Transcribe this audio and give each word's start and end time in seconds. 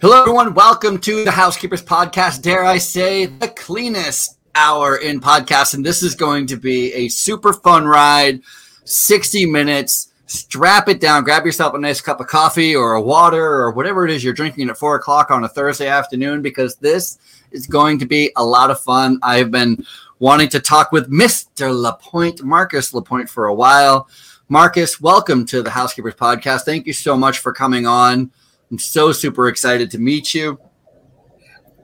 Hello, 0.00 0.20
everyone. 0.20 0.54
Welcome 0.54 0.98
to 0.98 1.24
the 1.24 1.32
Housekeepers 1.32 1.82
Podcast. 1.82 2.40
Dare 2.40 2.64
I 2.64 2.78
say, 2.78 3.26
the 3.26 3.48
cleanest 3.48 4.38
hour 4.54 4.98
in 4.98 5.20
podcast. 5.20 5.74
And 5.74 5.84
this 5.84 6.04
is 6.04 6.14
going 6.14 6.46
to 6.46 6.56
be 6.56 6.92
a 6.92 7.08
super 7.08 7.52
fun 7.52 7.84
ride 7.84 8.40
60 8.84 9.46
minutes. 9.46 10.12
Strap 10.26 10.88
it 10.88 11.00
down, 11.00 11.24
grab 11.24 11.44
yourself 11.44 11.74
a 11.74 11.78
nice 11.80 12.00
cup 12.00 12.20
of 12.20 12.28
coffee 12.28 12.76
or 12.76 12.92
a 12.92 13.02
water 13.02 13.44
or 13.44 13.72
whatever 13.72 14.04
it 14.04 14.12
is 14.12 14.22
you're 14.22 14.32
drinking 14.32 14.70
at 14.70 14.78
four 14.78 14.94
o'clock 14.94 15.32
on 15.32 15.42
a 15.42 15.48
Thursday 15.48 15.88
afternoon 15.88 16.42
because 16.42 16.76
this 16.76 17.18
is 17.50 17.66
going 17.66 17.98
to 17.98 18.06
be 18.06 18.30
a 18.36 18.44
lot 18.44 18.70
of 18.70 18.80
fun. 18.80 19.18
I've 19.24 19.50
been 19.50 19.84
wanting 20.20 20.48
to 20.50 20.60
talk 20.60 20.92
with 20.92 21.10
Mr. 21.10 21.76
LaPointe, 21.76 22.44
Marcus 22.44 22.94
LaPointe, 22.94 23.28
for 23.28 23.46
a 23.46 23.54
while. 23.54 24.08
Marcus, 24.48 25.00
welcome 25.00 25.44
to 25.46 25.60
the 25.60 25.70
Housekeepers 25.70 26.14
Podcast. 26.14 26.62
Thank 26.62 26.86
you 26.86 26.92
so 26.92 27.16
much 27.16 27.40
for 27.40 27.52
coming 27.52 27.84
on. 27.84 28.30
I'm 28.70 28.78
so 28.78 29.12
super 29.12 29.48
excited 29.48 29.90
to 29.92 29.98
meet 29.98 30.34
you. 30.34 30.58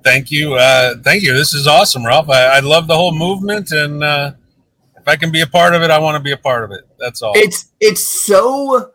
Thank 0.02 0.30
you. 0.30 0.54
Uh, 0.54 0.96
thank 1.02 1.22
you. 1.22 1.32
This 1.32 1.54
is 1.54 1.66
awesome, 1.66 2.04
Ralph. 2.04 2.28
I, 2.28 2.56
I 2.56 2.60
love 2.60 2.86
the 2.86 2.94
whole 2.94 3.14
movement, 3.14 3.70
and 3.72 4.04
uh, 4.04 4.32
if 4.98 5.08
I 5.08 5.16
can 5.16 5.32
be 5.32 5.40
a 5.40 5.46
part 5.46 5.74
of 5.74 5.82
it, 5.82 5.90
I 5.90 5.98
want 5.98 6.16
to 6.16 6.22
be 6.22 6.32
a 6.32 6.36
part 6.36 6.64
of 6.64 6.72
it. 6.72 6.86
That's 6.98 7.22
all. 7.22 7.32
It's 7.34 7.72
it's 7.80 8.06
so 8.06 8.92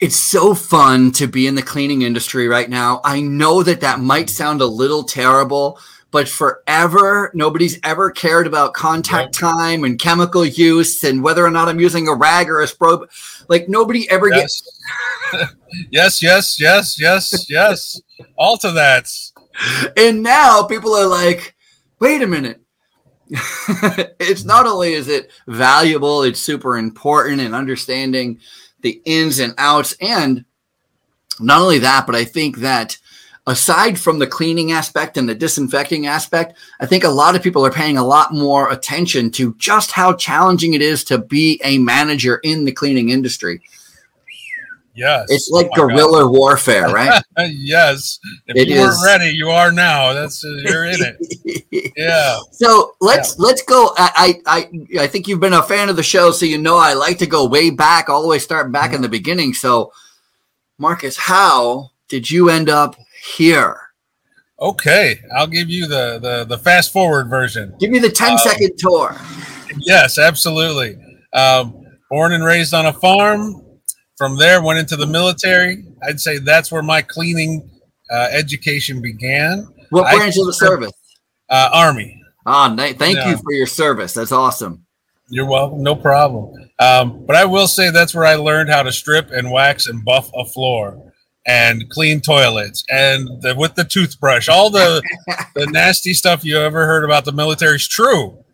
it's 0.00 0.16
so 0.16 0.54
fun 0.54 1.12
to 1.12 1.26
be 1.26 1.46
in 1.46 1.54
the 1.54 1.62
cleaning 1.62 2.02
industry 2.02 2.48
right 2.48 2.68
now. 2.68 3.00
I 3.04 3.20
know 3.20 3.62
that 3.62 3.80
that 3.82 4.00
might 4.00 4.28
sound 4.30 4.60
a 4.60 4.66
little 4.66 5.04
terrible, 5.04 5.78
but 6.10 6.28
forever 6.28 7.30
nobody's 7.34 7.78
ever 7.84 8.10
cared 8.10 8.46
about 8.46 8.74
contact 8.74 9.32
time 9.32 9.84
and 9.84 9.98
chemical 9.98 10.44
use 10.44 11.02
and 11.04 11.22
whether 11.22 11.44
or 11.44 11.50
not 11.50 11.68
I'm 11.68 11.80
using 11.80 12.08
a 12.08 12.14
rag 12.14 12.48
or 12.48 12.60
a 12.60 12.66
spro. 12.66 13.06
Like 13.48 13.68
nobody 13.68 14.10
ever 14.10 14.28
yes. 14.28 14.62
gets. 15.32 15.54
yes, 15.90 16.22
yes, 16.22 16.60
yes, 16.60 17.00
yes, 17.00 17.46
yes. 17.48 18.00
All 18.36 18.56
to 18.58 18.70
that. 18.72 19.08
And 19.96 20.22
now 20.22 20.62
people 20.62 20.94
are 20.94 21.06
like, 21.06 21.54
wait 21.98 22.22
a 22.22 22.26
minute. 22.26 22.60
it's 24.18 24.44
not 24.44 24.66
only 24.66 24.94
is 24.94 25.06
it 25.06 25.30
valuable, 25.46 26.22
it's 26.22 26.40
super 26.40 26.76
important 26.76 27.40
in 27.40 27.54
understanding 27.54 28.40
the 28.80 29.00
ins 29.04 29.38
and 29.38 29.54
outs. 29.58 29.94
And 30.00 30.44
not 31.38 31.60
only 31.60 31.78
that, 31.78 32.06
but 32.06 32.16
I 32.16 32.24
think 32.24 32.58
that 32.58 32.98
aside 33.50 33.98
from 33.98 34.18
the 34.18 34.26
cleaning 34.26 34.72
aspect 34.72 35.16
and 35.16 35.28
the 35.28 35.34
disinfecting 35.34 36.06
aspect, 36.06 36.56
I 36.80 36.86
think 36.86 37.04
a 37.04 37.08
lot 37.08 37.36
of 37.36 37.42
people 37.42 37.66
are 37.66 37.72
paying 37.72 37.98
a 37.98 38.04
lot 38.04 38.32
more 38.32 38.70
attention 38.70 39.30
to 39.32 39.54
just 39.58 39.90
how 39.90 40.14
challenging 40.14 40.74
it 40.74 40.82
is 40.82 41.04
to 41.04 41.18
be 41.18 41.60
a 41.64 41.78
manager 41.78 42.40
in 42.42 42.64
the 42.64 42.72
cleaning 42.72 43.10
industry. 43.10 43.60
Yes. 44.94 45.26
It's 45.30 45.50
like 45.50 45.68
oh 45.72 45.74
guerrilla 45.76 46.24
God. 46.24 46.32
warfare, 46.32 46.88
right? 46.92 47.22
yes. 47.38 48.18
If 48.46 48.56
it 48.56 48.68
you 48.68 48.76
is. 48.76 48.80
weren't 48.80 49.04
ready, 49.04 49.36
you 49.36 49.48
are 49.48 49.72
now. 49.72 50.12
That's 50.12 50.42
you're 50.42 50.84
in 50.84 50.98
it. 51.00 51.92
yeah. 51.96 52.38
So 52.52 52.94
let's 53.00 53.36
yeah. 53.38 53.46
let's 53.46 53.62
go. 53.62 53.94
I, 53.96 54.40
I 54.46 54.70
I 55.00 55.06
think 55.06 55.26
you've 55.28 55.40
been 55.40 55.52
a 55.52 55.62
fan 55.62 55.88
of 55.88 55.96
the 55.96 56.02
show, 56.02 56.32
so 56.32 56.44
you 56.44 56.58
know 56.58 56.76
I 56.76 56.94
like 56.94 57.18
to 57.18 57.26
go 57.26 57.46
way 57.46 57.70
back, 57.70 58.08
all 58.08 58.22
the 58.22 58.28
way 58.28 58.38
starting 58.38 58.72
back 58.72 58.86
mm-hmm. 58.86 58.96
in 58.96 59.02
the 59.02 59.08
beginning. 59.08 59.54
So 59.54 59.92
Marcus, 60.76 61.16
how 61.16 61.90
did 62.08 62.30
you 62.30 62.50
end 62.50 62.68
up 62.68 62.96
here? 63.36 63.80
Okay, 64.60 65.20
I'll 65.34 65.46
give 65.46 65.70
you 65.70 65.86
the 65.86 66.18
the, 66.20 66.44
the 66.44 66.58
fast 66.58 66.92
forward 66.92 67.28
version. 67.28 67.74
Give 67.80 67.90
me 67.90 67.98
the 67.98 68.10
10 68.10 68.32
um, 68.32 68.38
second 68.38 68.78
tour. 68.78 69.16
Yes, 69.78 70.18
absolutely. 70.18 70.98
Um, 71.32 71.86
born 72.10 72.32
and 72.32 72.44
raised 72.44 72.74
on 72.74 72.86
a 72.86 72.92
farm, 72.92 73.62
from 74.16 74.36
there, 74.36 74.62
went 74.62 74.78
into 74.78 74.96
the 74.96 75.06
military. 75.06 75.84
I'd 76.02 76.20
say 76.20 76.38
that's 76.38 76.70
where 76.70 76.82
my 76.82 77.00
cleaning 77.00 77.70
uh, 78.10 78.28
education 78.30 79.00
began. 79.00 79.66
What 79.88 80.14
branch 80.14 80.36
I, 80.36 80.40
of 80.40 80.46
the 80.46 80.52
service? 80.52 80.92
Uh, 81.48 81.70
Army. 81.72 82.20
Ah, 82.44 82.70
oh, 82.70 82.76
thank 82.76 83.16
yeah. 83.16 83.30
you 83.30 83.38
for 83.38 83.52
your 83.52 83.66
service. 83.66 84.12
That's 84.12 84.32
awesome. 84.32 84.84
You're 85.30 85.46
welcome. 85.46 85.82
No 85.82 85.94
problem. 85.94 86.68
Um, 86.78 87.24
but 87.24 87.36
I 87.36 87.46
will 87.46 87.66
say 87.66 87.90
that's 87.90 88.14
where 88.14 88.26
I 88.26 88.34
learned 88.34 88.68
how 88.68 88.82
to 88.82 88.92
strip 88.92 89.30
and 89.30 89.50
wax 89.50 89.86
and 89.86 90.04
buff 90.04 90.30
a 90.34 90.44
floor 90.44 91.09
and 91.46 91.88
clean 91.90 92.20
toilets 92.20 92.84
and 92.90 93.40
the, 93.42 93.54
with 93.54 93.74
the 93.74 93.84
toothbrush. 93.84 94.48
All 94.48 94.70
the 94.70 95.02
the 95.54 95.66
nasty 95.66 96.14
stuff 96.14 96.44
you 96.44 96.58
ever 96.58 96.86
heard 96.86 97.04
about 97.04 97.24
the 97.24 97.32
military 97.32 97.76
is 97.76 97.88
true. 97.88 98.44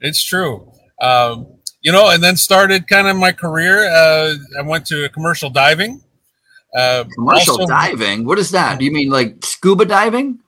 It's 0.00 0.22
true. 0.22 0.70
Um, 1.00 1.46
you 1.80 1.92
know, 1.92 2.10
and 2.10 2.22
then 2.22 2.36
started 2.36 2.88
kind 2.88 3.08
of 3.08 3.16
my 3.16 3.32
career. 3.32 3.88
Uh, 3.88 4.34
I 4.58 4.62
went 4.62 4.86
to 4.86 5.08
commercial 5.10 5.50
diving. 5.50 6.02
Uh, 6.74 7.04
commercial 7.14 7.60
also, 7.60 7.66
diving? 7.66 8.24
What 8.24 8.38
is 8.38 8.50
that? 8.50 8.78
Do 8.78 8.84
you 8.84 8.90
mean 8.90 9.10
like 9.10 9.44
scuba 9.44 9.84
diving? 9.84 10.40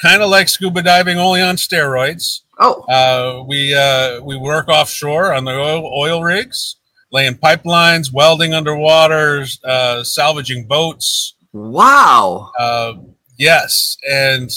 Kind 0.00 0.22
of 0.22 0.30
like 0.30 0.48
scuba 0.48 0.82
diving, 0.82 1.18
only 1.18 1.42
on 1.42 1.56
steroids. 1.56 2.42
Oh, 2.60 2.82
uh, 2.82 3.44
we 3.44 3.74
uh, 3.74 4.20
we 4.22 4.36
work 4.36 4.68
offshore 4.68 5.32
on 5.32 5.44
the 5.44 5.52
oil, 5.52 5.92
oil 5.94 6.22
rigs, 6.22 6.76
laying 7.12 7.34
pipelines, 7.34 8.12
welding 8.12 8.54
underwater, 8.54 9.44
uh, 9.64 10.02
salvaging 10.02 10.66
boats. 10.66 11.34
Wow. 11.52 12.50
Uh, 12.58 12.94
yes, 13.38 13.96
and 14.08 14.50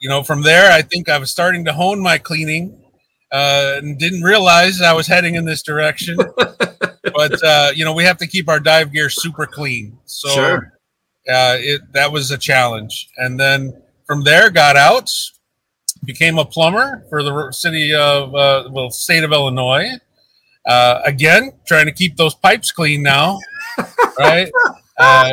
you 0.00 0.08
know, 0.08 0.22
from 0.22 0.42
there, 0.42 0.72
I 0.72 0.82
think 0.82 1.08
I 1.08 1.18
was 1.18 1.30
starting 1.30 1.64
to 1.66 1.72
hone 1.72 2.00
my 2.00 2.18
cleaning 2.18 2.82
uh, 3.32 3.74
and 3.76 3.98
didn't 3.98 4.22
realize 4.22 4.80
I 4.80 4.92
was 4.92 5.06
heading 5.06 5.34
in 5.34 5.44
this 5.44 5.62
direction. 5.62 6.16
but 6.36 7.44
uh, 7.44 7.70
you 7.74 7.84
know, 7.84 7.92
we 7.92 8.04
have 8.04 8.18
to 8.18 8.26
keep 8.26 8.48
our 8.48 8.60
dive 8.60 8.92
gear 8.92 9.10
super 9.10 9.46
clean. 9.46 9.98
So 10.06 10.28
sure. 10.30 10.72
uh, 11.28 11.56
it 11.58 11.92
that 11.92 12.12
was 12.12 12.30
a 12.30 12.38
challenge. 12.38 13.08
And 13.16 13.38
then 13.38 13.82
from 14.06 14.24
there, 14.24 14.50
got 14.50 14.76
out, 14.76 15.10
became 16.04 16.38
a 16.38 16.44
plumber 16.44 17.04
for 17.08 17.22
the 17.22 17.52
city 17.52 17.94
of 17.94 18.34
uh, 18.34 18.68
well, 18.70 18.90
state 18.90 19.24
of 19.24 19.32
Illinois. 19.32 19.90
Uh, 20.66 21.00
again, 21.04 21.52
trying 21.66 21.86
to 21.86 21.92
keep 21.92 22.16
those 22.16 22.34
pipes 22.34 22.70
clean 22.70 23.02
now, 23.02 23.38
right? 24.18 24.50
Uh, 24.98 25.32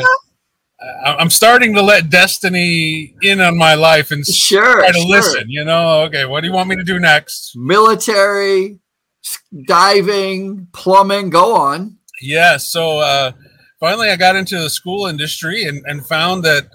I'm 1.05 1.29
starting 1.29 1.73
to 1.75 1.81
let 1.81 2.09
destiny 2.09 3.15
in 3.21 3.41
on 3.41 3.57
my 3.57 3.73
life 3.73 4.11
and 4.11 4.25
sure, 4.25 4.79
try 4.79 4.91
to 4.91 4.99
sure. 4.99 5.07
listen. 5.07 5.49
You 5.49 5.65
know, 5.65 6.03
okay, 6.03 6.25
what 6.25 6.41
do 6.41 6.47
you 6.47 6.53
want 6.53 6.69
me 6.69 6.75
to 6.75 6.83
do 6.83 6.99
next? 6.99 7.55
Military, 7.55 8.79
diving, 9.67 10.67
plumbing. 10.71 11.29
Go 11.29 11.55
on. 11.55 11.97
Yeah. 12.21 12.57
So 12.57 12.99
uh, 12.99 13.31
finally, 13.79 14.09
I 14.09 14.15
got 14.15 14.35
into 14.35 14.59
the 14.59 14.69
school 14.69 15.07
industry 15.07 15.65
and, 15.65 15.83
and 15.87 16.05
found 16.05 16.43
that 16.43 16.67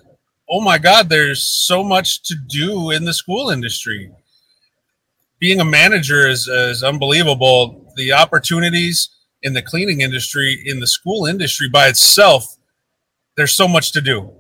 oh 0.52 0.60
my 0.60 0.76
God, 0.76 1.08
there's 1.08 1.42
so 1.42 1.82
much 1.82 2.22
to 2.24 2.34
do 2.34 2.90
in 2.90 3.04
the 3.04 3.14
school 3.14 3.48
industry. 3.48 4.12
Being 5.38 5.60
a 5.60 5.64
manager 5.64 6.28
is, 6.28 6.46
is 6.46 6.84
unbelievable. 6.84 7.81
The 7.96 8.12
opportunities 8.12 9.08
in 9.42 9.54
the 9.54 9.62
cleaning 9.62 10.00
industry, 10.00 10.62
in 10.64 10.80
the 10.80 10.86
school 10.86 11.26
industry 11.26 11.68
by 11.68 11.88
itself 11.88 12.56
there's 13.36 13.52
so 13.52 13.68
much 13.68 13.92
to 13.92 14.00
do. 14.00 14.30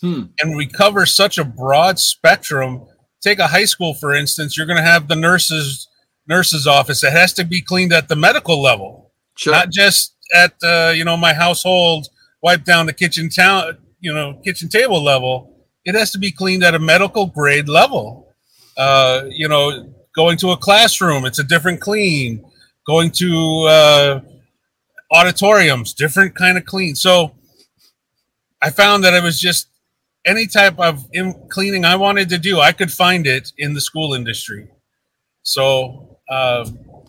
Hmm. 0.00 0.24
And 0.40 0.56
we 0.56 0.66
cover 0.66 1.06
such 1.06 1.38
a 1.38 1.44
broad 1.44 1.98
spectrum. 1.98 2.86
Take 3.22 3.38
a 3.38 3.46
high 3.46 3.64
school, 3.64 3.94
for 3.94 4.14
instance, 4.14 4.56
you're 4.56 4.66
going 4.66 4.76
to 4.76 4.82
have 4.82 5.08
the 5.08 5.16
nurses 5.16 5.88
nurse's 6.26 6.66
office 6.66 7.02
that 7.02 7.12
has 7.12 7.34
to 7.34 7.44
be 7.44 7.60
cleaned 7.60 7.92
at 7.92 8.08
the 8.08 8.16
medical 8.16 8.62
level, 8.62 9.12
sure. 9.36 9.52
not 9.52 9.70
just 9.70 10.14
at 10.34 10.54
uh, 10.62 10.92
you 10.94 11.04
know 11.04 11.16
my 11.16 11.34
household 11.34 12.08
wipe 12.42 12.64
down 12.64 12.86
the 12.86 12.94
kitchen 12.94 13.28
town 13.28 13.76
you 14.00 14.12
know 14.12 14.40
kitchen 14.44 14.68
table 14.68 15.02
level. 15.02 15.66
It 15.84 15.94
has 15.94 16.10
to 16.12 16.18
be 16.18 16.32
cleaned 16.32 16.64
at 16.64 16.74
a 16.74 16.78
medical 16.78 17.26
grade 17.26 17.68
level. 17.68 18.32
Uh, 18.76 19.24
you 19.28 19.48
know, 19.48 19.94
going 20.16 20.38
to 20.38 20.50
a 20.50 20.56
classroom, 20.56 21.24
it's 21.26 21.38
a 21.38 21.44
different 21.44 21.80
clean. 21.80 22.44
Going 22.86 23.10
to 23.12 23.66
uh, 23.68 24.20
auditoriums, 25.10 25.94
different 25.94 26.34
kind 26.34 26.58
of 26.58 26.64
clean. 26.64 26.94
So 26.94 27.34
I 28.60 28.70
found 28.70 29.04
that 29.04 29.14
it 29.14 29.22
was 29.22 29.40
just 29.40 29.68
any 30.24 30.46
type 30.46 30.78
of 30.78 31.06
cleaning 31.50 31.84
I 31.84 31.96
wanted 31.96 32.28
to 32.30 32.38
do, 32.38 32.60
I 32.60 32.72
could 32.72 32.92
find 32.92 33.26
it 33.26 33.52
in 33.58 33.74
the 33.74 33.80
school 33.80 34.14
industry. 34.14 34.68
So 35.42 36.18
uh, 36.28 36.68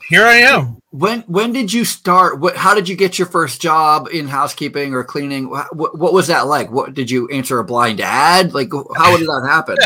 here 0.10 0.26
I 0.26 0.38
am. 0.38 0.80
When 0.92 1.22
when 1.22 1.52
did 1.52 1.74
you 1.74 1.84
start? 1.86 2.40
What 2.40 2.56
how 2.56 2.74
did 2.74 2.88
you 2.88 2.96
get 2.96 3.18
your 3.18 3.28
first 3.28 3.62
job 3.62 4.08
in 4.14 4.28
housekeeping 4.28 4.94
or 4.94 5.04
cleaning? 5.04 5.50
What, 5.50 5.98
what 5.98 6.14
was 6.14 6.28
that 6.28 6.48
like? 6.48 6.72
What 6.72 6.94
did 6.94 7.10
you 7.10 7.28
answer 7.30 7.60
a 7.60 7.64
blind 7.64 8.00
ad? 8.02 8.54
Like 8.54 8.72
how 8.96 9.18
did 9.18 9.28
that 9.28 9.46
happen? 9.48 9.78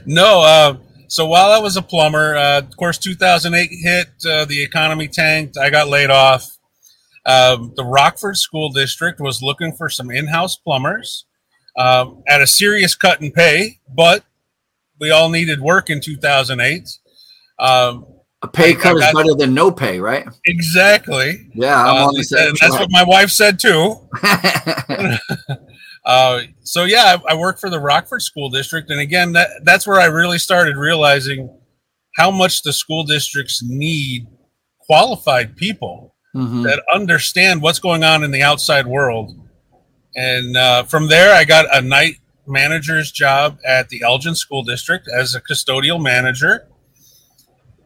no. 0.06 0.42
Uh, 0.42 0.76
so 1.08 1.26
while 1.26 1.50
I 1.50 1.58
was 1.58 1.76
a 1.76 1.82
plumber, 1.82 2.36
uh, 2.36 2.58
of 2.58 2.76
course, 2.76 2.98
2008 2.98 3.70
hit. 3.70 4.06
Uh, 4.26 4.44
the 4.44 4.62
economy 4.62 5.08
tanked. 5.08 5.56
I 5.58 5.70
got 5.70 5.88
laid 5.88 6.10
off. 6.10 6.58
Um, 7.26 7.72
the 7.76 7.84
Rockford 7.84 8.36
School 8.36 8.70
District 8.70 9.20
was 9.20 9.42
looking 9.42 9.72
for 9.72 9.88
some 9.88 10.10
in-house 10.10 10.56
plumbers 10.56 11.26
um, 11.76 12.22
at 12.28 12.40
a 12.40 12.46
serious 12.46 12.94
cut 12.94 13.20
in 13.22 13.32
pay, 13.32 13.80
but 13.94 14.24
we 15.00 15.10
all 15.10 15.28
needed 15.28 15.60
work 15.60 15.90
in 15.90 16.00
2008. 16.00 16.88
Um, 17.58 18.06
a 18.40 18.48
pay 18.48 18.74
cut 18.74 18.96
is 18.96 19.12
better 19.12 19.34
than 19.34 19.52
no 19.52 19.70
pay, 19.72 19.98
right? 19.98 20.26
Exactly. 20.46 21.50
Yeah, 21.54 21.76
I'm 21.76 21.96
uh, 21.96 22.06
on 22.06 22.14
the 22.14 22.22
same. 22.22 22.54
That's 22.60 22.78
what 22.78 22.88
my 22.90 23.02
wife 23.02 23.30
said 23.30 23.58
too. 23.58 23.96
Uh, 26.08 26.40
so 26.62 26.84
yeah, 26.84 27.18
I, 27.28 27.32
I 27.32 27.36
work 27.36 27.60
for 27.60 27.68
the 27.68 27.78
Rockford 27.78 28.22
School 28.22 28.48
District, 28.48 28.90
and 28.90 28.98
again, 28.98 29.32
that 29.32 29.50
that's 29.64 29.86
where 29.86 30.00
I 30.00 30.06
really 30.06 30.38
started 30.38 30.76
realizing 30.76 31.50
how 32.16 32.30
much 32.30 32.62
the 32.62 32.72
school 32.72 33.04
districts 33.04 33.62
need 33.62 34.26
qualified 34.80 35.54
people 35.56 36.14
Mhm. 36.34 36.62
that 36.64 36.82
understand 36.92 37.62
what's 37.62 37.78
going 37.78 38.04
on 38.04 38.22
in 38.24 38.30
the 38.30 38.42
outside 38.42 38.86
world. 38.86 39.34
And 40.16 40.56
uh, 40.56 40.82
from 40.84 41.08
there, 41.08 41.34
I 41.34 41.44
got 41.44 41.66
a 41.74 41.80
night 41.80 42.16
manager's 42.46 43.10
job 43.10 43.58
at 43.66 43.88
the 43.88 44.02
Elgin 44.02 44.34
School 44.34 44.62
District 44.62 45.06
as 45.08 45.34
a 45.34 45.40
custodial 45.40 46.02
manager 46.02 46.68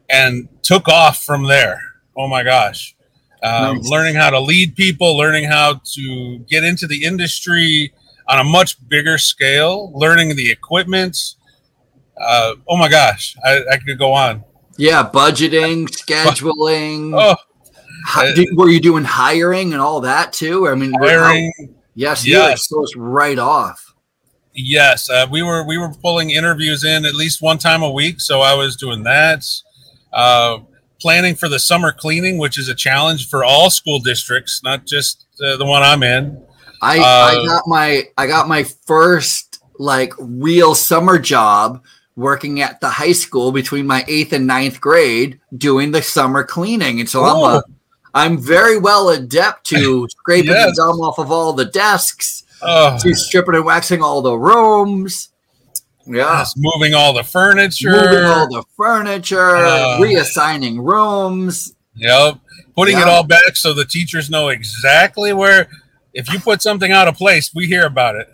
and 0.09 0.47
took 0.61 0.87
off 0.87 1.23
from 1.23 1.47
there. 1.47 1.79
Oh 2.17 2.27
my 2.27 2.43
gosh. 2.43 2.95
Um, 3.41 3.77
Nice. 3.77 3.89
Learning 3.89 4.15
how 4.15 4.29
to 4.29 4.39
lead 4.39 4.75
people, 4.75 5.17
learning 5.17 5.45
how 5.45 5.81
to 5.95 6.39
get 6.49 6.63
into 6.63 6.87
the 6.87 7.03
industry 7.03 7.93
on 8.27 8.39
a 8.39 8.43
much 8.43 8.77
bigger 8.87 9.17
scale, 9.17 9.91
learning 9.93 10.35
the 10.35 10.51
equipment. 10.51 11.17
Uh, 12.19 12.53
oh 12.67 12.77
my 12.77 12.89
gosh, 12.89 13.35
I, 13.43 13.61
I 13.73 13.77
could 13.77 13.97
go 13.97 14.13
on. 14.13 14.43
Yeah, 14.77 15.09
budgeting, 15.11 15.87
scheduling. 15.89 17.35
Oh, 18.15 18.33
did- 18.35 18.49
were 18.57 18.67
you 18.69 18.81
doing 18.81 19.05
hiring 19.05 19.71
and 19.71 19.81
all 19.81 20.01
that 20.01 20.33
too? 20.33 20.67
I 20.67 20.75
mean, 20.75 20.91
how- 20.93 21.07
hiring. 21.07 21.53
yes, 21.95 22.25
you 22.25 22.37
like 22.37 22.57
Yes. 22.57 22.67
right 22.97 23.39
off. 23.39 23.93
Yes, 24.53 25.09
uh, 25.09 25.25
we 25.31 25.41
were 25.41 25.63
we 25.65 25.77
were 25.77 25.89
pulling 26.01 26.31
interviews 26.31 26.83
in 26.83 27.05
at 27.05 27.15
least 27.15 27.41
one 27.41 27.57
time 27.59 27.81
a 27.81 27.89
week, 27.89 28.19
so 28.19 28.41
I 28.41 28.55
was 28.55 28.75
doing 28.75 29.03
that. 29.03 29.45
Uh, 30.11 30.59
planning 30.99 31.33
for 31.35 31.47
the 31.47 31.59
summer 31.59 31.91
cleaning, 31.93 32.37
which 32.37 32.57
is 32.57 32.67
a 32.67 32.75
challenge 32.75 33.29
for 33.29 33.43
all 33.43 33.69
school 33.69 33.99
districts, 33.99 34.61
not 34.63 34.85
just 34.85 35.25
uh, 35.43 35.55
the 35.57 35.65
one 35.65 35.81
I'm 35.81 36.03
in. 36.03 36.43
I, 36.83 36.97
Uh, 36.99 37.01
I 37.41 37.45
got 37.47 37.63
my 37.67 38.03
I 38.17 38.27
got 38.27 38.47
my 38.47 38.63
first 38.63 39.59
like 39.79 40.13
real 40.19 40.75
summer 40.75 41.17
job 41.17 41.81
working 42.15 42.61
at 42.61 42.79
the 42.81 42.89
high 42.89 43.11
school 43.13 43.51
between 43.51 43.87
my 43.87 44.03
eighth 44.07 44.33
and 44.33 44.45
ninth 44.45 44.79
grade 44.79 45.39
doing 45.57 45.91
the 45.91 46.01
summer 46.01 46.43
cleaning, 46.43 46.99
and 46.99 47.09
so 47.09 47.23
I'm 47.23 47.35
Oh. 47.37 47.45
a 47.57 47.63
I'm 48.15 48.37
very 48.37 48.77
well 48.77 49.09
adept 49.09 49.65
to 49.67 50.07
scraping 50.19 50.51
Yes. 50.51 50.75
the 50.75 50.81
gum 50.83 50.99
off 51.01 51.17
of 51.17 51.31
all 51.31 51.53
the 51.53 51.65
desks, 51.65 52.43
Oh, 52.61 52.97
to 52.99 53.13
stripping 53.15 53.55
and 53.55 53.65
waxing 53.65 54.03
all 54.03 54.21
the 54.21 54.37
rooms. 54.37 55.29
Yeah. 56.05 56.37
yes, 56.39 56.53
moving 56.57 56.93
all 56.93 57.13
the 57.13 57.23
furniture. 57.23 57.89
Moving 57.89 58.23
all 58.25 58.47
the 58.49 58.63
furniture, 58.77 59.55
Uh. 59.55 59.97
reassigning 59.99 60.77
rooms. 60.85 61.73
Yep. 61.95 62.37
Putting 62.75 62.97
it 62.97 63.07
all 63.07 63.23
back 63.23 63.55
so 63.55 63.73
the 63.73 63.85
teachers 63.85 64.29
know 64.29 64.49
exactly 64.49 65.31
where. 65.33 65.67
If 66.13 66.31
you 66.31 66.39
put 66.39 66.61
something 66.61 66.91
out 66.91 67.07
of 67.07 67.15
place, 67.15 67.51
we 67.53 67.65
hear 67.67 67.85
about 67.85 68.15
it. 68.15 68.27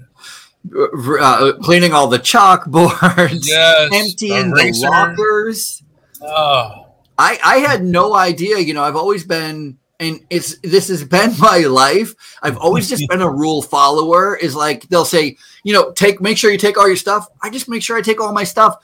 uh, 1.22 1.54
cleaning 1.62 1.94
all 1.94 2.08
the 2.08 2.20
chalkboards, 2.20 3.40
Yes. 3.48 3.90
emptying 3.94 4.52
the 4.52 4.62
eraser. 4.62 4.90
lockers. 4.90 5.84
Oh, 6.22 6.88
I, 7.18 7.40
I 7.44 7.58
had 7.60 7.84
no 7.84 8.16
idea. 8.16 8.60
You 8.60 8.74
know, 8.74 8.84
I've 8.84 8.96
always 8.98 9.24
been, 9.24 9.78
and 10.02 10.20
it's 10.30 10.58
this 10.60 10.90
has 10.90 11.04
been 11.04 11.34
my 11.40 11.60
life. 11.60 12.14
I've 12.42 12.58
always 12.58 12.90
just 12.90 13.08
been 13.10 13.22
a 13.22 13.30
rule 13.30 13.62
follower. 13.62 14.36
Is 14.36 14.56
like 14.56 14.88
they'll 14.90 15.06
say, 15.06 15.38
you 15.64 15.74
know, 15.74 15.92
take 15.94 16.20
make 16.22 16.38
sure 16.38 16.52
you 16.52 16.58
take 16.58 16.78
all 16.78 16.88
your 16.88 16.98
stuff. 16.98 17.28
I 17.42 17.50
just 17.50 17.70
make 17.70 17.81
sure 17.84 17.98
I 17.98 18.02
take 18.02 18.20
all 18.20 18.34
my 18.34 18.44
stuff. 18.44 18.76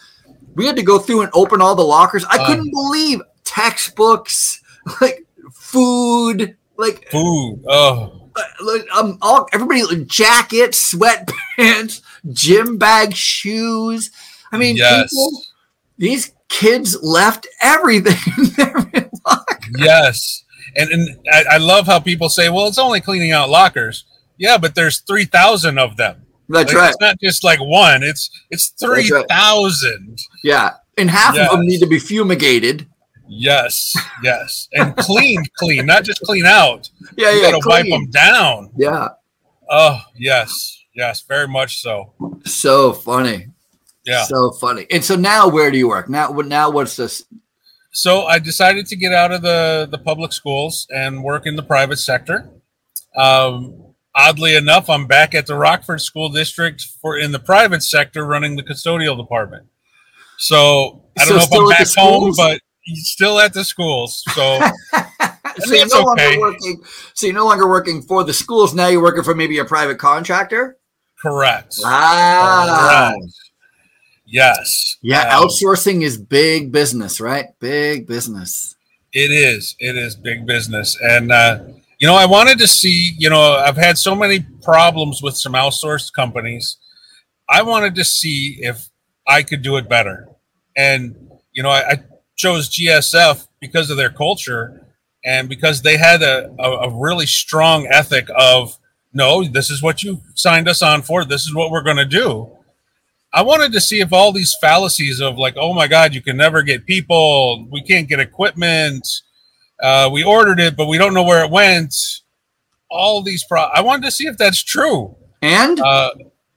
We 0.55 0.65
had 0.65 0.77
to 0.77 0.83
go 0.83 0.99
through 0.99 1.21
and 1.23 1.31
open 1.33 1.59
all 1.61 1.75
the 1.75 1.83
lockers. 1.83 2.23
I 2.25 2.37
Uh. 2.37 2.47
couldn't 2.47 2.71
believe 2.71 3.21
textbooks, 3.43 4.61
like 5.01 5.25
food, 5.53 6.55
like 6.77 7.09
food. 7.11 7.63
Oh, 7.67 7.67
uh, 7.67 8.24
um, 8.93 9.17
all 9.21 9.47
everybody 9.53 9.81
jackets, 10.05 10.93
sweatpants, 10.93 12.01
gym 12.33 12.77
bag, 12.77 13.13
shoes. 13.15 14.11
I 14.51 14.57
mean, 14.57 14.77
Yes. 14.77 15.09
people, 15.09 15.41
these 15.97 16.31
kids 16.49 17.01
left 17.01 17.47
everything 17.61 18.15
in 18.37 18.43
their 18.55 19.09
yes. 19.77 20.43
And 20.75 20.89
and 20.91 21.09
I, 21.31 21.43
I 21.51 21.57
love 21.57 21.85
how 21.85 21.99
people 21.99 22.27
say, 22.29 22.49
"Well, 22.49 22.67
it's 22.67 22.77
only 22.77 22.99
cleaning 23.01 23.31
out 23.31 23.49
lockers." 23.49 24.03
Yeah, 24.37 24.57
but 24.57 24.75
there's 24.75 24.99
three 24.99 25.25
thousand 25.25 25.77
of 25.79 25.95
them. 25.95 26.25
That's 26.49 26.73
Like, 26.73 26.81
right. 26.81 26.89
It's 26.89 27.01
not 27.01 27.19
just 27.21 27.43
like 27.43 27.59
one. 27.59 28.03
It's 28.03 28.29
it's 28.51 28.69
three 28.79 29.09
right. 29.09 29.25
Yeah, 30.43 30.71
and 30.97 31.09
half 31.09 31.37
of 31.37 31.51
them 31.51 31.65
need 31.65 31.79
to 31.79 31.87
be 31.87 31.99
fumigated. 31.99 32.87
Yes, 33.27 33.93
yes, 34.23 34.67
and 34.73 34.95
clean, 34.97 35.43
clean, 35.57 35.85
not 35.85 36.03
just 36.03 36.21
clean 36.21 36.45
out. 36.45 36.89
Yeah, 37.17 37.31
You 37.31 37.41
yeah, 37.41 37.51
got 37.51 37.61
to 37.61 37.67
wipe 37.69 37.87
them 37.87 38.09
down. 38.11 38.71
Yeah, 38.77 39.09
Oh, 39.69 39.99
yes, 40.15 40.83
yes, 40.95 41.21
very 41.21 41.47
much 41.47 41.81
so. 41.81 42.13
so 42.45 42.93
funny. 42.93 43.47
Yeah. 44.05 44.23
so 44.25 44.51
funny. 44.51 44.85
And 44.91 45.03
so 45.03 45.15
now, 45.15 45.47
where 45.47 45.71
do 45.71 45.77
you 45.79 45.87
work 45.87 46.07
now? 46.09 46.27
Now? 46.29 46.69
What's 46.69 46.95
this? 46.95 47.23
So 47.91 48.25
I 48.25 48.37
decided 48.37 48.85
to 48.87 48.95
get 48.95 49.11
out 49.13 49.31
of 49.31 49.41
the 49.41 49.87
the 49.89 49.97
public 49.97 50.31
schools 50.33 50.85
and 50.93 51.23
work 51.23 51.47
in 51.47 51.55
the 51.55 51.63
private 51.63 51.97
sector. 51.97 52.49
Um, 53.17 53.93
oddly 54.13 54.55
enough, 54.55 54.89
I'm 54.89 55.07
back 55.07 55.33
at 55.33 55.47
the 55.47 55.55
Rockford 55.55 56.01
School 56.01 56.29
District 56.29 56.85
for 57.01 57.17
in 57.17 57.31
the 57.31 57.39
private 57.39 57.81
sector, 57.81 58.25
running 58.25 58.55
the 58.55 58.63
custodial 58.63 59.17
department. 59.17 59.65
So 60.37 61.03
I 61.17 61.25
don't 61.25 61.37
know 61.37 61.43
if 61.43 61.53
I'm 61.53 61.69
back 61.69 61.87
home, 61.95 62.33
but 62.37 62.61
still 62.93 63.39
at 63.39 63.53
the 63.53 63.63
schools. 63.63 64.23
So 64.33 64.59
so 65.59 65.73
you're 65.73 65.87
no 65.87 66.11
okay. 66.11 66.37
longer 66.37 66.39
working. 66.39 66.83
So 67.13 67.27
you're 67.27 67.35
no 67.35 67.45
longer 67.45 67.67
working 67.67 68.01
for 68.01 68.23
the 68.23 68.33
schools. 68.33 68.73
Now 68.73 68.87
you're 68.87 69.01
working 69.01 69.23
for 69.23 69.35
maybe 69.35 69.57
a 69.57 69.65
private 69.65 69.97
contractor. 69.97 70.77
correct. 71.21 71.75
Ah, 71.83 73.13
Correct. 73.13 73.33
Yes. 74.25 74.97
yeah. 75.01 75.37
Um, 75.37 75.47
outsourcing 75.47 76.01
is 76.01 76.17
big 76.17 76.71
business, 76.71 77.21
right? 77.21 77.47
Big 77.59 78.07
business. 78.07 78.75
It 79.13 79.31
is. 79.31 79.75
It 79.79 79.95
is 79.95 80.15
big 80.15 80.45
business. 80.45 80.97
And, 81.01 81.31
uh, 81.31 81.59
you 81.99 82.07
know, 82.07 82.15
I 82.15 82.25
wanted 82.25 82.57
to 82.57 82.67
see, 82.67 83.13
you 83.17 83.29
know, 83.29 83.53
I've 83.53 83.77
had 83.77 83.97
so 83.97 84.15
many 84.15 84.45
problems 84.63 85.21
with 85.21 85.37
some 85.37 85.53
outsourced 85.53 86.11
companies. 86.13 86.77
I 87.47 87.61
wanted 87.61 87.95
to 87.95 88.03
see 88.03 88.57
if 88.59 88.89
I 89.27 89.43
could 89.43 89.61
do 89.61 89.77
it 89.77 89.87
better. 89.87 90.27
And, 90.75 91.15
you 91.53 91.63
know, 91.63 91.69
I, 91.69 91.91
I 91.91 91.99
chose 92.35 92.69
GSF 92.69 93.47
because 93.59 93.89
of 93.89 93.97
their 93.97 94.09
culture 94.09 94.85
and 95.23 95.49
because 95.49 95.81
they 95.81 95.97
had 95.97 96.21
a, 96.21 96.53
a, 96.59 96.71
a 96.87 96.89
really 96.89 97.25
strong 97.25 97.87
ethic 97.87 98.27
of, 98.37 98.77
no, 99.13 99.43
this 99.43 99.69
is 99.69 99.81
what 99.81 100.03
you 100.03 100.21
signed 100.35 100.67
us 100.67 100.81
on 100.81 101.01
for. 101.01 101.25
This 101.25 101.45
is 101.45 101.55
what 101.55 101.71
we're 101.71 101.81
going 101.81 101.97
to 101.97 102.05
do. 102.05 102.51
I 103.33 103.41
wanted 103.41 103.73
to 103.73 103.81
see 103.81 103.99
if 103.99 104.13
all 104.13 104.31
these 104.31 104.55
fallacies 104.61 105.19
of 105.19 105.37
like, 105.37 105.55
oh 105.57 105.73
my 105.73 105.87
God, 105.87 106.13
you 106.13 106.21
can 106.21 106.37
never 106.37 106.61
get 106.61 106.85
people, 106.85 107.67
we 107.69 107.81
can't 107.81 108.07
get 108.07 108.19
equipment, 108.19 109.05
uh, 109.81 110.09
we 110.11 110.23
ordered 110.23 110.59
it, 110.59 110.77
but 110.77 110.87
we 110.87 110.97
don't 110.97 111.13
know 111.13 111.23
where 111.23 111.43
it 111.43 111.51
went. 111.51 111.93
All 112.89 113.21
these 113.21 113.43
pro, 113.43 113.63
I 113.63 113.81
wanted 113.81 114.03
to 114.03 114.11
see 114.11 114.27
if 114.27 114.37
that's 114.37 114.63
true. 114.63 115.15
And 115.41 115.79
Uh, 115.81 116.11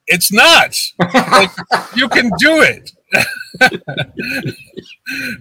it's 0.07 0.33
not. 0.33 0.75
Like 1.15 1.51
you 1.97 2.09
can 2.09 2.31
do 2.39 2.63
it. 2.63 2.93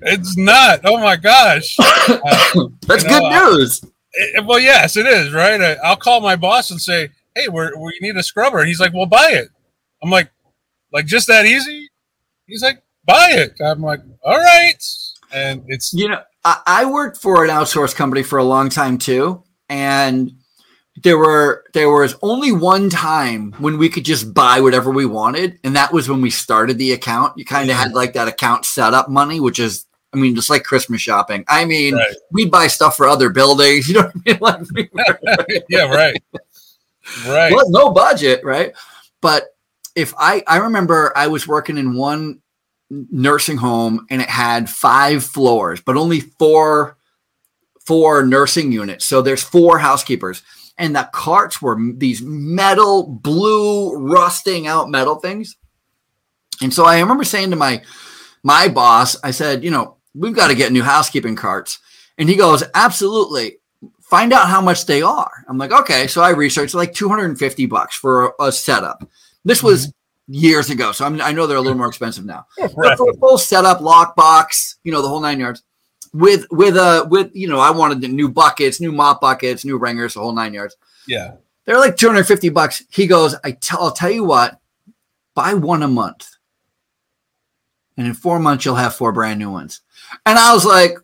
it's 0.01 0.38
not. 0.38 0.81
Oh 0.83 0.97
my 1.00 1.15
gosh. 1.15 1.75
Uh, 1.79 2.67
that's 2.88 3.03
you 3.03 3.09
know, 3.09 3.19
good 3.19 3.24
uh, 3.24 3.50
news. 3.55 3.83
it- 4.13 4.45
well, 4.45 4.59
yes, 4.59 4.97
it 4.97 5.05
is, 5.05 5.33
right? 5.33 5.59
I, 5.62 5.74
I'll 5.83 5.95
call 5.97 6.21
my 6.21 6.36
boss 6.36 6.71
and 6.71 6.81
say, 6.81 7.09
"Hey, 7.36 7.47
we're, 7.50 7.75
we 7.77 7.97
need 8.01 8.15
a 8.17 8.24
scrubber," 8.24 8.59
and 8.59 8.67
he's 8.67 8.79
like, 8.79 8.93
"Well, 8.93 9.05
buy 9.05 9.29
it." 9.31 9.50
I'm 10.03 10.09
like, 10.09 10.29
"Like 10.93 11.05
just 11.05 11.27
that 11.27 11.45
easy?" 11.45 11.89
He's 12.45 12.62
like, 12.63 12.81
"Buy 13.05 13.29
it." 13.31 13.53
I'm 13.62 13.81
like, 13.81 14.00
"All 14.24 14.38
right," 14.38 14.81
and 15.33 15.63
it's 15.67 15.93
You 15.93 16.09
know, 16.09 16.21
I, 16.45 16.62
I 16.65 16.86
worked 16.86 17.17
for 17.17 17.43
an 17.43 17.50
outsourced 17.50 17.95
company 17.95 18.24
for 18.24 18.39
a 18.39 18.43
long 18.43 18.69
time 18.69 18.97
too, 18.97 19.43
and 19.69 20.31
there 21.04 21.18
were 21.18 21.63
there 21.74 21.89
was 21.89 22.16
only 22.22 22.51
one 22.51 22.89
time 22.89 23.51
when 23.60 23.77
we 23.77 23.89
could 23.89 24.06
just 24.06 24.34
buy 24.34 24.60
whatever 24.62 24.89
we 24.92 25.06
wanted, 25.06 25.60
and 25.63 25.75
that 25.75 25.94
was 25.94 26.10
when 26.10 26.22
we 26.22 26.30
started 26.30 26.77
the 26.77 26.92
account. 26.92 27.38
You 27.38 27.46
kind 27.46 27.70
of 27.70 27.75
had 27.75 27.94
like 27.94 28.13
that 28.13 28.27
account 28.27 28.66
setup 28.66 29.10
money, 29.10 29.39
which 29.39 29.60
is, 29.60 29.86
I 30.13 30.18
mean, 30.18 30.36
just 30.36 30.50
like 30.50 30.63
Christmas 30.63 31.01
shopping. 31.01 31.46
I 31.48 31.66
mean, 31.66 31.96
right. 31.96 32.16
we'd 32.32 32.51
buy 32.51 32.68
stuff 32.68 32.98
for 32.98 33.08
other 33.08 33.30
buildings. 33.30 33.88
You 33.94 33.96
know 33.96 34.12
what 34.39 34.56
I 34.56 34.62
mean? 34.74 34.89
Like 34.92 35.22
we 35.22 35.34
were, 35.38 35.46
yeah, 35.70 35.84
right, 35.84 36.22
right. 37.27 37.54
well, 37.54 37.70
no 37.70 37.92
budget, 37.92 38.44
right? 38.44 38.74
But 39.22 39.56
if 39.96 40.13
I 40.18 40.44
I 40.48 40.58
remember 40.58 41.13
I 41.16 41.27
was 41.27 41.48
working 41.48 41.77
in 41.77 41.96
one 41.96 42.42
nursing 42.89 43.58
home 43.58 44.08
and 44.10 44.22
it 44.22 44.30
had 44.30 44.70
five 44.70 45.24
floors, 45.24 45.80
but 45.82 45.96
only 45.96 46.22
four 46.22 46.98
four 47.86 48.25
nursing 48.25 48.72
units. 48.72 49.06
So 49.06 49.22
there's 49.22 49.44
four 49.44 49.77
housekeepers. 49.80 50.42
And 50.77 50.96
the 50.96 51.10
carts 51.12 51.62
were 51.62 51.77
these 51.96 52.22
metal, 52.22 53.07
blue, 53.07 53.96
rusting 53.96 54.67
out 54.67 54.89
metal 54.89 55.15
things. 55.15 55.57
And 56.62 56.74
so 56.74 56.86
I 56.86 57.00
remember 57.00 57.24
saying 57.24 57.50
to 57.51 57.55
my 57.55 57.81
my 58.43 58.67
boss, 58.67 59.17
I 59.24 59.31
said, 59.31 59.63
you 59.63 59.72
know, 59.72 59.98
we've 60.13 60.36
got 60.36 60.48
to 60.50 60.55
get 60.55 60.72
new 60.72 60.84
housekeeping 60.84 61.36
carts. 61.36 61.79
And 62.17 62.29
he 62.29 62.36
goes, 62.36 62.63
absolutely. 62.74 63.57
find 64.01 64.34
out 64.34 64.48
how 64.48 64.62
much 64.62 64.86
they 64.86 65.01
are. 65.01 65.43
I'm 65.48 65.57
like, 65.57 65.72
okay. 65.72 66.07
So 66.07 66.22
I 66.22 66.29
researched 66.29 66.74
like 66.74 66.93
250 66.93 67.65
bucks 67.65 67.96
for 67.96 68.27
a, 68.39 68.46
a 68.46 68.51
setup. 68.51 69.07
This 69.43 69.62
was 69.62 69.88
mm-hmm. 69.88 70.34
years 70.34 70.69
ago. 70.69 70.91
So 70.91 71.05
I'm, 71.05 71.22
i 71.22 71.31
know 71.31 71.46
they're 71.46 71.57
a 71.57 71.62
little 71.62 71.77
more 71.77 71.88
expensive 71.88 72.25
now. 72.25 72.46
Right. 72.57 72.98
for 72.98 73.10
a 73.10 73.13
full 73.15 73.38
setup, 73.38 73.79
lockbox, 73.79 74.75
you 74.84 74.91
know, 74.91 75.01
the 75.01 75.10
whole 75.10 75.19
nine 75.19 75.39
yards 75.39 75.63
with, 76.14 76.46
with, 76.52 76.78
uh, 76.78 77.06
with, 77.10 77.32
you 77.34 77.48
know, 77.48 77.60
I 77.60 77.72
wanted 77.72 78.02
the 78.02 78.08
new 78.08 78.30
buckets, 78.30 78.80
new 78.80 78.92
mop 78.92 79.22
buckets, 79.22 79.66
new 79.66 79.78
wringers, 79.78 80.14
the 80.14 80.22
whole 80.22 80.34
nine 80.34 80.54
yards. 80.54 80.76
Yeah. 81.08 81.36
They're 81.66 81.80
like 81.80 81.98
250 81.98 82.50
bucks. 82.50 82.84
He 82.90 83.08
goes, 83.08 83.36
I 83.44 83.52
tell, 83.52 83.82
I'll 83.82 83.92
tell 83.92 84.10
you 84.10 84.24
what, 84.24 84.60
buy 85.36 85.54
one 85.54 85.84
a 85.84 85.88
month. 85.88 86.38
And 87.98 88.08
in 88.08 88.14
four 88.14 88.40
months, 88.40 88.64
you'll 88.64 88.76
have 88.76 88.96
four 88.96 89.12
brand 89.12 89.40
new 89.40 89.52
ones. 89.52 89.82
And 90.26 90.38
I 90.38 90.54
was 90.54 90.66
like, 90.66 90.98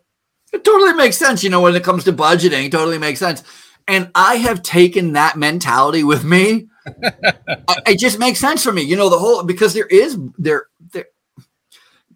it 0.54 0.64
totally 0.64 0.94
makes 0.94 1.18
sense. 1.18 1.44
You 1.44 1.50
know, 1.50 1.62
when 1.62 1.76
it 1.76 1.84
comes 1.84 2.04
to 2.06 2.14
budgeting, 2.14 2.72
totally 2.72 3.00
makes 3.00 3.20
sense. 3.20 3.44
And 3.88 4.10
I 4.16 4.36
have 4.36 4.62
taken 4.62 5.14
that 5.14 5.38
mentality 5.38 6.04
with 6.04 6.24
me. 6.24 6.68
it 6.86 8.00
just 8.00 8.20
makes 8.20 8.40
sense 8.40 8.64
for 8.64 8.72
me. 8.72 8.84
You 8.84 8.96
know, 8.96 9.10
the 9.10 9.18
whole 9.18 9.44
because 9.44 9.74
there 9.74 9.88
is 9.88 10.18
there 10.38 10.68
there 10.92 11.08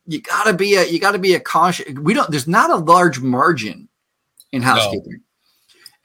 you 0.07 0.21
gotta 0.21 0.53
be 0.53 0.75
a 0.75 0.85
you 0.85 0.99
gotta 0.99 1.19
be 1.19 1.35
a 1.35 1.39
cautious. 1.39 1.93
We 1.95 2.13
don't 2.13 2.29
there's 2.31 2.47
not 2.47 2.71
a 2.71 2.75
large 2.75 3.19
margin 3.19 3.89
in 4.51 4.61
housekeeping. 4.61 5.11
No. 5.11 5.19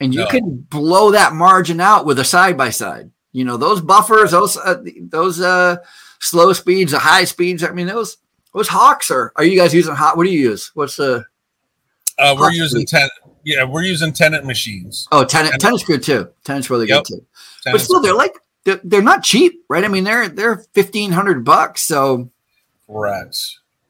And 0.01 0.15
you 0.15 0.21
no. 0.21 0.27
can 0.27 0.57
blow 0.69 1.13
that 1.13 1.33
margin 1.33 1.81
out 1.81 2.05
with 2.05 2.19
a 2.19 2.25
side 2.25 2.59
by 2.59 2.71
side. 2.71 3.11
You 3.31 3.45
know, 3.45 3.57
those 3.57 3.81
buffers, 3.81 4.33
those 4.33 4.57
uh, 4.57 4.83
those 5.01 5.41
uh 5.41 5.77
slow 6.19 6.53
speeds, 6.53 6.93
the 6.93 6.99
high 6.99 7.25
speeds. 7.25 7.63
I 7.63 7.71
mean, 7.71 7.87
those 7.87 8.19
those 8.53 8.69
hawks 8.69 9.11
are 9.11 9.33
are 9.37 9.45
you 9.45 9.59
guys 9.59 9.73
using 9.73 9.95
hot? 9.95 10.17
What 10.17 10.25
do 10.25 10.33
you 10.33 10.51
use? 10.51 10.73
What's 10.75 10.97
the 10.97 11.25
uh, 12.19 12.37
we're 12.39 12.53
using 12.53 12.85
ten. 12.85 13.09
Yeah, 13.45 13.65
we're 13.65 13.83
using 13.83 14.13
Tennant 14.13 14.45
machines. 14.45 15.09
Oh, 15.11 15.25
Tennant, 15.25 15.61
Tennant's 15.61 15.85
good 15.85 16.03
too. 16.03 16.29
Tennant's 16.45 16.71
really 16.71 16.89
yep. 16.89 17.05
good 17.05 17.17
too. 17.17 17.27
But 17.65 17.81
still, 17.81 18.01
they're 18.01 18.15
like 18.15 18.35
they're, 18.65 18.81
they're 18.85 19.03
not 19.03 19.23
cheap, 19.23 19.65
right? 19.69 19.85
I 19.85 19.89
mean, 19.89 20.05
they're 20.05 20.29
they're 20.29 20.65
fifteen 20.75 21.13
hundred 21.13 21.45
bucks. 21.45 21.83
So, 21.83 22.31
correct. 22.87 23.39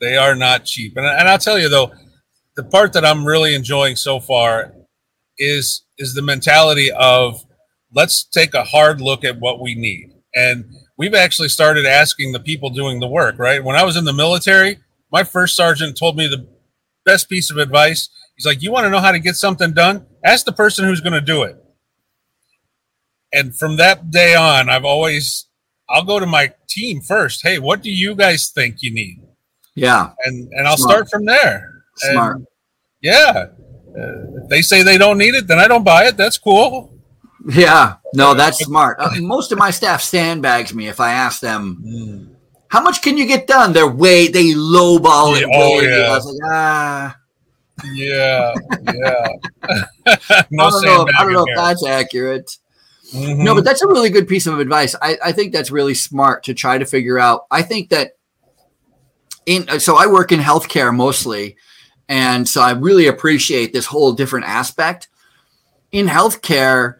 They 0.03 0.17
are 0.17 0.35
not 0.35 0.65
cheap, 0.65 0.97
and 0.97 1.07
and 1.07 1.29
I'll 1.29 1.39
tell 1.39 1.61
you 1.61 1.69
though, 1.69 1.93
the 2.57 2.65
part 2.65 2.93
that 2.95 3.05
I'm 3.05 3.25
really 3.25 3.55
enjoying 3.55 3.95
so 3.95 4.19
far 4.19 4.75
is 5.39 5.85
is 5.97 6.15
the 6.15 6.23
mentality 6.23 6.91
of 6.91 7.41
let's 7.95 8.25
take 8.25 8.53
a 8.53 8.65
hard 8.65 9.01
look 9.01 9.25
at 9.25 9.39
what 9.39 9.61
we 9.61 9.77
need, 9.77 10.11
and 10.35 10.65
we've 10.99 11.15
actually 11.15 11.51
started 11.51 11.87
asking 11.87 12.33
the 12.33 12.41
people 12.41 12.69
doing 12.69 12.99
the 12.99 13.07
work. 13.07 13.39
Right 13.39 13.63
when 13.63 13.77
I 13.77 13.85
was 13.85 13.97
in 13.97 14.05
the 14.05 14.13
military, 14.13 14.79
my 15.13 15.23
first 15.23 15.55
sergeant 15.55 15.97
told 15.97 16.17
me 16.17 16.27
the 16.27 16.49
best 17.05 17.29
piece 17.29 17.49
of 17.49 17.57
advice. 17.57 18.09
He's 18.37 18.45
like, 18.45 18.61
You 18.61 18.73
want 18.73 18.87
to 18.87 18.91
know 18.91 18.99
how 18.99 19.13
to 19.13 19.21
get 19.21 19.37
something 19.37 19.73
done? 19.73 20.07
Ask 20.25 20.45
the 20.45 20.53
person 20.53 20.85
who's 20.85 21.01
going 21.01 21.13
to 21.13 21.21
do 21.21 21.45
it. 21.45 21.63
And 23.33 23.57
from 23.57 23.77
that 23.77 24.11
day 24.11 24.35
on, 24.35 24.69
I've 24.69 24.85
always, 24.85 25.47
I'll 25.89 26.05
go 26.05 26.19
to 26.19 26.27
my 26.27 26.55
team 26.69 27.01
first. 27.01 27.43
Hey, 27.43 27.61
what 27.61 27.83
do 27.83 27.91
you 27.91 28.17
guys 28.17 28.51
think 28.51 28.79
you 28.81 28.93
need? 28.93 29.22
Yeah. 29.75 30.11
And, 30.25 30.53
and 30.53 30.67
I'll 30.67 30.77
Smart. 30.77 31.09
start 31.09 31.11
from 31.11 31.25
there. 31.25 31.85
Smart. 31.97 32.37
And 32.37 32.47
yeah. 33.01 33.47
Uh, 33.89 34.43
if 34.43 34.49
they 34.49 34.63
say 34.63 34.83
they 34.83 34.99
don't 34.99 35.19
need 35.19 35.35
it, 35.35 35.47
then 35.47 35.59
I 35.59 35.69
don't 35.69 35.85
buy 35.85 36.07
it. 36.07 36.17
That's 36.17 36.39
cool. 36.39 36.95
Yeah. 37.49 37.97
No, 38.15 38.35
that's 38.35 38.59
smart. 38.65 38.99
Uh, 39.01 39.11
most 39.21 39.53
of 39.53 39.59
my 39.59 39.71
staff 39.71 40.03
sandbags 40.03 40.73
me 40.73 40.89
if 40.89 41.01
I 41.01 41.13
ask 41.13 41.41
them. 41.41 41.83
Mm 41.85 42.33
how 42.73 42.81
much 42.81 43.03
can 43.03 43.19
you 43.19 43.27
get 43.27 43.47
done? 43.47 43.75
They're 43.75 43.87
way 43.87 44.29
they 44.29 44.55
lowball 44.55 45.39
it. 45.39 45.47
Oh 45.53 45.81
yeah. 45.81 46.07
I 46.07 46.17
was 46.17 46.25
like, 46.25 46.51
ah. 46.51 47.17
Yeah, 47.93 48.55
yeah. 48.95 49.27
no 50.51 50.65
I 50.65 50.71
don't 50.71 50.83
know. 50.83 51.07
If, 51.07 51.15
I 51.19 51.25
don't 51.25 51.33
know 51.35 51.45
if 51.47 51.55
that's 51.55 51.87
accurate. 51.87 52.57
Mm-hmm. 53.13 53.45
No, 53.45 53.55
but 53.55 53.65
that's 53.65 53.83
a 53.83 53.87
really 53.87 54.09
good 54.09 54.27
piece 54.27 54.47
of 54.47 54.59
advice. 54.59 54.97
I, 55.03 55.19
I 55.23 55.33
think 55.33 55.53
that's 55.53 55.71
really 55.71 55.93
smart 55.93 56.45
to 56.45 56.55
try 56.55 56.79
to 56.79 56.87
figure 56.87 57.19
out. 57.19 57.45
I 57.51 57.61
think 57.61 57.91
that 57.91 58.13
in 59.47 59.81
so 59.81 59.97
I 59.97 60.07
work 60.07 60.33
in 60.33 60.41
healthcare 60.41 60.95
mostly, 60.95 61.57
and 62.09 62.49
so 62.49 62.61
I 62.61 62.73
really 62.73 63.07
appreciate 63.07 63.73
this 63.73 63.87
whole 63.87 64.13
different 64.13 64.47
aspect. 64.47 65.09
In 65.91 66.07
healthcare, 66.07 66.97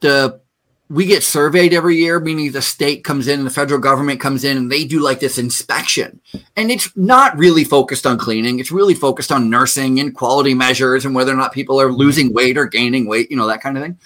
the 0.00 0.40
we 0.88 1.04
get 1.04 1.24
surveyed 1.24 1.74
every 1.74 1.96
year, 1.96 2.20
meaning 2.20 2.52
the 2.52 2.62
state 2.62 3.02
comes 3.02 3.26
in 3.26 3.40
and 3.40 3.46
the 3.46 3.52
federal 3.52 3.80
government 3.80 4.20
comes 4.20 4.44
in 4.44 4.56
and 4.56 4.70
they 4.70 4.84
do 4.84 5.00
like 5.00 5.18
this 5.18 5.36
inspection. 5.36 6.20
And 6.54 6.70
it's 6.70 6.96
not 6.96 7.36
really 7.36 7.64
focused 7.64 8.06
on 8.06 8.18
cleaning, 8.18 8.60
it's 8.60 8.70
really 8.70 8.94
focused 8.94 9.32
on 9.32 9.50
nursing 9.50 9.98
and 9.98 10.14
quality 10.14 10.54
measures 10.54 11.04
and 11.04 11.14
whether 11.14 11.32
or 11.32 11.36
not 11.36 11.52
people 11.52 11.80
are 11.80 11.92
losing 11.92 12.32
weight 12.32 12.56
or 12.56 12.66
gaining 12.66 13.06
weight, 13.06 13.30
you 13.30 13.36
know, 13.36 13.48
that 13.48 13.62
kind 13.62 13.76
of 13.76 13.82
thing. 13.82 13.98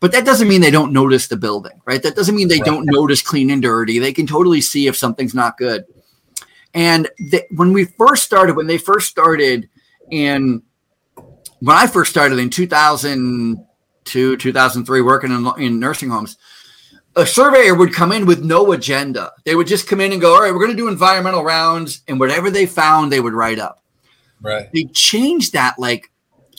But 0.00 0.12
that 0.12 0.26
doesn't 0.26 0.48
mean 0.48 0.60
they 0.60 0.70
don't 0.70 0.92
notice 0.92 1.28
the 1.28 1.36
building, 1.36 1.80
right? 1.86 2.02
That 2.02 2.16
doesn't 2.16 2.34
mean 2.34 2.48
they 2.48 2.56
right. 2.56 2.66
don't 2.66 2.86
notice 2.86 3.22
clean 3.22 3.48
and 3.50 3.62
dirty. 3.62 3.98
They 3.98 4.12
can 4.12 4.26
totally 4.26 4.60
see 4.60 4.88
if 4.88 4.96
something's 4.96 5.34
not 5.34 5.56
good. 5.56 5.84
And 6.76 7.08
they, 7.18 7.46
when 7.50 7.72
we 7.72 7.86
first 7.86 8.22
started, 8.22 8.54
when 8.54 8.66
they 8.66 8.76
first 8.76 9.08
started 9.08 9.70
in, 10.10 10.62
when 11.60 11.76
I 11.76 11.86
first 11.86 12.10
started 12.10 12.38
in 12.38 12.50
2002, 12.50 14.36
2003, 14.36 15.00
working 15.00 15.32
in, 15.32 15.50
in 15.56 15.80
nursing 15.80 16.10
homes, 16.10 16.36
a 17.16 17.24
surveyor 17.24 17.74
would 17.74 17.94
come 17.94 18.12
in 18.12 18.26
with 18.26 18.44
no 18.44 18.72
agenda. 18.72 19.32
They 19.44 19.54
would 19.54 19.66
just 19.66 19.88
come 19.88 20.02
in 20.02 20.12
and 20.12 20.20
go, 20.20 20.34
all 20.34 20.42
right, 20.42 20.52
we're 20.52 20.66
going 20.66 20.70
to 20.70 20.76
do 20.76 20.88
environmental 20.88 21.42
rounds. 21.42 22.02
And 22.08 22.20
whatever 22.20 22.50
they 22.50 22.66
found, 22.66 23.10
they 23.10 23.20
would 23.20 23.32
write 23.32 23.58
up. 23.58 23.82
Right. 24.42 24.70
They 24.74 24.84
changed 24.84 25.54
that 25.54 25.78
like 25.78 26.10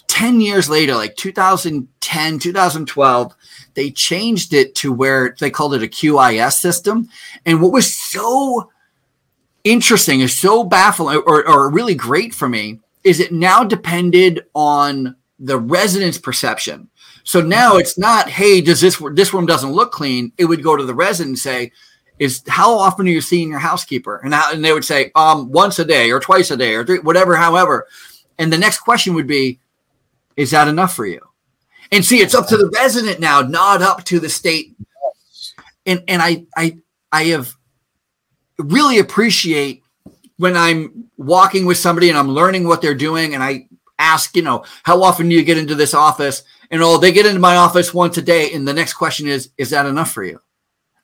10 0.08 0.42
years 0.42 0.68
later, 0.68 0.96
like 0.96 1.16
2010, 1.16 2.40
2012. 2.40 3.36
They 3.76 3.92
changed 3.92 4.56
it 4.56 4.74
to 4.76 4.92
where 4.92 5.36
they 5.40 5.52
called 5.52 5.76
it 5.76 5.84
a 5.84 5.88
QIS 5.88 6.54
system. 6.54 7.08
And 7.46 7.62
what 7.62 7.72
was 7.72 7.96
so 7.96 8.72
interesting 9.72 10.22
is 10.22 10.38
so 10.38 10.64
baffling 10.64 11.22
or, 11.26 11.48
or 11.48 11.70
really 11.70 11.96
great 11.96 12.34
for 12.34 12.48
me 12.50 12.80
is 13.04 13.20
it 13.20 13.32
now 13.32 13.64
depended 13.64 14.46
on 14.54 15.16
the 15.40 15.58
resident's 15.58 16.18
perception. 16.18 16.90
So 17.24 17.42
now 17.42 17.78
it's 17.78 17.98
not, 17.98 18.30
hey, 18.30 18.62
does 18.62 18.82
this 18.82 19.02
this 19.14 19.34
room 19.34 19.46
doesn't 19.46 19.72
look 19.72 19.92
clean? 19.92 20.32
It 20.38 20.46
would 20.46 20.64
go 20.64 20.76
to 20.76 20.86
the 20.86 20.96
resident 20.96 21.30
and 21.30 21.40
say, 21.40 21.72
is 22.20 22.42
how 22.48 22.74
often 22.74 23.06
are 23.06 23.12
you 23.12 23.22
seeing 23.22 23.50
your 23.50 23.60
housekeeper? 23.60 24.22
And 24.24 24.34
how, 24.34 24.52
and 24.52 24.64
they 24.64 24.74
would 24.74 24.86
say, 24.86 25.12
um, 25.16 25.52
once 25.52 25.78
a 25.80 25.86
day 25.86 26.12
or 26.12 26.20
twice 26.20 26.52
a 26.52 26.58
day 26.58 26.74
or 26.74 26.86
three, 26.86 27.00
whatever, 27.00 27.36
however. 27.36 27.88
And 28.40 28.52
the 28.52 28.58
next 28.58 28.80
question 28.80 29.14
would 29.14 29.28
be, 29.28 29.60
is 30.36 30.52
that 30.52 30.68
enough 30.68 30.96
for 30.96 31.06
you? 31.06 31.22
And 31.92 32.06
see, 32.06 32.20
it's 32.20 32.36
up 32.36 32.48
to 32.48 32.58
the 32.58 32.70
resident 32.70 33.20
now, 33.20 33.42
not 33.42 33.82
up 33.82 34.04
to 34.06 34.20
the 34.20 34.30
state. 34.30 34.76
And 35.86 36.04
and 36.08 36.22
I 36.22 36.46
I 36.56 36.78
I 37.12 37.26
have 37.26 37.56
really 38.58 39.00
appreciate 39.00 39.84
when 40.38 40.56
I'm 40.56 41.10
walking 41.18 41.66
with 41.66 41.78
somebody 41.78 42.10
and 42.10 42.18
I'm 42.18 42.30
learning 42.30 42.68
what 42.68 42.82
they're 42.82 42.94
doing 42.96 43.34
and 43.34 43.44
I 43.44 43.68
ask, 44.00 44.36
you 44.36 44.44
know, 44.44 44.64
how 44.84 45.02
often 45.04 45.30
do 45.30 45.36
you 45.36 45.44
get 45.44 45.58
into 45.58 45.76
this 45.76 45.94
office? 45.94 46.44
And 46.70 46.84
oh, 46.84 46.98
they 46.98 47.12
get 47.12 47.26
into 47.26 47.40
my 47.40 47.56
office 47.56 47.94
once 47.94 48.18
a 48.18 48.22
day. 48.22 48.52
And 48.54 48.68
the 48.68 48.74
next 48.74 48.94
question 48.94 49.28
is, 49.28 49.50
is 49.58 49.70
that 49.72 49.86
enough 49.86 50.12
for 50.12 50.24
you? 50.24 50.40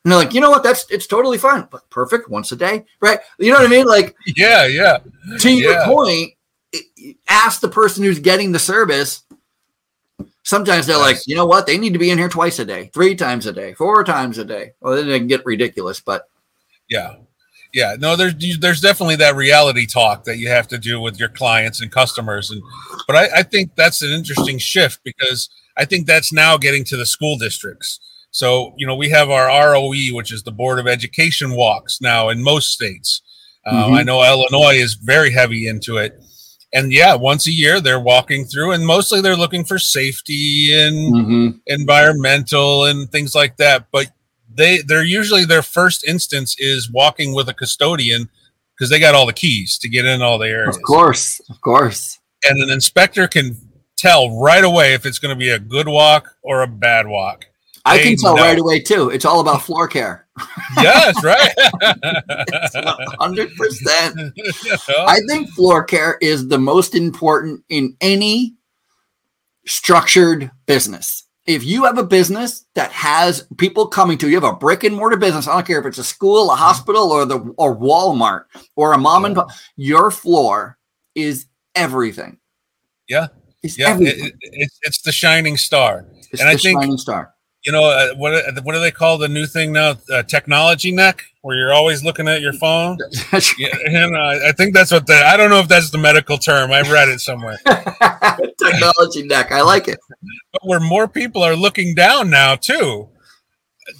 And 0.03 0.11
they're 0.11 0.19
like, 0.19 0.33
you 0.33 0.41
know 0.41 0.51
what? 0.51 0.63
That's 0.63 0.85
it's 0.91 1.07
totally 1.07 1.37
fine, 1.37 1.67
but 1.71 1.89
perfect 1.89 2.29
once 2.29 2.51
a 2.51 2.57
day, 2.57 2.85
right? 2.99 3.19
You 3.39 3.53
know 3.53 3.59
what 3.59 3.67
I 3.67 3.69
mean? 3.69 3.85
Like, 3.85 4.15
yeah, 4.35 4.67
yeah. 4.67 4.97
To 5.39 5.49
yeah. 5.49 5.69
your 5.69 5.85
point, 5.85 6.33
ask 7.29 7.61
the 7.61 7.69
person 7.69 8.03
who's 8.03 8.19
getting 8.19 8.51
the 8.51 8.59
service. 8.59 9.23
Sometimes 10.43 10.85
they're 10.85 10.97
like, 10.97 11.25
you 11.25 11.37
know 11.37 11.45
what? 11.45 11.65
They 11.65 11.77
need 11.77 11.93
to 11.93 11.99
be 11.99 12.09
in 12.09 12.17
here 12.17 12.27
twice 12.27 12.59
a 12.59 12.65
day, 12.65 12.91
three 12.93 13.15
times 13.15 13.45
a 13.45 13.53
day, 13.53 13.73
four 13.75 14.03
times 14.03 14.37
a 14.37 14.45
day. 14.45 14.73
Well, 14.81 14.95
then 14.95 15.07
they 15.07 15.19
can 15.19 15.27
get 15.27 15.45
ridiculous, 15.45 16.01
but 16.01 16.29
yeah, 16.89 17.15
yeah. 17.73 17.95
No, 17.99 18.15
there's 18.15 18.33
there's 18.59 18.81
definitely 18.81 19.17
that 19.17 19.35
reality 19.35 19.85
talk 19.85 20.23
that 20.25 20.37
you 20.37 20.49
have 20.49 20.67
to 20.69 20.77
do 20.77 21.01
with 21.01 21.19
your 21.19 21.29
clients 21.29 21.81
and 21.81 21.91
customers, 21.91 22.51
and 22.51 22.61
but 23.07 23.15
I, 23.15 23.39
I 23.39 23.43
think 23.43 23.75
that's 23.75 24.01
an 24.01 24.11
interesting 24.11 24.59
shift 24.59 24.99
because 25.03 25.49
I 25.77 25.85
think 25.85 26.05
that's 26.05 26.31
now 26.31 26.57
getting 26.57 26.83
to 26.85 26.97
the 26.97 27.05
school 27.05 27.37
districts. 27.37 27.99
So, 28.31 28.73
you 28.77 28.87
know, 28.87 28.95
we 28.95 29.09
have 29.09 29.29
our 29.29 29.47
ROE, 29.47 30.15
which 30.15 30.31
is 30.31 30.43
the 30.43 30.51
Board 30.51 30.79
of 30.79 30.87
Education 30.87 31.51
walks 31.51 32.01
now 32.01 32.29
in 32.29 32.43
most 32.43 32.73
states. 32.73 33.21
Uh, 33.65 33.85
mm-hmm. 33.85 33.93
I 33.93 34.03
know 34.03 34.23
Illinois 34.23 34.75
is 34.75 34.95
very 34.95 35.31
heavy 35.31 35.67
into 35.67 35.97
it. 35.97 36.19
And 36.73 36.91
yeah, 36.91 37.13
once 37.13 37.45
a 37.45 37.51
year 37.51 37.79
they're 37.79 37.99
walking 37.99 38.45
through, 38.45 38.71
and 38.71 38.87
mostly 38.87 39.21
they're 39.21 39.37
looking 39.37 39.63
for 39.63 39.77
safety 39.77 40.73
and 40.73 41.13
mm-hmm. 41.13 41.49
environmental 41.67 42.85
and 42.85 43.09
things 43.11 43.35
like 43.35 43.57
that. 43.57 43.85
But 43.91 44.07
they 44.55 44.81
they're 44.81 45.03
usually 45.03 45.45
their 45.45 45.61
first 45.61 46.05
instance 46.05 46.55
is 46.59 46.89
walking 46.91 47.33
with 47.33 47.49
a 47.49 47.53
custodian 47.53 48.29
because 48.75 48.89
they 48.89 48.99
got 48.99 49.15
all 49.15 49.25
the 49.25 49.33
keys 49.33 49.77
to 49.79 49.89
get 49.89 50.05
in 50.05 50.21
all 50.21 50.37
the 50.37 50.47
areas. 50.47 50.75
Of 50.75 50.81
course, 50.83 51.41
of 51.49 51.61
course 51.61 52.19
and 52.43 52.61
an 52.61 52.69
inspector 52.69 53.27
can 53.27 53.57
tell 53.97 54.39
right 54.39 54.63
away 54.63 54.93
if 54.93 55.05
it's 55.05 55.19
going 55.19 55.33
to 55.33 55.39
be 55.39 55.49
a 55.49 55.59
good 55.59 55.87
walk 55.87 56.35
or 56.41 56.61
a 56.61 56.67
bad 56.67 57.07
walk. 57.07 57.45
I 57.85 57.99
can 57.99 58.15
tell 58.15 58.37
know. 58.37 58.43
right 58.43 58.57
away 58.57 58.79
too. 58.79 59.09
It's 59.09 59.25
all 59.25 59.41
about 59.41 59.61
floor 59.61 59.89
care. 59.89 60.25
yes, 60.77 61.21
right. 61.21 61.51
Hundred 63.19 63.53
percent. 63.55 64.17
I 64.89 65.19
think 65.27 65.49
floor 65.49 65.83
care 65.83 66.17
is 66.21 66.47
the 66.47 66.57
most 66.57 66.95
important 66.95 67.63
in 67.67 67.97
any 67.99 68.55
structured 69.65 70.49
business. 70.65 71.22
If 71.45 71.65
you 71.65 71.83
have 71.83 71.97
a 71.97 72.03
business 72.05 72.65
that 72.75 72.91
has 72.91 73.45
people 73.57 73.87
coming 73.87 74.17
to 74.19 74.27
you, 74.27 74.31
you 74.33 74.39
have 74.41 74.49
a 74.53 74.55
brick 74.55 74.83
and 74.85 74.95
mortar 74.95 75.17
business. 75.17 75.47
I 75.47 75.53
don't 75.53 75.67
care 75.67 75.79
if 75.79 75.85
it's 75.85 75.97
a 75.97 76.03
school, 76.03 76.49
a 76.51 76.55
hospital, 76.55 77.11
or 77.11 77.25
the 77.25 77.39
or 77.57 77.75
Walmart 77.75 78.45
or 78.77 78.93
a 78.93 78.97
mom 78.97 79.25
and 79.25 79.35
pop. 79.35 79.49
Your 79.75 80.09
floor 80.09 80.77
is 81.15 81.47
everything. 81.75 82.37
Yeah, 83.09 83.27
It's 83.61 83.77
yeah. 83.77 83.89
It, 83.89 83.91
everything. 83.91 84.25
it- 84.27 84.33
it's 84.41 84.79
it's 84.83 85.01
the 85.01 85.11
shining 85.11 85.57
star. 85.57 86.05
it's 86.31 86.39
and 86.39 86.47
I 86.49 86.53
the 86.53 86.59
think- 86.59 86.81
shining 86.81 86.97
star. 86.97 87.33
You 87.65 87.71
know 87.71 87.83
uh, 87.85 88.13
what? 88.15 88.33
What 88.63 88.73
do 88.73 88.79
they 88.79 88.91
call 88.91 89.17
the 89.17 89.27
new 89.29 89.45
thing 89.45 89.71
now? 89.73 89.95
Uh, 90.11 90.23
technology 90.23 90.91
neck, 90.93 91.23
where 91.43 91.55
you're 91.55 91.73
always 91.73 92.03
looking 92.03 92.27
at 92.27 92.41
your 92.41 92.53
phone. 92.53 92.97
Yeah, 93.57 93.75
and 93.85 94.15
uh, 94.15 94.47
I 94.47 94.51
think 94.53 94.73
that's 94.73 94.91
what 94.91 95.05
the. 95.07 95.13
I 95.15 95.37
don't 95.37 95.49
know 95.49 95.59
if 95.59 95.67
that's 95.67 95.91
the 95.91 95.97
medical 95.97 96.37
term. 96.37 96.71
I 96.71 96.81
read 96.81 97.09
it 97.09 97.19
somewhere. 97.19 97.57
Technology 97.65 99.23
neck. 99.23 99.51
I 99.51 99.61
like 99.61 99.87
it. 99.87 99.99
but 100.51 100.61
where 100.65 100.79
more 100.79 101.07
people 101.07 101.43
are 101.43 101.55
looking 101.55 101.93
down 101.95 102.29
now 102.29 102.55
too 102.55 103.09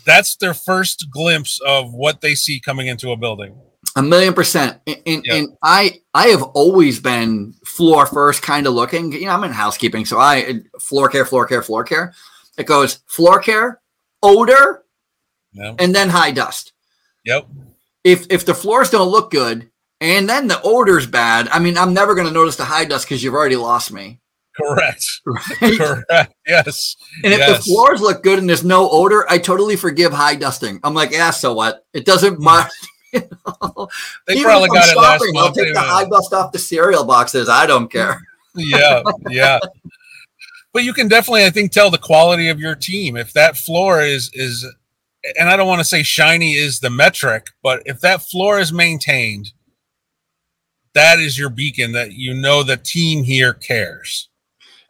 that's 0.06 0.38
their 0.38 0.54
first 0.54 1.08
glimpse 1.12 1.60
of 1.66 1.94
what 1.94 2.22
they 2.22 2.36
see 2.36 2.58
coming 2.60 2.88
into 2.88 3.12
a 3.12 3.18
building 3.18 3.54
A 3.98 4.02
million 4.02 4.34
percent. 4.34 4.80
And, 4.88 4.98
and, 5.06 5.26
Yeah. 5.26 5.36
and 5.36 5.50
I 5.62 6.00
I 6.14 6.28
have 6.28 6.44
always 6.44 7.00
been 7.00 7.54
floor 7.66 8.06
first 8.06 8.42
kind 8.42 8.66
of 8.66 8.74
looking. 8.74 9.12
You 9.12 9.26
know, 9.26 9.32
I'm 9.32 9.44
in 9.44 9.52
housekeeping, 9.52 10.06
so 10.06 10.20
I 10.20 10.62
floor 10.80 11.10
care, 11.10 11.26
floor 11.26 11.46
care, 11.48 11.62
floor 11.62 11.84
care. 11.84 12.14
It 12.58 12.66
goes 12.66 13.00
floor 13.08 13.40
care, 13.42 13.82
odor, 14.22 14.86
no 15.54 15.76
and 15.80 15.94
then 15.94 16.10
high 16.10 16.32
dust. 16.32 16.73
Yep 17.24 17.48
If 18.04 18.28
if 18.30 18.46
the 18.46 18.54
floors 18.54 18.90
don't 18.90 19.10
look 19.10 19.32
good 19.32 19.70
and 20.02 20.28
then 20.28 20.48
the 20.48 20.62
odor's 20.64 21.08
bad, 21.08 21.48
I 21.48 21.60
mean, 21.60 21.78
I'm 21.78 21.94
never 21.94 22.14
going 22.14 22.28
to 22.28 22.34
notice 22.34 22.58
the 22.58 22.66
high 22.66 22.84
dust 22.86 23.06
because 23.06 23.24
you've 23.24 23.34
already 23.34 23.56
lost 23.56 23.92
me. 23.92 24.20
correct 24.60 25.06
Right? 25.62 25.78
correct 25.78 26.34
yes 26.46 26.96
And 27.24 27.34
if 27.34 27.48
the 27.48 27.64
floors 27.64 28.02
look 28.02 28.22
good 28.22 28.38
and 28.40 28.50
there's 28.50 28.64
no 28.64 28.90
odor, 28.90 29.26
I 29.30 29.38
totally 29.38 29.76
forgive 29.78 30.12
high 30.12 30.36
dusting. 30.36 30.80
I'm 30.84 30.94
like, 30.94 31.12
yeah, 31.12 31.32
so 31.32 31.54
what? 31.54 31.86
It 31.94 32.06
doesn't 32.06 32.40
matter. 32.40 32.70
You 33.14 33.22
know? 33.46 33.88
they 34.26 34.34
Even 34.34 34.46
probably 34.46 34.70
got 34.70 34.90
it 34.90 34.98
last 34.98 35.20
shopping, 35.20 35.38
I'll 35.38 35.44
month 35.44 35.56
take 35.56 35.72
the 35.72 35.80
high 35.80 36.06
dust 36.06 36.34
off 36.34 36.52
the 36.52 36.58
cereal 36.58 37.06
boxes. 37.06 37.48
I 37.48 37.68
don't 37.68 37.88
care. 37.88 38.20
yeah 38.56 39.02
yeah 39.30 39.60
but 40.74 40.84
you 40.84 40.94
can 40.94 41.08
definitely 41.08 41.46
i 41.46 41.50
think 41.50 41.72
tell 41.72 41.90
the 41.90 41.98
quality 41.98 42.50
of 42.50 42.60
your 42.60 42.76
team 42.76 43.16
if 43.18 43.34
that 43.34 43.58
floor 43.58 44.02
is 44.02 44.30
is 44.34 44.66
and 45.40 45.50
i 45.50 45.56
don't 45.56 45.68
want 45.68 45.80
to 45.80 45.86
say 45.86 46.04
shiny 46.04 46.54
is 46.56 46.80
the 46.80 46.90
metric 46.90 47.48
but 47.62 47.82
if 47.86 48.00
that 48.02 48.22
floor 48.22 48.60
is 48.60 48.72
maintained 48.74 49.52
that 50.94 51.20
is 51.20 51.38
your 51.40 51.50
beacon 51.50 51.92
that 51.94 52.14
you 52.14 52.34
know 52.34 52.64
the 52.64 52.78
team 52.78 53.24
here 53.24 53.54
cares 53.54 54.30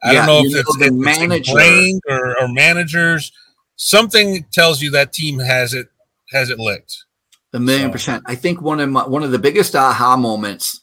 i 0.03 0.11
Yeah, 0.13 0.25
don't 0.25 0.27
know 0.27 0.39
if 0.47 0.51
know 0.53 0.59
it's, 0.59 0.77
the 0.77 0.85
if 0.85 0.93
manager- 0.93 2.01
or, 2.09 2.41
or 2.41 2.47
managers 2.47 3.31
something 3.75 4.45
tells 4.51 4.81
you 4.81 4.91
that 4.91 5.13
team 5.13 5.39
has 5.39 5.73
it 5.73 5.87
has 6.31 6.49
it 6.49 6.59
licked 6.59 7.05
A 7.53 7.59
million 7.59 7.89
So- 7.89 7.91
percent. 7.93 8.23
I 8.25 8.35
think 8.35 8.61
one 8.61 8.79
of 8.79 8.89
my 8.89 9.07
one 9.07 9.23
of 9.23 9.31
the 9.31 9.39
biggest 9.39 9.75
aha 9.75 10.17
moments 10.17 10.81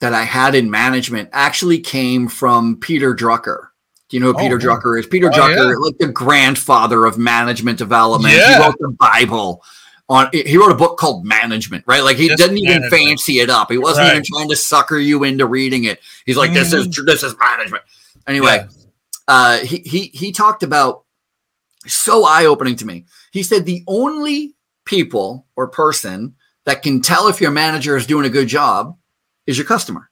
that 0.00 0.14
I 0.14 0.22
had 0.24 0.54
in 0.54 0.70
management 0.70 1.28
actually 1.32 1.78
came 1.78 2.28
from 2.28 2.76
Peter 2.80 3.14
Drucker. 3.14 3.68
Do 4.08 4.16
you 4.16 4.20
know 4.20 4.32
who 4.32 4.38
Oh, 4.38 4.42
Peter. 4.42 4.58
Drucker 4.58 4.98
is? 4.98 5.06
Peter 5.06 5.28
Oh, 5.28 5.30
Drucker, 5.36 5.70
yeah. 5.70 5.76
like 5.78 5.96
the 5.98 6.08
grandfather 6.08 7.06
of 7.06 7.16
management 7.18 7.78
development. 7.78 8.34
Yeah. 8.34 8.58
He 8.58 8.62
wrote 8.64 8.76
the 8.78 8.90
Bible. 8.98 9.62
On 10.10 10.28
he 10.34 10.58
wrote 10.58 10.70
a 10.70 10.74
book 10.74 10.98
called 10.98 11.24
Management, 11.24 11.82
right? 11.86 12.02
Like 12.04 12.18
he 12.18 12.28
Just 12.28 12.38
didn't 12.42 12.58
even 12.58 12.82
management. 12.82 12.92
fancy 13.08 13.38
it 13.40 13.48
up. 13.48 13.70
He 13.70 13.78
wasn't 13.78 14.08
even 14.08 14.22
trying 14.22 14.50
to 14.50 14.56
sucker 14.56 14.98
you 14.98 15.24
into 15.24 15.46
reading 15.46 15.84
it. 15.84 16.00
He's 16.26 16.36
like, 16.36 16.52
"This 16.52 16.74
is 16.74 16.88
this 17.06 17.22
is 17.22 17.34
management." 17.40 17.84
Anyway, 18.26 18.56
Yeah. 18.68 18.68
uh, 19.28 19.58
he 19.60 19.78
he 19.78 20.10
he 20.12 20.30
talked 20.30 20.62
about 20.62 21.04
so 21.86 22.24
eye 22.26 22.44
opening 22.44 22.76
to 22.76 22.84
me. 22.84 23.06
He 23.32 23.42
said 23.42 23.64
the 23.64 23.82
only 23.86 24.54
people 24.84 25.46
or 25.56 25.68
person 25.68 26.34
that 26.66 26.82
can 26.82 27.00
tell 27.00 27.28
if 27.28 27.40
your 27.40 27.50
manager 27.50 27.96
is 27.96 28.06
doing 28.06 28.26
a 28.26 28.30
good 28.30 28.48
job 28.48 28.98
is 29.46 29.56
your 29.56 29.66
customer. 29.66 30.10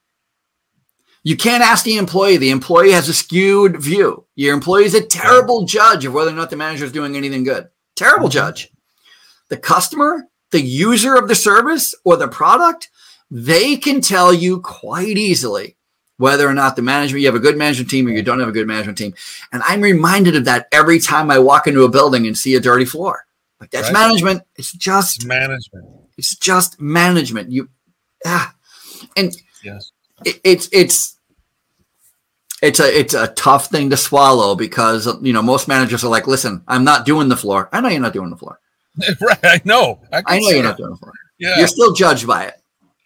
You 1.24 1.36
can't 1.36 1.62
ask 1.62 1.84
the 1.84 1.98
employee. 1.98 2.36
The 2.36 2.50
employee 2.50 2.90
has 2.92 3.08
a 3.08 3.14
skewed 3.14 3.80
view. 3.80 4.24
Your 4.34 4.54
employee 4.54 4.84
is 4.86 4.94
a 4.94 5.04
terrible 5.04 5.64
judge 5.64 6.04
of 6.04 6.12
whether 6.14 6.30
or 6.30 6.34
not 6.34 6.50
the 6.50 6.56
manager 6.56 6.84
is 6.84 6.92
doing 6.92 7.16
anything 7.16 7.44
good. 7.44 7.68
Terrible 7.94 8.28
Mhm. 8.28 8.32
judge. 8.32 8.70
The 9.48 9.56
customer, 9.56 10.26
the 10.50 10.60
user 10.60 11.14
of 11.14 11.28
the 11.28 11.34
service 11.34 11.94
or 12.04 12.16
the 12.16 12.28
product, 12.28 12.88
they 13.30 13.76
can 13.76 14.00
tell 14.00 14.32
you 14.34 14.60
quite 14.60 15.16
easily 15.16 15.76
whether 16.18 16.46
or 16.48 16.54
not 16.54 16.76
the 16.76 16.82
management, 16.82 17.20
you 17.22 17.28
have 17.28 17.34
a 17.34 17.40
good 17.40 17.56
management 17.56 17.90
team 17.90 18.06
or 18.06 18.10
you 18.10 18.22
don't 18.22 18.40
have 18.40 18.48
a 18.48 18.52
good 18.52 18.66
management 18.66 18.98
team. 18.98 19.14
And 19.52 19.62
I'm 19.66 19.80
reminded 19.80 20.36
of 20.36 20.44
that 20.46 20.68
every 20.72 20.98
time 20.98 21.30
I 21.30 21.38
walk 21.38 21.66
into 21.66 21.84
a 21.84 21.88
building 21.88 22.26
and 22.26 22.36
see 22.36 22.54
a 22.54 22.60
dirty 22.60 22.84
floor. 22.84 23.26
Like 23.60 23.70
that's 23.70 23.88
Right. 23.88 23.92
management. 23.94 24.42
It's 24.56 24.72
just 24.72 25.16
It's 25.18 25.24
management 25.24 25.84
it's 26.18 26.36
just 26.36 26.80
management. 26.80 27.50
You 27.50 27.68
ah 28.26 28.54
and 29.16 29.34
yes 29.64 29.90
it, 30.24 30.40
it's 30.44 30.68
it's 30.72 31.18
it's 32.62 32.80
a 32.80 32.98
it's 32.98 33.14
a 33.14 33.28
tough 33.28 33.66
thing 33.66 33.90
to 33.90 33.96
swallow 33.96 34.54
because 34.54 35.06
you 35.22 35.32
know 35.32 35.42
most 35.42 35.68
managers 35.68 36.04
are 36.04 36.08
like, 36.08 36.26
listen, 36.26 36.62
I'm 36.68 36.84
not 36.84 37.04
doing 37.04 37.28
the 37.28 37.36
floor. 37.36 37.68
I 37.72 37.80
know 37.80 37.88
you're 37.88 38.00
not 38.00 38.12
doing 38.12 38.30
the 38.30 38.36
floor. 38.36 38.58
right 39.22 39.38
i 39.42 39.58
know 39.64 39.98
i, 40.12 40.22
I 40.26 40.38
know 40.38 40.50
you're 40.50 40.58
it. 40.58 40.64
not 40.64 40.76
doing 40.76 40.90
the 40.90 40.96
floor. 40.98 41.12
yeah 41.38 41.56
You're 41.58 41.66
still 41.66 41.94
judged 41.94 42.26
by 42.26 42.44
it. 42.44 42.60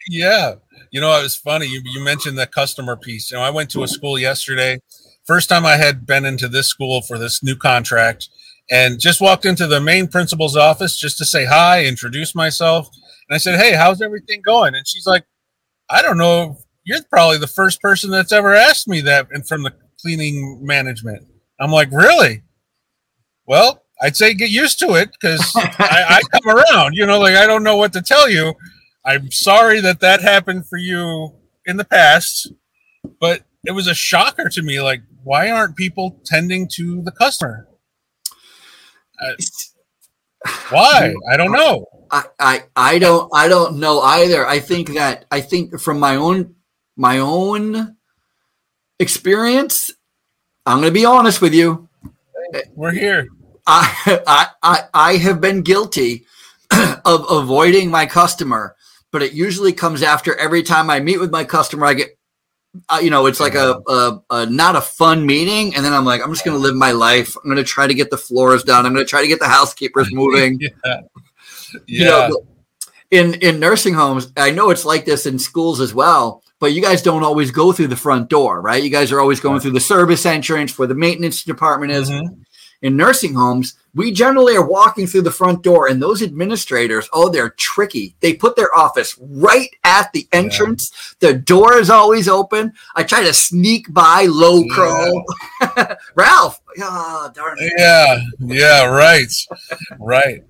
Yeah. 0.09 0.55
You 0.90 1.00
know, 1.00 1.16
it 1.18 1.22
was 1.22 1.37
funny. 1.37 1.66
You, 1.66 1.81
you 1.85 2.02
mentioned 2.02 2.38
the 2.38 2.46
customer 2.46 2.96
piece. 2.96 3.31
You 3.31 3.37
know, 3.37 3.42
I 3.42 3.50
went 3.50 3.70
to 3.70 3.83
a 3.83 3.88
school 3.88 4.18
yesterday. 4.18 4.79
First 5.26 5.48
time 5.48 5.66
I 5.66 5.76
had 5.76 6.07
been 6.07 6.24
into 6.24 6.48
this 6.48 6.68
school 6.68 7.02
for 7.02 7.18
this 7.18 7.42
new 7.42 7.57
contract 7.57 8.29
and 8.70 8.98
just 8.98 9.20
walked 9.20 9.44
into 9.44 9.66
the 9.66 9.81
main 9.81 10.07
principal's 10.09 10.57
office 10.57 10.98
just 10.98 11.18
to 11.18 11.24
say 11.24 11.44
hi, 11.44 11.85
introduce 11.85 12.35
myself. 12.35 12.88
And 13.29 13.35
I 13.35 13.38
said, 13.38 13.59
Hey, 13.59 13.74
how's 13.74 14.00
everything 14.00 14.42
going? 14.44 14.74
And 14.74 14.87
she's 14.87 15.07
like, 15.07 15.24
I 15.90 16.02
don't 16.02 16.18
know. 16.18 16.59
You're 16.87 17.03
probably 17.11 17.38
the 17.38 17.46
first 17.46 17.83
person 17.83 18.11
that's 18.11 18.33
ever 18.33 18.55
asked 18.55 18.88
me 18.88 19.03
that 19.03 19.27
and 19.33 19.46
from 19.46 19.64
the 19.64 19.75
cleaning 20.01 20.61
management. 20.64 21.27
I'm 21.61 21.70
like, 21.70 21.90
Really? 21.90 22.42
Well, 23.46 23.83
I'd 24.01 24.16
say 24.16 24.35
get 24.35 24.51
used 24.51 24.79
to 24.81 24.94
it 24.94 25.11
because 25.12 25.53
I, 25.57 26.20
I 26.20 26.20
come 26.33 26.57
around, 26.57 26.94
you 26.94 27.07
know, 27.07 27.18
like 27.18 27.37
I 27.37 27.46
don't 27.46 27.62
know 27.62 27.77
what 27.77 27.92
to 27.94 28.03
tell 28.03 28.29
you. 28.29 28.55
I'm 29.05 29.31
sorry 29.31 29.81
that 29.81 30.01
that 30.01 30.20
happened 30.20 30.68
for 30.68 30.79
you 30.79 31.33
in 31.64 31.77
the 31.77 31.85
past, 31.85 32.53
but 33.20 33.42
it 33.64 33.72
was 33.72 33.87
a 33.87 33.94
shocker 33.94 34.49
to 34.49 34.62
me. 34.62 34.81
Like, 34.81 35.03
why 35.22 35.51
aren't 35.51 35.77
people 35.77 36.20
tending 36.25 36.68
to 36.75 37.03
the 37.03 37.12
customer? 37.12 37.68
Uh, 39.20 39.33
why? 40.70 41.14
I 41.31 41.37
don't 41.37 41.53
know. 41.53 41.87
I, 42.11 42.25
I 42.38 42.62
I 42.77 42.99
don't 42.99 43.31
I 43.33 43.49
don't 43.49 43.79
know 43.79 44.01
either. 44.01 44.46
I 44.46 44.59
think 44.59 44.94
that 44.94 45.25
I 45.31 45.40
think 45.40 45.81
from 45.81 45.99
my 45.99 46.16
own 46.16 46.56
my 46.96 47.18
own 47.18 47.96
experience, 48.98 49.90
I'm 50.64 50.78
going 50.78 50.88
to 50.88 50.98
be 50.98 51.04
honest 51.04 51.40
with 51.40 51.54
you. 51.54 51.88
We're 52.74 52.92
here. 52.92 53.28
I 53.66 54.22
I 54.26 54.46
I, 54.62 54.82
I 54.94 55.16
have 55.16 55.40
been 55.40 55.62
guilty 55.62 56.26
of 57.04 57.26
avoiding 57.30 57.90
my 57.90 58.06
customer, 58.06 58.76
but 59.11 59.22
it 59.22 59.32
usually 59.32 59.72
comes 59.72 60.02
after 60.02 60.37
every 60.37 60.62
time 60.62 60.88
I 60.90 61.00
meet 61.00 61.18
with 61.18 61.30
my 61.30 61.44
customer. 61.44 61.87
I 61.87 61.94
get, 61.94 62.18
uh, 62.88 63.00
you 63.02 63.11
know, 63.11 63.26
it's 63.26 63.40
like 63.40 63.54
a, 63.54 63.80
a, 63.88 64.22
a 64.30 64.46
not 64.46 64.76
a 64.76 64.80
fun 64.80 65.26
meeting, 65.26 65.74
and 65.74 65.85
then 65.85 65.92
I'm 65.92 66.04
like, 66.04 66.22
I'm 66.22 66.32
just 66.32 66.44
going 66.44 66.56
to 66.56 66.62
live 66.62 66.76
my 66.76 66.92
life. 66.92 67.37
I'm 67.37 67.50
going 67.50 67.56
to 67.56 67.64
try 67.64 67.87
to 67.87 67.94
get 67.94 68.11
the 68.11 68.18
floors 68.18 68.62
done. 68.62 68.87
I'm 68.87 68.92
going 68.94 69.04
to 69.04 69.09
try 69.11 69.22
to 69.22 69.28
get 69.28 69.40
the 69.40 69.48
housekeepers 69.48 70.09
moving. 70.12 70.61
Yeah. 70.61 71.00
you 71.87 72.04
know 72.04 72.46
in 73.11 73.35
in 73.35 73.61
nursing 73.61 73.94
homes 73.94 74.32
i 74.37 74.50
know 74.50 74.70
it's 74.70 74.85
like 74.85 75.04
this 75.04 75.26
in 75.26 75.38
schools 75.38 75.80
as 75.80 75.94
well 75.94 76.42
but 76.59 76.73
you 76.73 76.81
guys 76.83 77.03
don't 77.03 77.23
always 77.25 77.51
go 77.51 77.73
through 77.73 77.88
the 77.88 77.97
front 77.97 78.29
door 78.29 78.61
right 78.61 78.83
you 78.83 78.90
guys 78.90 79.12
are 79.12 79.21
always 79.21 79.40
going 79.40 79.61
through 79.61 79.73
the 79.73 79.81
service 79.81 80.25
entrance 80.27 80.79
where 80.79 80.88
the 80.88 80.95
maintenance 80.95 81.42
department 81.45 81.92
is 81.92 82.11
Mhm. 82.11 82.45
in 82.83 82.97
nursing 82.97 83.35
homes 83.35 83.75
we 83.95 84.12
generally 84.12 84.55
are 84.57 84.66
walking 84.66 85.07
through 85.07 85.23
the 85.23 85.31
front 85.31 85.62
door 85.62 85.87
and 85.88 86.01
those 86.03 86.23
administrators 86.23 87.09
oh 87.12 87.29
they're 87.31 87.51
tricky 87.51 88.14
they 88.21 88.35
put 88.35 88.55
their 88.57 88.75
office 88.77 89.16
right 89.21 89.71
at 89.85 90.12
the 90.12 90.29
entrance 90.33 90.90
the 91.21 91.33
door 91.33 91.79
is 91.79 91.88
always 91.90 92.29
open 92.29 92.73
i 92.95 93.03
try 93.03 93.23
to 93.23 93.33
sneak 93.33 93.92
by 93.92 94.27
low 94.29 94.62
Yeah. 94.62 94.75
crawl 94.75 95.25
ralph 96.14 96.61
oh 96.81 97.31
darn 97.35 97.57
it 97.61 97.73
Yeah. 97.79 98.21
Yeah. 98.40 98.85
Right. 98.87 99.33
right. 99.99 100.42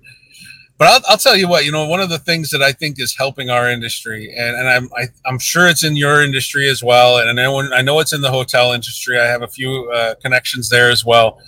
But 0.77 0.87
I'll, 0.89 1.01
I'll 1.09 1.17
tell 1.17 1.35
you 1.35 1.47
what, 1.47 1.65
you 1.65 1.71
know, 1.71 1.87
one 1.87 2.01
of 2.01 2.09
the 2.09 2.19
things 2.19 2.51
that 2.51 2.61
I 2.61 2.71
think 2.71 2.99
is 2.99 3.15
helping 3.17 3.49
our 3.49 3.69
industry, 3.69 4.31
and, 4.37 4.55
and 4.55 4.69
I'm 4.69 4.89
I, 4.95 5.07
I'm 5.25 5.39
sure 5.39 5.67
it's 5.67 5.83
in 5.83 5.95
your 5.95 6.21
industry 6.23 6.69
as 6.69 6.83
well, 6.83 7.17
and 7.17 7.29
I 7.29 7.33
know 7.33 7.59
I 7.73 7.81
know 7.81 7.99
it's 7.99 8.13
in 8.13 8.21
the 8.21 8.31
hotel 8.31 8.73
industry. 8.73 9.19
I 9.19 9.25
have 9.25 9.41
a 9.41 9.47
few 9.47 9.89
uh, 9.91 10.15
connections 10.21 10.69
there 10.69 10.91
as 10.91 11.03
well. 11.03 11.39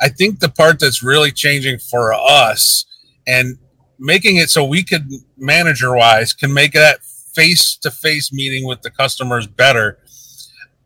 I 0.00 0.08
think 0.08 0.40
the 0.40 0.48
part 0.48 0.80
that's 0.80 1.02
really 1.02 1.30
changing 1.30 1.78
for 1.78 2.12
us 2.12 2.84
and 3.24 3.56
making 4.00 4.36
it 4.36 4.50
so 4.50 4.64
we 4.64 4.82
could 4.82 5.08
manager 5.36 5.94
wise 5.94 6.32
can 6.32 6.52
make 6.52 6.72
that 6.72 7.04
face 7.04 7.76
to 7.76 7.90
face 7.90 8.32
meeting 8.32 8.66
with 8.66 8.82
the 8.82 8.90
customers 8.90 9.46
better. 9.46 9.98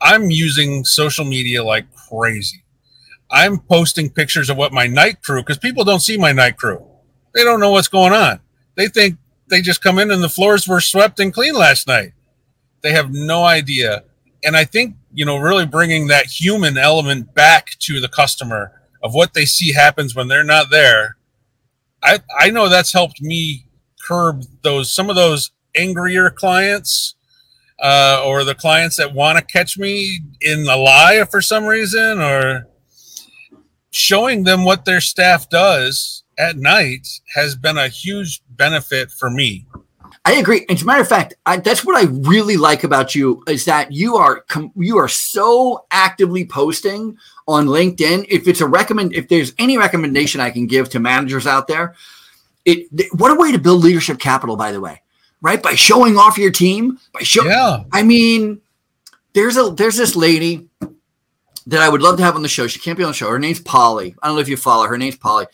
I'm 0.03 0.31
using 0.31 0.85
social 0.85 1.25
media 1.25 1.65
like 1.65 1.87
crazy. 1.95 2.63
I'm 3.31 3.59
posting 3.59 4.11
pictures 4.11 4.51
of 4.51 4.59
what 4.59 4.71
my 4.71 4.87
night 4.87 5.23
crew, 5.23 5.41
because 5.41 5.59
people 5.59 5.83
don't 5.83 6.01
see 6.01 6.19
my 6.19 6.33
night 6.33 6.59
crew. 6.59 6.87
They 7.37 7.45
don't 7.45 7.61
know 7.61 7.71
what's 7.71 7.89
going 7.89 8.15
on. 8.15 8.41
They 8.77 8.89
think 8.89 9.19
they 9.49 9.61
just 9.61 9.83
come 9.83 9.99
in 9.99 10.11
and 10.11 10.23
the 10.23 10.29
floors 10.29 10.67
were 10.67 10.81
swept 10.81 11.21
and 11.21 11.35
clean 11.35 11.55
last 11.55 11.87
night. 11.87 12.15
They 12.81 12.93
have 12.93 13.13
no 13.13 13.45
idea. 13.45 14.05
And 14.43 14.57
I 14.57 14.65
think, 14.65 14.97
you 15.13 15.27
know, 15.27 15.37
really 15.37 15.67
bringing 15.67 16.07
that 16.07 16.25
human 16.27 16.79
element 16.79 17.35
back 17.35 17.73
to 17.81 18.01
the 18.01 18.09
customer 18.09 18.73
of 19.03 19.13
what 19.13 19.35
they 19.35 19.45
see 19.45 19.75
happens 19.75 20.15
when 20.15 20.29
they're 20.29 20.45
not 20.45 20.71
there. 20.71 21.19
I, 22.03 22.21
I 22.39 22.49
know 22.49 22.71
that's 22.71 22.95
helped 22.95 23.21
me 23.21 23.67
curb 24.07 24.43
those, 24.63 24.91
some 24.91 25.11
of 25.11 25.17
those 25.17 25.51
angrier 25.77 26.31
clients 26.31 27.17
uh, 27.83 28.23
or 28.25 28.45
the 28.45 28.55
clients 28.55 28.97
that 28.97 29.13
want 29.13 29.37
to 29.37 29.45
catch 29.45 29.77
me 29.77 30.21
in 30.41 30.67
a 30.67 30.77
lie 30.77 31.23
for 31.31 31.43
some 31.43 31.67
reason 31.67 32.19
or 32.19 32.67
showing 33.91 34.45
them 34.45 34.65
what 34.65 34.87
their 34.87 35.03
staff 35.03 35.51
does 35.51 36.23
at 36.39 36.57
night 36.57 37.21
has 37.35 37.55
been 37.55 37.79
a 37.79 37.89
huge 37.89 38.43
benefit 38.51 39.11
for 39.11 39.31
me. 39.31 39.67
I 40.25 40.35
agree. 40.35 40.67
As 40.69 40.83
a 40.83 40.85
matter 40.85 41.01
of 41.01 41.09
fact, 41.09 41.35
I, 41.47 41.59
that's 41.59 41.85
what 41.85 41.97
I 41.97 42.09
really 42.11 42.57
like 42.57 42.85
about 42.85 43.15
you 43.15 43.43
is 43.47 43.65
that 43.67 43.93
you 43.93 44.17
are 44.17 44.45
you 44.75 44.99
are 44.99 45.09
so 45.09 45.85
actively 45.91 46.45
posting 46.45 47.17
on 47.47 47.67
LinkedIn. 47.67 48.27
If 48.29 48.49
it's 48.49 48.61
a 48.61 48.67
recommend, 48.67 49.15
if 49.15 49.29
there's 49.29 49.53
any 49.59 49.79
recommendation 49.79 50.41
I 50.41 50.51
can 50.51 50.67
give 50.67 50.89
to 50.91 51.01
managers 51.01 51.47
out 51.47 51.69
there, 51.69 51.95
it 52.65 52.89
what 53.13 53.31
a 53.31 53.37
way 53.37 53.53
to 53.53 53.59
build 53.59 53.85
leadership 53.85 54.19
capital. 54.19 54.57
By 54.57 54.73
the 54.73 54.81
way, 54.81 55.01
right? 55.43 55.63
By 55.63 55.75
showing 55.75 56.17
off 56.17 56.39
your 56.39 56.51
team, 56.51 56.99
by 57.13 57.21
showing. 57.21 57.51
Yeah. 57.51 57.85
I 57.93 58.03
mean, 58.03 58.61
there's 59.33 59.57
a 59.57 59.71
there's 59.71 59.97
this 59.97 60.17
lady 60.17 60.69
that 61.69 61.81
I 61.81 61.89
would 61.89 62.03
love 62.03 62.17
to 62.17 62.25
have 62.25 62.35
on 62.35 62.43
the 62.43 62.49
show. 62.49 62.67
She 62.67 62.81
can't 62.81 62.99
be 62.99 63.05
on 63.05 63.11
the 63.11 63.17
show. 63.17 63.31
Her 63.31 63.39
name's 63.39 63.61
Polly. 63.61 64.17
I 64.23 64.27
don't 64.27 64.37
know 64.37 64.43
if 64.43 64.49
you 64.49 64.57
follow. 64.57 64.87
Her 64.87 64.99
name's 64.99 65.17
Polly 65.17 65.47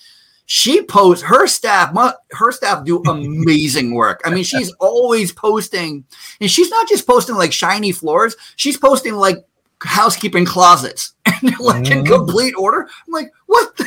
she 0.46 0.83
posts 0.83 1.24
her 1.24 1.46
staff 1.46 1.96
her 2.33 2.52
staff 2.52 2.85
do 2.85 3.02
amazing 3.07 3.94
work 3.94 4.20
i 4.24 4.31
mean 4.31 4.44
she's 4.44 4.72
always 4.81 5.33
posting 5.33 6.05
and 6.40 6.50
she's 6.50 6.70
not 6.70 6.88
just 6.88 7.07
posting 7.07 7.37
like 7.37 7.52
shiny 7.52 7.92
floors 7.92 8.37
she's 8.57 8.76
posting 8.76 9.14
like 9.14 9.38
housekeeping 9.83 10.44
closets 10.44 11.14
and 11.26 11.59
like 11.59 11.85
mm. 11.85 11.90
in 11.90 11.98
mm-hmm. 11.98 12.12
complete 12.12 12.55
order 12.57 12.83
i'm 12.83 13.12
like 13.12 13.31
what 13.46 13.81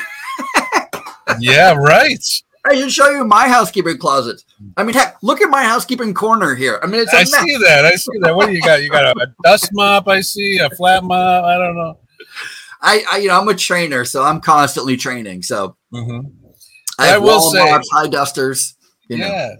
yeah 1.39 1.73
right 1.73 2.23
I 2.67 2.75
should 2.75 2.91
show 2.91 3.11
you 3.11 3.23
my 3.23 3.47
housekeeping 3.47 3.99
closets. 3.99 4.43
I 4.75 4.83
mean, 4.83 4.95
heck, 4.95 5.21
look 5.21 5.39
at 5.39 5.51
my 5.51 5.63
housekeeping 5.63 6.15
corner 6.15 6.55
here. 6.55 6.79
I 6.81 6.87
mean, 6.87 7.01
it's. 7.01 7.13
I 7.13 7.19
mess. 7.19 7.43
see 7.43 7.57
that. 7.57 7.85
I 7.85 7.91
see 7.91 8.17
that. 8.21 8.35
What 8.35 8.47
do 8.47 8.53
you 8.53 8.61
got? 8.61 8.81
You 8.81 8.89
got 8.89 9.15
a, 9.15 9.21
a 9.21 9.27
dust 9.43 9.69
mop. 9.71 10.07
I 10.07 10.21
see 10.21 10.57
a 10.57 10.71
flat 10.71 11.03
mop. 11.03 11.43
I 11.43 11.59
don't 11.59 11.75
know. 11.75 11.99
I, 12.81 13.03
I, 13.11 13.17
you 13.17 13.27
know, 13.27 13.39
I'm 13.39 13.47
a 13.47 13.55
trainer, 13.55 14.03
so 14.03 14.23
I'm 14.23 14.41
constantly 14.41 14.97
training. 14.97 15.43
So 15.43 15.77
mm-hmm. 15.93 16.44
I, 16.99 17.15
I 17.15 17.17
will 17.17 17.41
say 17.41 17.59
high 17.91 18.07
dusters. 18.07 18.75
yeah, 19.09 19.17
know. 19.17 19.55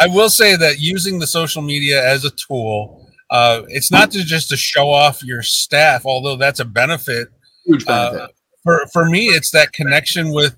I 0.00 0.06
will 0.06 0.30
say 0.30 0.56
that 0.56 0.78
using 0.78 1.18
the 1.18 1.26
social 1.26 1.62
media 1.62 2.06
as 2.06 2.24
a 2.24 2.30
tool, 2.30 3.08
uh, 3.30 3.62
it's 3.68 3.90
not 3.90 4.10
to 4.12 4.24
just 4.24 4.48
to 4.50 4.56
show 4.56 4.90
off 4.90 5.22
your 5.22 5.42
staff, 5.42 6.06
although 6.06 6.36
that's 6.36 6.60
a 6.60 6.64
benefit. 6.64 7.28
Huge 7.64 7.84
uh, 7.86 8.12
benefit. 8.12 8.22
Uh, 8.22 8.28
for 8.62 8.86
for 8.92 9.08
me, 9.08 9.26
it's 9.26 9.50
that 9.50 9.72
connection 9.72 10.32
with 10.32 10.56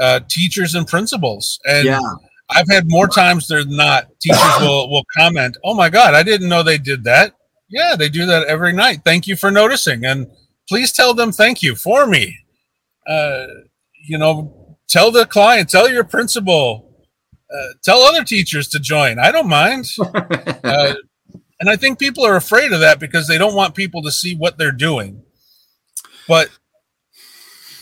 uh, 0.00 0.20
teachers 0.28 0.74
and 0.74 0.86
principals, 0.86 1.58
and 1.64 1.86
yeah. 1.86 2.00
I've 2.50 2.68
had 2.68 2.90
more 2.90 3.08
times 3.08 3.48
than 3.48 3.74
not 3.74 4.08
teachers 4.20 4.60
will 4.60 4.90
will 4.90 5.04
comment, 5.16 5.56
"Oh 5.64 5.74
my 5.74 5.88
God, 5.88 6.14
I 6.14 6.22
didn't 6.22 6.48
know 6.48 6.62
they 6.62 6.78
did 6.78 7.04
that." 7.04 7.34
Yeah, 7.68 7.96
they 7.96 8.08
do 8.08 8.26
that 8.26 8.46
every 8.46 8.72
night. 8.72 9.00
Thank 9.04 9.26
you 9.26 9.36
for 9.36 9.50
noticing, 9.50 10.04
and 10.04 10.26
please 10.68 10.92
tell 10.92 11.14
them 11.14 11.32
thank 11.32 11.62
you 11.62 11.74
for 11.74 12.06
me. 12.06 12.36
Uh, 13.06 13.46
you 14.04 14.18
know, 14.18 14.61
tell 14.92 15.10
the 15.10 15.26
client, 15.26 15.70
tell 15.70 15.90
your 15.90 16.04
principal, 16.04 16.94
uh, 17.52 17.68
tell 17.82 18.00
other 18.02 18.22
teachers 18.22 18.68
to 18.68 18.78
join. 18.78 19.18
I 19.18 19.32
don't 19.32 19.48
mind. 19.48 19.86
uh, 20.00 20.94
and 21.60 21.70
I 21.70 21.76
think 21.76 21.98
people 21.98 22.24
are 22.24 22.36
afraid 22.36 22.72
of 22.72 22.80
that 22.80 23.00
because 23.00 23.26
they 23.26 23.38
don't 23.38 23.54
want 23.54 23.74
people 23.74 24.02
to 24.02 24.12
see 24.12 24.36
what 24.36 24.58
they're 24.58 24.70
doing. 24.70 25.22
But 26.28 26.50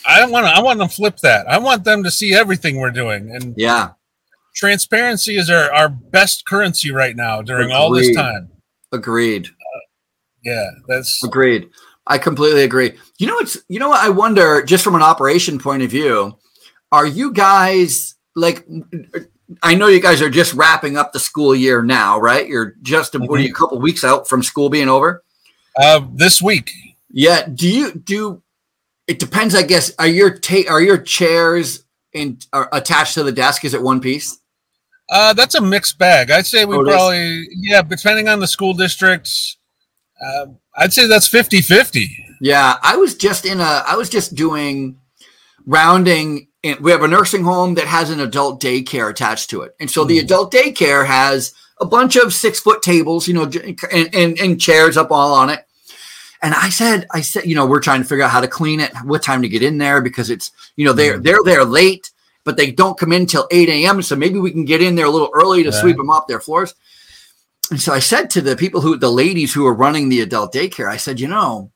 I 0.07 0.25
want 0.27 0.47
to. 0.47 0.53
I 0.53 0.61
want 0.61 0.81
to 0.81 0.89
flip 0.89 1.19
that. 1.19 1.47
I 1.47 1.59
want 1.59 1.85
them 1.85 2.03
to 2.05 2.11
see 2.11 2.35
everything 2.35 2.79
we're 2.79 2.91
doing. 2.91 3.35
And 3.35 3.55
yeah, 3.57 3.91
transparency 4.55 5.37
is 5.37 5.51
our, 5.51 5.71
our 5.73 5.89
best 5.89 6.47
currency 6.47 6.91
right 6.91 7.15
now 7.15 7.43
during 7.43 7.67
Agreed. 7.67 7.77
all 7.77 7.91
this 7.91 8.15
time. 8.15 8.51
Agreed. 8.93 9.47
Uh, 9.47 9.81
yeah, 10.43 10.71
that's 10.89 11.23
agreed. 11.23 11.69
I 12.07 12.17
completely 12.17 12.65
agree. 12.65 12.95
You 13.19 13.27
know, 13.27 13.39
it's 13.39 13.59
you 13.69 13.79
know 13.79 13.91
what 13.91 14.03
I 14.03 14.09
wonder 14.09 14.63
just 14.63 14.83
from 14.83 14.95
an 14.95 15.03
operation 15.03 15.59
point 15.59 15.83
of 15.83 15.91
view 15.91 16.39
are 16.93 17.07
you 17.07 17.33
guys 17.33 18.15
like 18.35 18.67
I 19.63 19.75
know 19.75 19.89
you 19.89 20.01
guys 20.01 20.23
are 20.23 20.31
just 20.31 20.55
wrapping 20.55 20.97
up 20.97 21.13
the 21.13 21.21
school 21.21 21.55
year 21.55 21.83
now, 21.83 22.19
right? 22.19 22.47
You're 22.47 22.75
just 22.83 23.13
mm-hmm. 23.13 23.27
what 23.27 23.41
are 23.41 23.43
you, 23.43 23.51
a 23.51 23.55
couple 23.55 23.79
weeks 23.81 24.05
out 24.05 24.29
from 24.29 24.43
school 24.43 24.71
being 24.71 24.89
over? 24.89 25.25
Uh, 25.77 26.03
this 26.13 26.41
week. 26.41 26.73
Yeah. 27.11 27.47
Do 27.53 27.69
you 27.69 27.93
do? 27.93 28.43
It 29.07 29.19
depends, 29.19 29.55
I 29.55 29.63
guess. 29.63 29.93
Are 29.99 30.07
your 30.07 30.39
ta- 30.39 30.69
are 30.69 30.81
your 30.81 30.99
chairs 30.99 31.85
in 32.13 32.39
are 32.53 32.69
attached 32.73 33.15
to 33.15 33.25
the 33.25 33.33
desk? 33.33 33.65
Is 33.65 33.75
it 33.75 33.83
one 33.83 34.01
piece? 34.01 34.39
Uh, 35.09 35.33
that's 35.33 35.57
a 35.57 35.61
mixed 35.61 35.99
bag. 35.99 36.31
I'd 36.31 36.47
say 36.47 36.65
we 36.65 36.77
oh, 36.77 36.85
probably 36.85 37.49
yeah, 37.57 37.83
depending 37.83 38.29
on 38.29 38.39
the 38.39 38.47
school 38.47 38.73
districts. 38.75 39.57
Uh, 40.25 40.47
I'd 40.77 40.93
say 40.93 41.07
that's 41.07 41.29
50-50. 41.29 42.07
Yeah, 42.41 42.77
I 42.83 42.97
was 42.97 43.17
just 43.17 43.45
in 43.45 43.59
a. 43.59 43.83
I 43.87 43.97
was 43.97 44.09
just 44.09 44.35
doing 44.35 45.01
rounding 45.67 46.50
and 46.63 46.79
we 46.81 46.91
have 46.91 47.03
a 47.03 47.09
nursing 47.09 47.43
home 47.43 47.75
that 47.75 47.87
has 47.87 48.11
an 48.11 48.21
adult 48.21 48.63
daycare 48.63 49.11
attached 49.11 49.51
to 49.51 49.63
it. 49.63 49.75
And 49.81 49.91
so 49.91 50.05
mm. 50.05 50.09
the 50.09 50.19
hmm. 50.19 50.25
adult 50.25 50.53
daycare 50.53 51.07
has 51.07 51.55
a 51.81 51.87
bunch 51.87 52.17
of 52.17 52.35
six 52.35 52.61
foot 52.61 52.83
tables, 52.83 53.27
you 53.27 53.35
know, 53.35 53.51
and, 53.91 54.15
and, 54.15 54.39
and, 54.39 54.61
chairs 54.61 54.99
up 54.99 55.11
all 55.11 55.33
on 55.33 55.49
it. 55.49 55.67
And 56.43 56.55
I 56.55 56.69
said, 56.69 57.07
I 57.13 57.23
said, 57.23 57.47
you 57.47 57.55
know, 57.55 57.67
we're 57.67 57.81
trying 57.81 58.03
to 58.03 58.09
figure 58.09 58.25
out 58.25 58.31
how 58.31 58.41
to 58.41 58.49
clean 58.49 58.81
it, 58.81 58.93
what 59.05 59.23
time 59.23 59.43
to 59.43 59.49
get 59.49 59.63
in 59.63 59.79
there 59.79 60.03
because 60.03 60.29
it's, 60.29 60.53
you 60.77 60.85
know, 60.85 60.93
they're, 60.93 61.19
mm. 61.19 61.23
they're 61.23 61.43
there 61.43 61.65
late, 61.65 62.11
but 62.45 62.57
they 62.57 62.71
don't 62.71 62.99
come 62.99 63.13
in 63.13 63.27
till 63.27 63.49
8 63.51 63.69
a.m. 63.69 64.03
So 64.03 64.17
maybe 64.17 64.39
we 64.39 64.51
can 64.51 64.65
get 64.67 64.83
in 64.83 64.95
there 64.95 65.07
a 65.07 65.11
little 65.11 65.31
early 65.35 65.63
to 65.63 65.71
yeah. 65.71 65.81
sweep 65.81 65.97
them 65.97 66.11
off 66.11 66.27
their 66.27 66.41
floors. 66.41 66.75
And 67.71 67.81
so 67.81 67.93
I 67.93 68.01
said 68.01 68.31
to 68.31 68.41
the 68.41 68.57
people 68.57 68.81
who, 68.81 68.97
the 68.97 69.11
ladies 69.11 69.55
who 69.55 69.67
are 69.67 69.75
running 69.75 70.09
the 70.09 70.21
adult 70.21 70.53
daycare, 70.53 70.91
I 70.91 70.97
said, 70.97 71.21
you 71.21 71.29
know, 71.29 71.71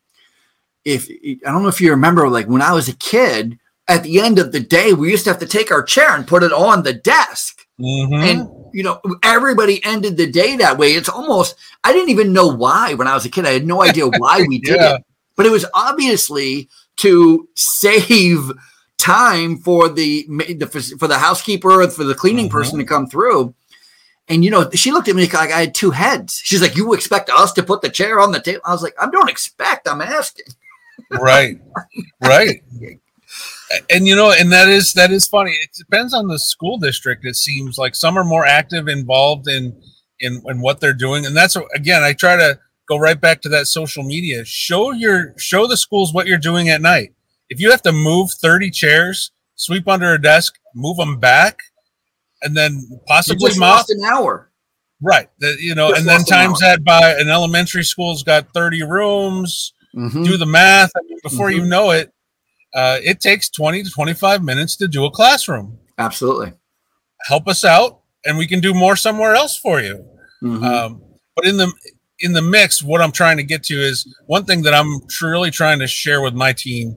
if 0.84 1.08
I 1.08 1.50
don't 1.50 1.62
know 1.62 1.68
if 1.68 1.80
you 1.80 1.90
remember, 1.90 2.28
like 2.28 2.46
when 2.46 2.60
I 2.60 2.72
was 2.72 2.88
a 2.88 2.96
kid, 2.96 3.58
at 3.88 4.02
the 4.02 4.20
end 4.20 4.38
of 4.38 4.52
the 4.52 4.60
day, 4.60 4.92
we 4.92 5.10
used 5.10 5.24
to 5.24 5.30
have 5.30 5.40
to 5.40 5.46
take 5.46 5.70
our 5.70 5.82
chair 5.82 6.14
and 6.14 6.26
put 6.26 6.42
it 6.42 6.52
on 6.52 6.82
the 6.82 6.94
desk. 6.94 7.66
Mm-hmm. 7.78 8.14
And, 8.14 8.48
you 8.72 8.82
know, 8.82 9.00
everybody 9.22 9.84
ended 9.84 10.16
the 10.16 10.30
day 10.30 10.56
that 10.56 10.78
way. 10.78 10.92
It's 10.92 11.08
almost, 11.08 11.56
I 11.82 11.92
didn't 11.92 12.10
even 12.10 12.32
know 12.32 12.48
why 12.48 12.94
when 12.94 13.08
I 13.08 13.14
was 13.14 13.24
a 13.24 13.30
kid. 13.30 13.46
I 13.46 13.52
had 13.52 13.66
no 13.66 13.82
idea 13.82 14.06
why 14.06 14.44
we 14.48 14.58
did 14.58 14.76
yeah. 14.80 14.96
it. 14.96 15.04
But 15.36 15.46
it 15.46 15.50
was 15.50 15.66
obviously 15.74 16.68
to 16.98 17.48
save 17.56 18.52
time 18.96 19.58
for 19.58 19.88
the, 19.88 20.26
the 20.28 20.96
for 20.98 21.08
the 21.08 21.18
housekeeper 21.18 21.82
or 21.82 21.90
for 21.90 22.04
the 22.04 22.14
cleaning 22.14 22.46
mm-hmm. 22.46 22.56
person 22.56 22.78
to 22.78 22.84
come 22.84 23.06
through. 23.06 23.54
And 24.28 24.42
you 24.44 24.50
know, 24.50 24.70
she 24.70 24.92
looked 24.92 25.08
at 25.08 25.16
me 25.16 25.26
like 25.26 25.50
I 25.50 25.60
had 25.60 25.74
two 25.74 25.90
heads. 25.90 26.40
She's 26.42 26.62
like, 26.62 26.76
"You 26.76 26.94
expect 26.94 27.28
us 27.28 27.52
to 27.54 27.62
put 27.62 27.82
the 27.82 27.90
chair 27.90 28.20
on 28.20 28.32
the 28.32 28.40
table?" 28.40 28.62
I 28.64 28.72
was 28.72 28.82
like, 28.82 28.94
"I 28.98 29.10
don't 29.10 29.28
expect. 29.28 29.86
I'm 29.86 30.00
asking." 30.00 30.46
Right, 31.10 31.60
right. 32.22 32.62
and 33.90 34.06
you 34.06 34.16
know 34.16 34.32
and 34.32 34.52
that 34.52 34.68
is 34.68 34.92
that 34.94 35.10
is 35.10 35.26
funny. 35.26 35.52
It 35.52 35.70
depends 35.76 36.14
on 36.14 36.28
the 36.28 36.38
school 36.38 36.78
district 36.78 37.24
it 37.24 37.36
seems 37.36 37.78
like. 37.78 37.94
Some 37.94 38.16
are 38.18 38.24
more 38.24 38.46
active 38.46 38.88
involved 38.88 39.48
in 39.48 39.80
in, 40.20 40.42
in 40.46 40.60
what 40.60 40.80
they're 40.80 40.94
doing 40.94 41.26
and 41.26 41.36
that's 41.36 41.56
again 41.74 42.04
i 42.04 42.12
try 42.12 42.36
to 42.36 42.56
go 42.88 42.98
right 42.98 43.20
back 43.20 43.40
to 43.42 43.48
that 43.50 43.66
social 43.66 44.02
media. 44.02 44.44
Show 44.44 44.92
your 44.92 45.34
show 45.38 45.66
the 45.66 45.76
schools 45.76 46.12
what 46.12 46.26
you're 46.26 46.38
doing 46.38 46.68
at 46.68 46.80
night. 46.80 47.14
If 47.48 47.60
you 47.60 47.70
have 47.70 47.82
to 47.82 47.92
move 47.92 48.30
30 48.30 48.70
chairs 48.70 49.30
sweep 49.56 49.86
under 49.86 50.12
a 50.12 50.20
desk 50.20 50.58
move 50.74 50.96
them 50.96 51.18
back 51.18 51.58
and 52.42 52.56
then 52.56 52.80
possibly 53.06 53.52
mop 53.56 53.86
an 53.88 54.02
hour. 54.04 54.50
Right 55.00 55.28
the, 55.38 55.56
you 55.60 55.74
know 55.74 55.92
and 55.92 56.06
then 56.06 56.24
times 56.24 56.62
an 56.62 56.68
that 56.68 56.84
by 56.84 57.14
an 57.18 57.28
elementary 57.28 57.84
school's 57.84 58.22
got 58.22 58.52
30 58.54 58.84
rooms 58.84 59.74
mm-hmm. 59.94 60.22
do 60.22 60.36
the 60.36 60.46
math 60.46 60.90
I 60.96 61.00
mean, 61.02 61.18
before 61.22 61.48
mm-hmm. 61.48 61.64
you 61.64 61.66
know 61.66 61.90
it 61.90 62.12
uh, 62.74 62.98
it 63.02 63.20
takes 63.20 63.48
20 63.50 63.84
to 63.84 63.90
25 63.90 64.42
minutes 64.42 64.76
to 64.76 64.88
do 64.88 65.04
a 65.04 65.10
classroom. 65.10 65.78
Absolutely. 65.98 66.52
Help 67.26 67.48
us 67.48 67.64
out, 67.64 68.00
and 68.24 68.36
we 68.36 68.46
can 68.46 68.60
do 68.60 68.74
more 68.74 68.96
somewhere 68.96 69.34
else 69.34 69.56
for 69.56 69.80
you. 69.80 70.04
Mm-hmm. 70.42 70.64
Um, 70.64 71.02
but 71.36 71.46
in 71.46 71.56
the 71.56 71.72
in 72.20 72.32
the 72.32 72.42
mix, 72.42 72.82
what 72.82 73.00
I'm 73.00 73.12
trying 73.12 73.38
to 73.38 73.42
get 73.42 73.62
to 73.64 73.74
is 73.74 74.06
one 74.26 74.44
thing 74.44 74.62
that 74.62 74.74
I'm 74.74 75.00
truly 75.08 75.50
trying 75.50 75.78
to 75.78 75.86
share 75.86 76.20
with 76.20 76.34
my 76.34 76.52
team: 76.52 76.96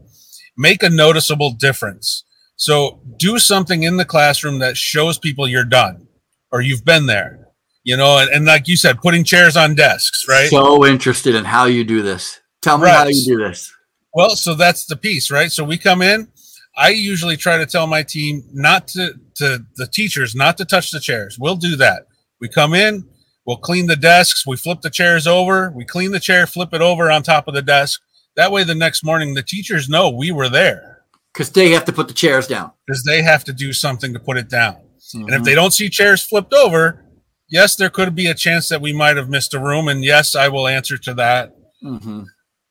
make 0.58 0.84
a 0.84 0.90
noticeable 0.90 1.52
difference. 1.52 2.24
So 2.56 3.02
do 3.18 3.38
something 3.38 3.84
in 3.84 3.98
the 3.98 4.06
classroom 4.06 4.60
that 4.60 4.76
shows 4.78 5.20
people 5.20 5.48
you're 5.48 5.64
done 5.64 6.08
or 6.52 6.62
you've 6.62 6.84
been 6.84 7.06
there. 7.06 7.48
You 7.84 7.96
know, 7.96 8.18
and, 8.18 8.30
and 8.32 8.46
like 8.46 8.68
you 8.68 8.76
said, 8.76 8.98
putting 8.98 9.24
chairs 9.24 9.56
on 9.56 9.76
desks, 9.76 10.28
right? 10.28 10.50
So 10.50 10.86
interested 10.86 11.36
in 11.36 11.46
how 11.46 11.66
you 11.66 11.86
do 11.86 12.02
this 12.02 12.42
Tell 12.62 12.78
me 12.78 12.86
Right. 12.86 12.94
how 12.96 13.08
you 13.08 13.24
do 13.26 13.38
this. 13.38 13.74
Well, 14.18 14.32
so 14.36 14.56
that's 14.56 14.86
the 14.88 14.96
piece, 14.96 15.30
right? 15.30 15.52
So 15.52 15.64
we 15.64 15.78
come 15.78 16.02
in. 16.02 16.28
I 16.76 16.90
usually 16.90 17.38
try 17.38 17.58
to 17.58 17.68
tell 17.68 17.86
my 17.86 18.02
team 18.02 18.44
not 18.52 18.88
to 18.90 19.14
to 19.36 19.64
the 19.76 19.86
teachers 19.86 20.34
not 20.34 20.58
to 20.58 20.66
touch 20.66 20.90
the 20.90 21.00
chairs. 21.00 21.38
We'll 21.40 21.56
do 21.56 21.76
that. 21.76 22.08
We 22.42 22.50
come 22.50 22.74
in, 22.74 23.08
we'll 23.46 23.58
clean 23.58 23.86
the 23.86 23.96
desks, 23.96 24.44
we 24.48 24.58
flip 24.58 24.82
the 24.82 24.90
chairs 24.90 25.28
over, 25.28 25.72
we 25.76 25.86
clean 25.86 26.12
the 26.14 26.20
chair, 26.20 26.48
flip 26.48 26.74
it 26.74 26.82
over 26.82 27.12
on 27.12 27.22
top 27.22 27.48
of 27.48 27.54
the 27.54 27.62
desk. 27.62 28.02
That 28.36 28.52
way 28.52 28.64
the 28.64 28.74
next 28.74 29.04
morning 29.04 29.36
the 29.36 29.44
teachers 29.44 29.88
know 29.88 30.10
we 30.10 30.32
were 30.32 30.50
there 30.50 31.04
Because 31.34 31.52
they 31.52 31.70
have 31.70 31.86
to 31.86 31.94
put 31.94 32.08
the 32.08 32.16
chairs 32.16 32.48
down. 32.48 32.72
because 32.88 33.04
they 33.04 33.22
have 33.22 33.44
to 33.44 33.54
do 33.54 33.72
something 33.72 34.14
to 34.14 34.20
put 34.20 34.38
it 34.38 34.50
down. 34.50 34.78
And 35.14 35.30
Mhm. 35.30 35.38
if 35.38 35.44
they 35.44 35.54
don't 35.54 35.74
see 35.74 35.90
chairs 35.90 36.24
flipped 36.24 36.54
over, 36.56 37.06
yes, 37.50 37.76
there 37.76 37.92
could 37.92 38.16
be 38.16 38.26
a 38.26 38.34
chance 38.34 38.68
that 38.70 38.82
we 38.82 38.94
might 38.94 39.16
have 39.18 39.30
missed 39.30 39.54
a 39.54 39.60
room 39.60 39.88
and 39.88 40.04
yes, 40.04 40.36
I 40.36 40.48
will 40.48 40.68
answer 40.68 40.98
to 40.98 41.14
that. 41.14 41.54
Mhm. 41.84 42.26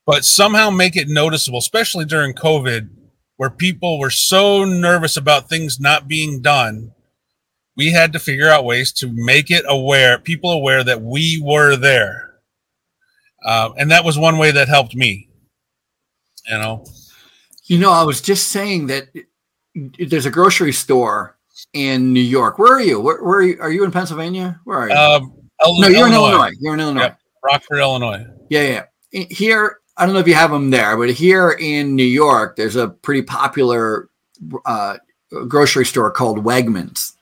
But 0.06 0.24
somehow 0.24 0.70
make 0.70 0.96
it 0.96 1.08
noticeable, 1.08 1.58
especially 1.58 2.04
during 2.04 2.32
COVID, 2.32 2.88
where 3.36 3.50
people 3.50 3.98
were 3.98 4.10
so 4.10 4.64
nervous 4.64 5.16
about 5.16 5.48
things 5.48 5.78
not 5.80 6.08
being 6.08 6.40
done. 6.40 6.92
We 7.76 7.90
had 7.90 8.12
to 8.14 8.18
figure 8.18 8.48
out 8.48 8.64
ways 8.64 8.92
to 8.94 9.12
make 9.12 9.50
it 9.50 9.64
aware, 9.68 10.18
people 10.18 10.52
aware 10.52 10.82
that 10.84 11.02
we 11.02 11.42
were 11.44 11.76
there. 11.76 12.36
Um, 13.44 13.74
and 13.76 13.90
that 13.90 14.04
was 14.04 14.16
one 14.16 14.38
way 14.38 14.50
that 14.52 14.68
helped 14.68 14.94
me. 14.94 15.28
You 16.48 16.58
know, 16.58 16.84
You 17.64 17.78
know, 17.78 17.90
I 17.90 18.04
was 18.04 18.20
just 18.20 18.48
saying 18.48 18.86
that 18.86 19.08
there's 19.98 20.26
a 20.26 20.30
grocery 20.30 20.72
store 20.72 21.36
in 21.72 22.12
New 22.12 22.20
York. 22.20 22.58
Where 22.58 22.72
are 22.72 22.80
you? 22.80 23.00
Where, 23.00 23.22
where 23.22 23.38
are 23.38 23.42
you? 23.42 23.58
Are 23.60 23.70
you 23.70 23.84
in 23.84 23.90
Pennsylvania? 23.90 24.60
Where 24.64 24.78
are 24.78 24.88
you? 24.88 24.94
um, 24.94 25.34
no, 25.64 25.88
you're 25.88 26.06
in 26.06 26.14
Illinois. 26.14 26.52
You're 26.60 26.74
in 26.74 26.80
Illinois. 26.80 27.02
Yep. 27.02 27.18
Rockford, 27.44 27.78
Illinois. 27.78 28.26
Yeah, 28.48 28.84
yeah. 29.10 29.26
Here, 29.30 29.80
I 29.96 30.04
don't 30.04 30.14
know 30.14 30.20
if 30.20 30.28
you 30.28 30.34
have 30.34 30.50
them 30.50 30.70
there, 30.70 30.96
but 30.96 31.10
here 31.10 31.52
in 31.52 31.96
New 31.96 32.04
York, 32.04 32.56
there's 32.56 32.76
a 32.76 32.88
pretty 32.88 33.22
popular 33.22 34.08
uh, 34.66 34.98
grocery 35.48 35.86
store 35.86 36.10
called 36.10 36.44
Wegmans. 36.44 37.12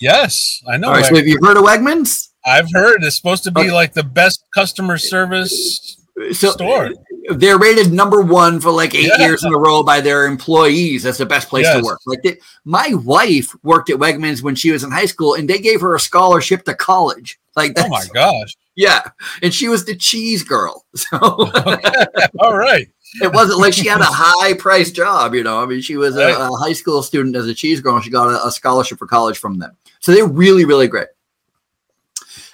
Yes, 0.00 0.62
I 0.68 0.76
know. 0.76 0.88
All 0.88 0.94
right, 0.94 1.04
so 1.04 1.16
have 1.16 1.26
you 1.26 1.38
heard 1.42 1.56
of 1.56 1.64
Wegmans? 1.64 2.28
I've 2.44 2.70
heard 2.72 3.02
it's 3.02 3.16
supposed 3.16 3.44
to 3.44 3.50
be 3.50 3.62
Okay. 3.62 3.72
like 3.72 3.94
the 3.94 4.02
best 4.04 4.44
customer 4.54 4.96
service 4.98 5.96
So 6.32 6.50
store. 6.52 6.90
they're 7.30 7.58
rated 7.58 7.92
number 7.92 8.20
one 8.20 8.60
for 8.60 8.70
like 8.70 8.94
eight 8.94 9.10
Yeah. 9.18 9.26
years 9.26 9.42
in 9.44 9.52
a 9.52 9.58
row 9.58 9.82
by 9.82 10.00
their 10.00 10.26
employees. 10.26 11.02
That's 11.02 11.18
the 11.18 11.26
best 11.26 11.48
place 11.48 11.66
to 11.72 11.80
work. 11.82 11.98
Like 12.06 12.22
they, 12.22 12.38
my 12.64 12.94
wife 12.94 13.54
worked 13.64 13.90
at 13.90 13.96
Wegmans 13.98 14.42
when 14.42 14.54
she 14.54 14.70
was 14.70 14.84
in 14.84 14.90
high 14.92 15.06
school, 15.06 15.34
and 15.34 15.48
they 15.48 15.58
gave 15.58 15.80
her 15.80 15.94
a 15.96 16.00
scholarship 16.00 16.64
to 16.66 16.74
college. 16.74 17.38
Like 17.56 17.72
Oh 17.76 17.88
my 17.88 18.04
gosh. 18.14 18.54
Yeah, 18.78 19.10
and 19.42 19.52
she 19.52 19.68
was 19.68 19.84
the 19.84 19.96
cheese 19.96 20.44
girl. 20.44 20.84
So 20.96 21.18
All 22.40 22.56
right. 22.56 22.88
it 23.22 23.32
wasn't 23.32 23.58
like 23.58 23.72
she 23.74 23.88
had 23.88 24.00
a 24.00 24.04
high 24.08 24.54
price 24.54 24.92
job. 24.92 25.34
You 25.34 25.42
know, 25.42 25.60
I 25.60 25.66
mean, 25.66 25.80
she 25.80 25.96
was 25.96 26.16
a, 26.16 26.26
Right. 26.26 26.36
a 26.40 26.48
high 26.56 26.72
school 26.74 27.02
student 27.02 27.34
as 27.36 27.46
a 27.48 27.54
cheese 27.54 27.80
girl, 27.80 27.96
and 27.96 28.04
she 28.04 28.10
got 28.10 28.28
a, 28.28 28.46
a 28.46 28.50
scholarship 28.52 28.98
for 28.98 29.06
college 29.06 29.38
from 29.38 29.58
them. 29.58 29.76
So 29.98 30.12
they're 30.12 30.26
really, 30.26 30.64
really 30.64 30.86
great. 30.86 31.08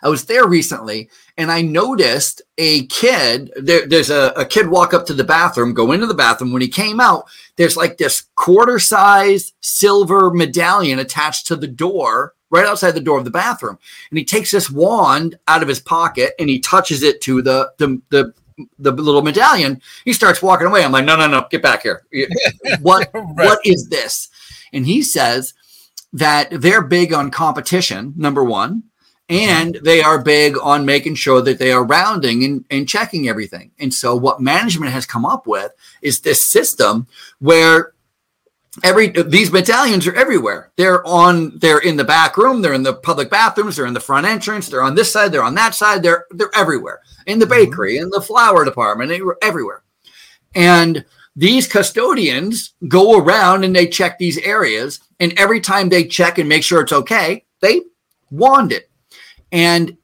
I 0.03 0.09
was 0.09 0.25
there 0.27 0.47
recently 0.47 1.09
and 1.39 1.51
I 1.51 1.63
noticed 1.63 2.43
a 2.59 2.87
kid. 2.87 3.51
There, 3.57 3.87
there's 3.87 4.11
a, 4.11 4.33
a 4.37 4.45
kid 4.45 4.69
walk 4.69 4.93
up 4.93 5.07
to 5.07 5.15
the 5.15 5.25
bathroom, 5.25 5.73
go 5.75 5.93
into 5.93 6.07
the 6.07 6.15
bathroom. 6.15 6.53
When 6.53 6.61
he 6.63 6.69
came 6.69 7.01
out, 7.01 7.25
there's 7.57 7.77
like 7.77 7.97
this 7.97 8.27
quarter 8.35 8.79
size 8.79 9.53
silver 9.61 10.31
medallion 10.31 10.99
attached 10.99 11.47
to 11.47 11.57
the 11.57 11.67
door 11.69 12.35
right 12.55 12.67
outside 12.67 12.93
the 12.93 13.01
door 13.01 13.19
of 13.19 13.25
the 13.25 13.31
bathroom. 13.31 13.79
And 14.11 14.19
he 14.19 14.25
takes 14.25 14.53
this 14.53 14.71
wand 14.71 15.37
out 15.49 15.63
of 15.63 15.69
his 15.69 15.81
pocket 15.81 16.35
and 16.39 16.49
he 16.49 16.61
touches 16.61 17.03
it 17.03 17.21
to 17.23 17.43
the, 17.43 17.73
the, 17.79 18.01
the, 18.11 18.33
the 18.79 18.93
little 18.93 19.23
medallion. 19.23 19.83
He 20.05 20.13
starts 20.13 20.41
walking 20.41 20.69
away. 20.69 20.85
I'm 20.85 20.93
like, 20.93 21.05
no, 21.05 21.17
no, 21.17 21.27
no, 21.27 21.47
get 21.51 21.63
back 21.63 21.83
here. 21.83 22.07
what, 22.81 23.11
Right. 23.13 23.35
what 23.47 23.59
is 23.65 23.89
this? 23.89 24.29
And 24.73 24.87
he 24.87 25.03
says 25.03 25.53
that 26.13 26.49
they're 26.53 26.83
big 26.83 27.13
on 27.13 27.33
competition, 27.33 28.15
number 28.17 28.45
one, 28.45 28.85
and 29.29 29.75
mm-hmm. 29.75 29.85
they 29.85 30.01
are 30.01 30.23
big 30.23 30.57
on 30.59 30.85
making 30.85 31.17
sure 31.17 31.43
that 31.43 31.59
they 31.59 31.73
are 31.73 31.85
rounding 31.85 32.45
and, 32.45 32.65
and 32.71 32.89
checking 32.89 33.29
everything. 33.29 33.73
And 33.81 33.93
so, 33.93 34.15
what 34.15 34.41
management 34.41 34.93
has 34.93 35.07
come 35.07 35.25
up 35.25 35.47
with 35.47 35.73
is 36.03 36.21
this 36.21 36.45
system 36.45 37.07
where 37.41 37.94
every 38.83 39.09
these 39.09 39.51
battalions 39.51 40.07
are 40.07 40.15
everywhere. 40.15 40.73
They're 40.77 41.07
on, 41.07 41.59
they're 41.59 41.79
in 41.79 41.97
the 41.97 42.05
back 42.05 42.37
room, 42.37 42.63
they're 42.63 42.73
in 42.73 42.83
the 42.83 42.95
public 42.95 43.31
bathrooms, 43.31 43.77
they're 43.77 43.87
in 43.87 43.95
the 43.95 44.01
front 44.01 44.27
entrance, 44.27 44.69
they're 44.69 44.83
on 44.83 44.95
this 44.95 45.13
side, 45.13 45.33
they're 45.33 45.43
on 45.43 45.55
that 45.55 45.75
side, 45.75 46.03
they're 46.03 46.27
they're 46.31 46.51
everywhere 46.55 47.01
in 47.27 47.39
the 47.39 47.47
mm-hmm. 47.47 47.71
bakery, 47.71 47.99
in 47.99 48.11
the 48.11 48.21
flower 48.21 48.65
department, 48.65 49.11
they 49.11 49.23
were 49.23 49.39
everywhere. 49.43 49.83
And 50.55 51.05
these 51.37 51.67
custodians 51.67 52.75
go 52.89 53.19
around 53.19 53.65
and 53.65 53.75
they 53.75 53.89
check 53.89 54.19
these 54.19 54.39
areas. 54.39 55.01
And 55.19 55.39
every 55.39 55.61
time 55.61 55.89
they 55.89 56.05
check 56.05 56.39
and 56.39 56.49
make 56.49 56.63
sure 56.63 56.81
it's 56.81 56.93
okay, 56.93 57.45
they 57.61 57.83
wand 58.31 58.73
it. 58.73 58.89
And 59.51 59.97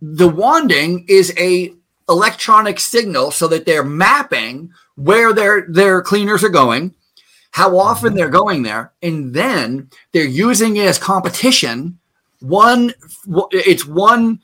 the 0.00 0.28
wanding 0.28 1.06
is 1.08 1.32
a 1.38 1.74
electronic 2.08 2.78
signal 2.78 3.30
so 3.30 3.48
that 3.48 3.64
they're 3.64 3.84
mapping 3.84 4.70
where 4.96 5.32
their 5.32 5.66
their 5.68 6.02
cleaners 6.02 6.44
are 6.44 6.50
going, 6.50 6.94
how 7.54 7.78
often 7.78 8.14
they're 8.14 8.28
going 8.28 8.64
there, 8.64 8.90
and 9.00 9.32
then 9.32 9.88
they're 10.10 10.24
using 10.24 10.76
it 10.76 10.86
as 10.88 10.98
competition. 10.98 11.96
One, 12.40 12.92
it's 13.52 13.86
one, 13.86 14.40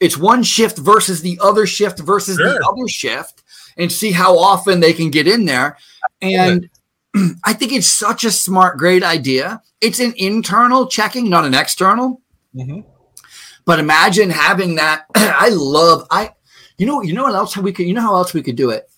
it's 0.00 0.18
one 0.18 0.42
shift 0.42 0.76
versus 0.76 1.22
the 1.22 1.38
other 1.40 1.64
shift 1.64 2.00
versus 2.00 2.38
the 2.38 2.60
other 2.68 2.88
shift, 2.88 3.44
and 3.76 3.90
see 3.90 4.10
how 4.10 4.36
often 4.36 4.80
they 4.80 4.92
can 4.92 5.10
get 5.10 5.28
in 5.28 5.44
there. 5.44 5.78
And 6.20 6.68
I 7.44 7.52
think 7.52 7.72
it's 7.72 7.86
such 7.86 8.24
a 8.24 8.32
smart, 8.32 8.78
great 8.78 9.04
idea. 9.04 9.62
It's 9.80 10.00
an 10.00 10.12
internal 10.16 10.88
checking, 10.88 11.30
not 11.30 11.44
an 11.44 11.54
external. 11.54 12.20
Mhm. 12.56 12.84
But 13.64 13.78
imagine 13.78 14.28
having 14.28 14.74
that. 14.74 15.04
I 15.14 15.50
love 15.50 16.04
I 16.10 16.32
you 16.78 16.86
know 16.86 17.00
you 17.00 17.12
know 17.12 17.22
what 17.22 17.34
else 17.36 17.56
we 17.56 17.72
could 17.72 17.86
you 17.86 17.94
know 17.94 18.00
how 18.00 18.16
else 18.16 18.34
we 18.34 18.42
could 18.42 18.56
do 18.56 18.70
it? 18.70 18.90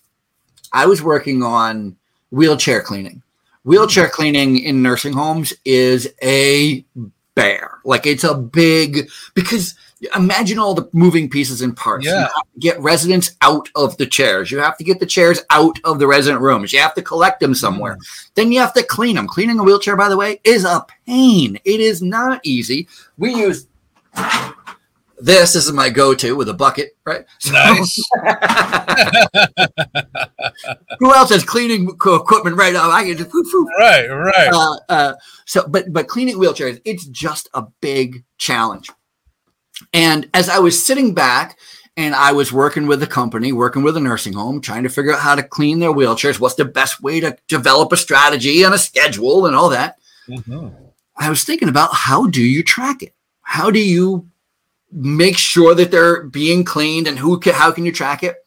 I 0.71 0.87
was 0.87 1.03
working 1.03 1.43
on 1.43 1.97
wheelchair 2.31 2.81
cleaning. 2.81 3.21
Wheelchair 3.65 4.09
cleaning 4.09 4.59
in 4.59 4.81
nursing 4.81 5.13
homes 5.13 5.53
is 5.63 6.13
a 6.21 6.85
bear. 7.35 7.79
Like 7.85 8.05
it's 8.05 8.23
a 8.23 8.35
big 8.35 9.09
because 9.33 9.75
imagine 10.15 10.59
all 10.59 10.73
the 10.73 10.89
moving 10.91 11.29
pieces 11.29 11.61
and 11.61 11.75
parts. 11.75 12.05
You 12.05 12.11
Yeah. 12.11 12.21
have 12.23 12.31
to 12.53 12.59
get 12.59 12.79
residents 12.81 13.31
out 13.41 13.69
of 13.75 13.95
the 13.97 14.05
chairs. 14.05 14.51
You 14.51 14.59
have 14.59 14.77
to 14.77 14.83
get 14.83 14.99
the 14.99 15.05
chairs 15.05 15.41
out 15.49 15.79
of 15.85 15.97
the 15.99 16.07
resident 16.07 16.41
rooms. 16.41 16.73
You 16.73 16.79
have 16.79 16.93
to 16.95 17.01
collect 17.01 17.39
them 17.39 17.55
somewhere. 17.55 17.95
Mm. 17.95 18.29
Then 18.35 18.51
you 18.51 18.59
have 18.59 18.73
to 18.73 18.83
clean 18.83 19.15
them. 19.15 19.27
Cleaning 19.27 19.59
a 19.59 19.63
wheelchair, 19.63 19.95
by 19.95 20.09
the 20.09 20.17
way, 20.17 20.41
is 20.43 20.65
a 20.65 20.85
pain. 21.07 21.57
It 21.63 21.79
is 21.79 22.01
not 22.01 22.41
easy. 22.43 22.87
We 23.17 23.33
use 23.33 23.65
this. 25.19 25.53
This 25.53 25.65
is 25.65 25.71
my 25.71 25.89
go-to 25.89 26.35
with 26.35 26.49
a 26.49 26.53
bucket, 26.53 26.97
right? 27.05 27.25
Nice. 27.51 28.03
who 30.99 31.13
else 31.13 31.29
has 31.29 31.43
cleaning 31.43 31.89
equipment 31.89 32.57
right 32.57 32.73
now? 32.73 32.89
I 32.89 33.03
can 33.03 33.17
just 33.17 33.33
whoop, 33.33 33.45
whoop. 33.51 33.69
right, 33.77 34.07
right. 34.07 34.49
Uh, 34.51 34.77
uh, 34.89 35.13
so, 35.45 35.65
but 35.67 35.91
but 35.91 36.07
cleaning 36.07 36.37
wheelchairs, 36.37 36.81
it's 36.85 37.05
just 37.05 37.49
a 37.53 37.63
big 37.81 38.23
challenge. 38.37 38.89
And 39.93 40.29
as 40.33 40.49
I 40.49 40.59
was 40.59 40.83
sitting 40.83 41.13
back 41.13 41.57
and 41.97 42.15
I 42.15 42.31
was 42.31 42.51
working 42.51 42.87
with 42.87 42.99
the 42.99 43.07
company, 43.07 43.51
working 43.51 43.83
with 43.83 43.97
a 43.97 43.99
nursing 43.99 44.33
home, 44.33 44.61
trying 44.61 44.83
to 44.83 44.89
figure 44.89 45.13
out 45.13 45.19
how 45.19 45.35
to 45.35 45.43
clean 45.43 45.79
their 45.79 45.91
wheelchairs, 45.91 46.39
what's 46.39 46.55
the 46.55 46.65
best 46.65 47.01
way 47.01 47.19
to 47.19 47.37
develop 47.47 47.91
a 47.91 47.97
strategy 47.97 48.63
and 48.63 48.73
a 48.73 48.77
schedule 48.77 49.45
and 49.45 49.55
all 49.55 49.69
that. 49.69 49.97
Mhm. 50.27 50.73
I 51.17 51.29
was 51.29 51.43
thinking 51.43 51.69
about 51.69 51.93
how 51.93 52.27
do 52.27 52.41
you 52.41 52.63
track 52.63 53.03
it? 53.03 53.13
How 53.41 53.69
do 53.69 53.79
you 53.79 54.27
make 54.93 55.37
sure 55.37 55.75
that 55.75 55.91
they're 55.91 56.23
being 56.23 56.63
cleaned 56.63 57.07
and 57.07 57.17
who 57.17 57.39
can, 57.39 57.53
how 57.53 57.71
can 57.71 57.85
you 57.85 57.91
track 57.91 58.23
it? 58.23 58.37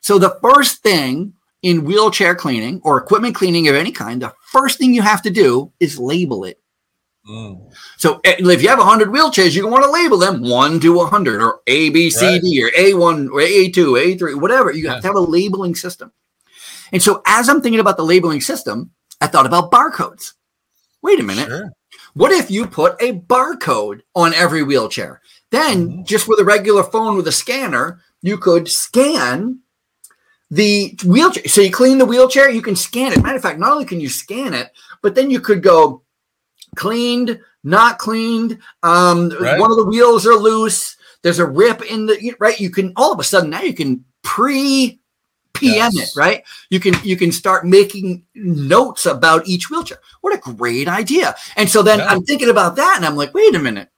So 0.00 0.18
the 0.18 0.38
first 0.42 0.82
thing 0.82 1.34
in 1.62 1.84
wheelchair 1.84 2.34
cleaning 2.34 2.80
or 2.84 2.98
equipment 2.98 3.34
cleaning 3.34 3.68
of 3.68 3.74
any 3.74 3.92
kind, 3.92 4.22
the 4.22 4.34
first 4.46 4.78
thing 4.78 4.94
you 4.94 5.02
have 5.02 5.22
to 5.22 5.30
do 5.30 5.72
is 5.78 5.98
label 5.98 6.44
it. 6.44 6.58
Mm. 7.28 7.70
So 7.98 8.20
eh, 8.24 8.36
if 8.38 8.62
you 8.62 8.68
have 8.68 8.78
100 8.78 9.08
wheelchairs, 9.08 9.54
you 9.54 9.68
want 9.68 9.84
to 9.84 9.90
label 9.90 10.16
them 10.16 10.42
1 10.42 10.80
to 10.80 10.94
100 10.94 11.42
or 11.42 11.60
A, 11.66 11.90
B, 11.90 12.08
C, 12.10 12.26
Right. 12.26 12.40
D 12.40 12.64
or 12.64 12.70
A1 12.70 13.28
or 13.30 13.40
A2, 13.40 14.18
A3, 14.18 14.40
whatever. 14.40 14.72
You 14.72 14.88
have 14.88 15.02
to 15.02 15.06
have 15.06 15.16
a 15.16 15.20
labeling 15.20 15.74
system. 15.74 16.12
And 16.92 17.02
so 17.02 17.22
as 17.26 17.48
I'm 17.48 17.60
thinking 17.60 17.80
about 17.80 17.96
the 17.96 18.04
labeling 18.04 18.40
system, 18.40 18.90
I 19.20 19.26
thought 19.26 19.46
about 19.46 19.70
barcodes. 19.70 20.32
Wait 21.02 21.20
a 21.20 21.22
minute. 21.22 21.48
Sure. 21.48 21.70
What 22.14 22.32
if 22.32 22.50
you 22.50 22.66
put 22.66 23.00
a 23.00 23.12
barcode 23.12 24.00
on 24.14 24.34
every 24.34 24.62
wheelchair? 24.62 25.20
Then, 25.50 25.88
Mhm. 25.88 26.06
just 26.06 26.28
with 26.28 26.40
a 26.40 26.44
regular 26.44 26.82
phone 26.82 27.16
with 27.16 27.26
a 27.28 27.32
scanner, 27.32 28.00
you 28.22 28.38
could 28.38 28.68
scan 28.68 29.60
the 30.50 30.96
wheelchair. 31.04 31.46
So 31.46 31.60
you 31.60 31.70
clean 31.70 31.98
the 31.98 32.06
wheelchair, 32.06 32.50
you 32.50 32.62
can 32.62 32.76
scan 32.76 33.12
it. 33.12 33.22
Matter 33.22 33.36
of 33.36 33.42
fact, 33.42 33.58
not 33.58 33.72
only 33.72 33.84
can 33.84 34.00
you 34.00 34.08
scan 34.08 34.52
it, 34.54 34.70
but 35.02 35.14
then 35.14 35.30
you 35.30 35.40
could 35.40 35.62
go 35.62 36.02
cleaned, 36.76 37.40
not 37.64 37.98
cleaned. 37.98 38.58
Um, 38.82 39.30
Right. 39.40 39.58
One 39.58 39.70
of 39.70 39.76
the 39.76 39.86
wheels 39.86 40.26
are 40.26 40.34
loose. 40.34 40.96
There's 41.22 41.38
a 41.38 41.46
rip 41.46 41.82
in 41.82 42.06
the 42.06 42.34
right. 42.40 42.58
You 42.60 42.70
can 42.70 42.92
all 42.96 43.12
of 43.12 43.20
a 43.20 43.24
sudden 43.24 43.50
now 43.50 43.62
you 43.62 43.74
can 43.74 44.04
pre 44.22 44.99
PM 45.60 45.90
Yes. 45.94 46.16
it, 46.16 46.18
right? 46.18 46.42
You 46.70 46.80
can 46.80 46.94
you 47.04 47.16
can 47.16 47.30
start 47.32 47.64
making 47.66 48.24
notes 48.34 49.06
about 49.06 49.46
each 49.46 49.70
wheelchair. 49.70 49.98
What 50.22 50.34
a 50.34 50.38
great 50.54 50.88
idea! 50.88 51.36
And 51.56 51.68
so 51.70 51.82
then 51.82 51.98
Yeah. 52.00 52.06
I'm 52.06 52.24
thinking 52.24 52.48
about 52.48 52.76
that, 52.76 52.94
and 52.96 53.04
I'm 53.06 53.16
like, 53.16 53.32
wait 53.34 53.54
a 53.54 53.58
minute, 53.58 53.88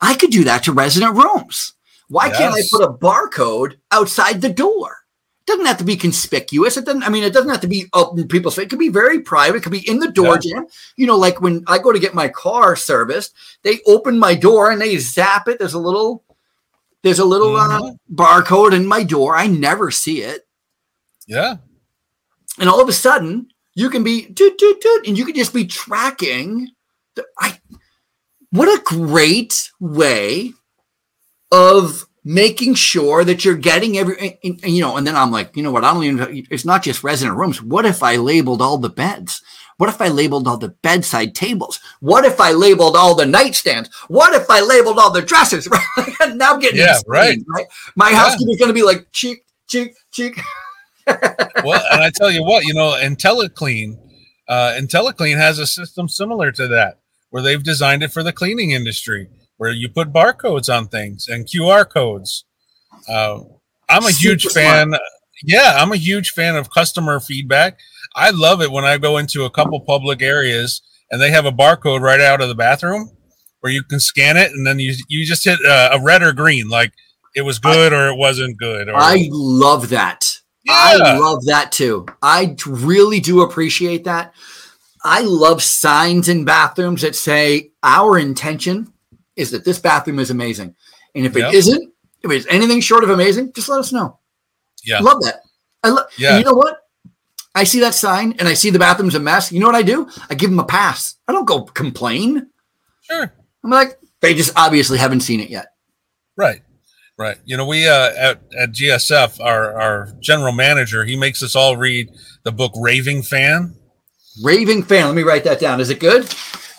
I 0.00 0.14
could 0.14 0.30
do 0.30 0.44
that 0.44 0.64
to 0.64 0.72
resident 0.72 1.14
rooms. 1.16 1.74
Why 2.08 2.28
can't 2.28 2.54
I 2.54 2.60
put 2.70 2.82
a 2.82 2.92
barcode 2.92 3.76
outside 3.90 4.40
the 4.42 4.50
door? 4.52 4.98
It 5.40 5.46
doesn't 5.46 5.64
have 5.66 5.78
to 5.78 5.84
be 5.84 5.96
conspicuous. 5.96 6.76
It 6.76 6.84
doesn't. 6.84 7.02
I 7.04 7.08
mean, 7.08 7.24
it 7.24 7.32
doesn't 7.32 7.50
have 7.50 7.62
to 7.62 7.66
be 7.68 7.86
up 7.94 8.16
in 8.18 8.28
people's 8.28 8.54
face. 8.54 8.66
It 8.66 8.70
could 8.70 8.78
be 8.78 8.90
very 8.90 9.20
private. 9.20 9.56
It 9.58 9.62
could 9.62 9.72
be 9.72 9.88
in 9.88 9.98
the 9.98 10.10
door 10.10 10.38
jamb. 10.38 10.66
You 10.96 11.06
know, 11.06 11.16
like 11.16 11.40
when 11.40 11.64
I 11.66 11.78
go 11.78 11.90
to 11.90 11.98
get 11.98 12.14
my 12.14 12.28
car 12.28 12.76
serviced, 12.76 13.32
they 13.62 13.80
open 13.86 14.18
my 14.18 14.34
door 14.34 14.70
and 14.70 14.80
they 14.80 14.96
zap 14.98 15.48
it. 15.48 15.58
There's 15.58 15.74
a 15.74 15.78
little, 15.80 16.22
there's 17.02 17.18
a 17.18 17.24
little 17.24 17.56
uh, 17.56 17.80
Mhm. 17.80 17.96
barcode 18.12 18.72
in 18.74 18.86
my 18.86 19.02
door. 19.02 19.36
I 19.36 19.46
never 19.46 19.90
see 19.90 20.22
it, 20.22 20.46
Yeah. 21.26 21.56
and 22.58 22.68
all 22.68 22.80
of 22.80 22.88
a 22.88 22.92
sudden 22.92 23.48
you 23.74 23.90
can 23.90 24.02
be 24.04 24.26
toot 24.26 24.58
toot 24.58 24.80
toot, 24.80 25.06
and 25.06 25.16
you 25.18 25.24
can 25.24 25.34
just 25.34 25.52
be 25.54 25.66
tracking. 25.66 26.68
The, 27.14 27.24
I, 27.38 27.58
what 28.50 28.68
a 28.68 28.82
great 28.84 29.70
way 29.80 30.52
of 31.50 32.06
making 32.24 32.74
sure 32.74 33.24
that 33.24 33.44
you're 33.44 33.56
getting 33.56 33.98
every 33.98 34.38
and- 34.44 34.60
and, 34.62 34.72
you 34.72 34.80
know 34.80 34.96
and 34.96 35.04
then 35.06 35.16
i'm 35.16 35.32
like 35.32 35.56
you 35.56 35.62
know 35.62 35.72
what 35.72 35.84
i 35.84 35.92
don't 35.92 36.04
even 36.04 36.46
it's 36.50 36.64
not 36.64 36.82
just 36.84 37.02
resident 37.02 37.36
rooms 37.36 37.60
what 37.60 37.84
if 37.84 38.00
i 38.02 38.14
labeled 38.16 38.62
all 38.62 38.78
the 38.78 38.88
beds 38.88 39.42
what 39.78 39.88
if 39.88 40.00
i 40.00 40.08
labeled 40.08 40.46
all 40.46 40.56
the 40.56 40.68
bedside 40.82 41.34
tables 41.34 41.80
what 42.00 42.24
if 42.24 42.40
i 42.40 42.52
labeled 42.52 42.96
all 42.96 43.14
the 43.14 43.24
nightstands 43.24 43.88
what 44.08 44.34
if 44.34 44.48
i 44.50 44.60
labeled 44.60 44.98
all 44.98 45.10
the 45.10 45.22
dressers 45.22 45.68
now 46.34 46.54
i'm 46.54 46.60
getting 46.60 46.78
Yeah, 46.78 46.96
insane, 46.96 47.44
right. 47.48 47.66
my 47.96 48.10
Yeah. 48.10 48.16
housekeeper's 48.16 48.56
going 48.58 48.68
to 48.68 48.74
be 48.74 48.82
like 48.82 49.06
cheek 49.12 49.44
cheek 49.68 49.94
cheek 50.10 50.38
well, 51.64 51.82
and 51.90 52.00
I 52.00 52.10
tell 52.14 52.30
you 52.30 52.44
what, 52.44 52.64
you 52.64 52.74
know, 52.74 52.96
IntelliClean, 52.96 53.98
uh, 54.46 54.74
IntelliClean 54.78 55.36
has 55.36 55.58
a 55.58 55.66
system 55.66 56.08
similar 56.08 56.52
to 56.52 56.68
that, 56.68 57.00
where 57.30 57.42
they've 57.42 57.62
designed 57.62 58.04
it 58.04 58.12
for 58.12 58.22
the 58.22 58.32
cleaning 58.32 58.70
industry, 58.70 59.28
where 59.56 59.72
you 59.72 59.88
put 59.88 60.12
barcodes 60.12 60.72
on 60.72 60.86
things 60.86 61.26
and 61.26 61.44
QR 61.44 61.88
codes. 61.88 62.44
Uh, 63.08 63.40
I'm 63.88 64.04
a 64.04 64.12
huge 64.12 64.44
Super 64.44 64.54
fan. 64.54 64.94
Yeah, 65.44 65.76
I'm 65.76 65.92
a 65.92 65.96
huge 65.96 66.30
fan 66.30 66.56
of 66.56 66.70
customer 66.70 67.20
feedback. 67.20 67.78
I 68.14 68.30
love 68.30 68.60
it 68.62 68.70
when 68.70 68.84
I 68.84 68.98
go 68.98 69.16
into 69.18 69.44
a 69.44 69.50
couple 69.50 69.80
public 69.80 70.22
areas 70.22 70.82
and 71.10 71.20
they 71.20 71.30
have 71.30 71.46
a 71.46 71.52
barcode 71.52 72.00
right 72.00 72.20
out 72.20 72.40
of 72.40 72.48
the 72.48 72.54
bathroom 72.54 73.10
where 73.60 73.72
you 73.72 73.82
can 73.82 74.00
scan 74.00 74.36
it 74.36 74.52
and 74.52 74.66
then 74.66 74.78
you 74.78 74.94
you 75.08 75.24
just 75.24 75.44
hit 75.44 75.58
uh, 75.64 75.90
a 75.92 76.02
red 76.02 76.22
or 76.22 76.32
green, 76.32 76.68
like 76.68 76.92
it 77.34 77.42
was 77.42 77.58
good 77.58 77.92
or 77.92 78.08
it 78.08 78.16
wasn't 78.16 78.58
good. 78.58 78.88
Or, 78.88 78.96
i 78.96 79.28
love 79.30 79.88
that 79.90 80.38
I 80.68 81.18
love 81.18 81.44
that 81.46 81.72
too. 81.72 82.06
I 82.22 82.56
really 82.66 83.20
do 83.20 83.42
appreciate 83.42 84.04
that. 84.04 84.34
I 85.04 85.22
love 85.22 85.62
signs 85.62 86.28
in 86.28 86.44
bathrooms 86.44 87.02
that 87.02 87.16
say 87.16 87.72
our 87.82 88.18
intention 88.18 88.92
is 89.34 89.50
that 89.50 89.64
this 89.64 89.78
bathroom 89.78 90.20
is 90.20 90.30
amazing. 90.30 90.76
And 91.14 91.26
if 91.26 91.36
Yep. 91.36 91.48
it 91.48 91.54
isn't, 91.56 91.92
if 92.22 92.30
it's 92.30 92.46
anything 92.48 92.80
short 92.80 93.02
of 93.02 93.10
amazing, 93.10 93.52
just 93.54 93.68
let 93.68 93.80
us 93.80 93.92
know. 93.92 94.18
Yeah. 94.84 95.00
Love 95.00 95.22
that. 95.22 95.42
I 95.82 95.88
love 95.90 96.06
Yeah. 96.18 96.38
you 96.38 96.44
know 96.44 96.54
what? 96.54 96.78
I 97.54 97.64
see 97.64 97.80
that 97.80 97.94
sign 97.94 98.34
and 98.38 98.48
I 98.48 98.54
see 98.54 98.70
the 98.70 98.78
bathroom's 98.78 99.14
a 99.14 99.20
mess. 99.20 99.52
You 99.52 99.60
know 99.60 99.66
what 99.66 99.74
I 99.74 99.82
do? 99.82 100.08
I 100.30 100.34
give 100.34 100.50
them 100.50 100.58
a 100.58 100.64
pass. 100.64 101.16
I 101.28 101.32
don't 101.32 101.44
go 101.44 101.64
complain. 101.64 102.48
sure. 103.02 103.32
I'm 103.64 103.70
like, 103.70 103.98
they 104.20 104.34
just 104.34 104.52
obviously 104.56 104.98
haven't 104.98 105.20
seen 105.20 105.40
it 105.40 105.50
yet. 105.50 105.66
Right. 106.36 106.62
Right. 107.18 107.36
You 107.44 107.56
know, 107.56 107.66
we 107.66 107.86
uh, 107.86 108.10
at, 108.16 108.40
at 108.58 108.72
GSF, 108.72 109.38
our, 109.44 109.78
our 109.80 110.08
general 110.20 110.52
manager, 110.52 111.04
he 111.04 111.14
makes 111.16 111.42
us 111.42 111.54
all 111.54 111.76
read 111.76 112.08
the 112.44 112.52
book 112.52 112.72
Raving 112.76 113.22
Fan. 113.22 113.76
Raving 114.42 114.82
fan. 114.84 115.06
Let 115.06 115.14
me 115.14 115.22
write 115.22 115.44
that 115.44 115.60
down. 115.60 115.78
Is 115.80 115.90
it 115.90 116.00
good? 116.00 116.26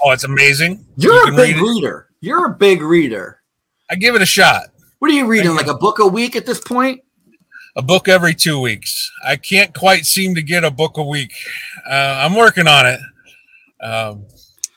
Oh, 0.04 0.10
it's 0.12 0.24
amazing. 0.24 0.84
You're 0.98 1.14
You 1.28 1.34
a 1.34 1.36
big 1.38 1.56
read 1.56 1.62
reader. 1.62 2.08
You're 2.20 2.46
a 2.48 2.54
big 2.56 2.82
reader. 2.82 3.42
I 3.92 3.96
give 3.96 4.16
it 4.16 4.24
a 4.24 4.26
shot. 4.26 4.70
What 5.00 5.12
are 5.12 5.14
you 5.14 5.28
reading? 5.28 5.56
Like 5.56 5.68
a 5.68 5.76
book 5.78 6.00
a 6.00 6.08
week 6.08 6.36
at 6.36 6.46
this 6.48 6.60
point? 6.60 7.02
A 7.76 7.82
book 7.82 8.08
every 8.08 8.36
two 8.36 8.60
weeks. 8.60 9.12
I 9.26 9.36
can't 9.36 9.74
quite 9.74 10.06
seem 10.06 10.36
to 10.36 10.44
get 10.44 10.64
a 10.64 10.70
book 10.72 10.98
a 10.98 11.04
week. 11.04 11.34
Uh, 11.90 12.22
I'm 12.24 12.36
working 12.36 12.68
on 12.68 12.86
it. 12.86 13.00
Um, 13.84 14.26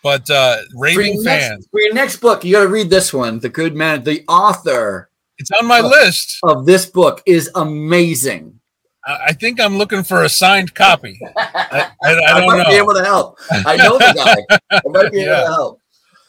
but 0.03 0.29
uh, 0.31 0.57
Raving 0.75 1.15
your, 1.17 1.25
Fan, 1.25 1.51
next, 1.51 1.69
for 1.71 1.81
your 1.81 1.93
next 1.93 2.17
book, 2.19 2.45
you 2.45 2.53
got 2.53 2.63
to 2.63 2.69
read 2.69 2.89
this 2.89 3.13
one. 3.13 3.39
The 3.41 3.49
Good 3.51 3.75
Man, 3.77 4.03
the 4.05 4.25
author 4.29 5.11
it's 5.39 5.51
on 5.51 5.67
my 5.67 5.81
Oh. 5.81 5.89
list. 5.89 6.39
of 6.43 6.65
this 6.65 6.87
book 6.87 7.23
is 7.27 7.51
amazing. 7.55 8.59
I, 9.05 9.19
I 9.27 9.33
think 9.35 9.61
I'm 9.61 9.77
looking 9.77 10.03
for 10.03 10.23
a 10.25 10.29
signed 10.31 10.75
copy. 10.75 11.21
I, 11.37 11.91
I, 12.03 12.15
I 12.15 12.15
don't 12.41 12.47
might 12.47 12.67
be 12.69 12.75
able 12.77 12.95
to 12.95 13.05
help. 13.05 13.39
I 13.51 13.77
know 13.77 13.99
the 13.99 14.15
guy. 14.17 14.57
I 14.73 14.81
might 14.87 15.13
be 15.13 15.19
able 15.23 15.33
Yeah. 15.33 15.41
to 15.41 15.47
help. 15.47 15.81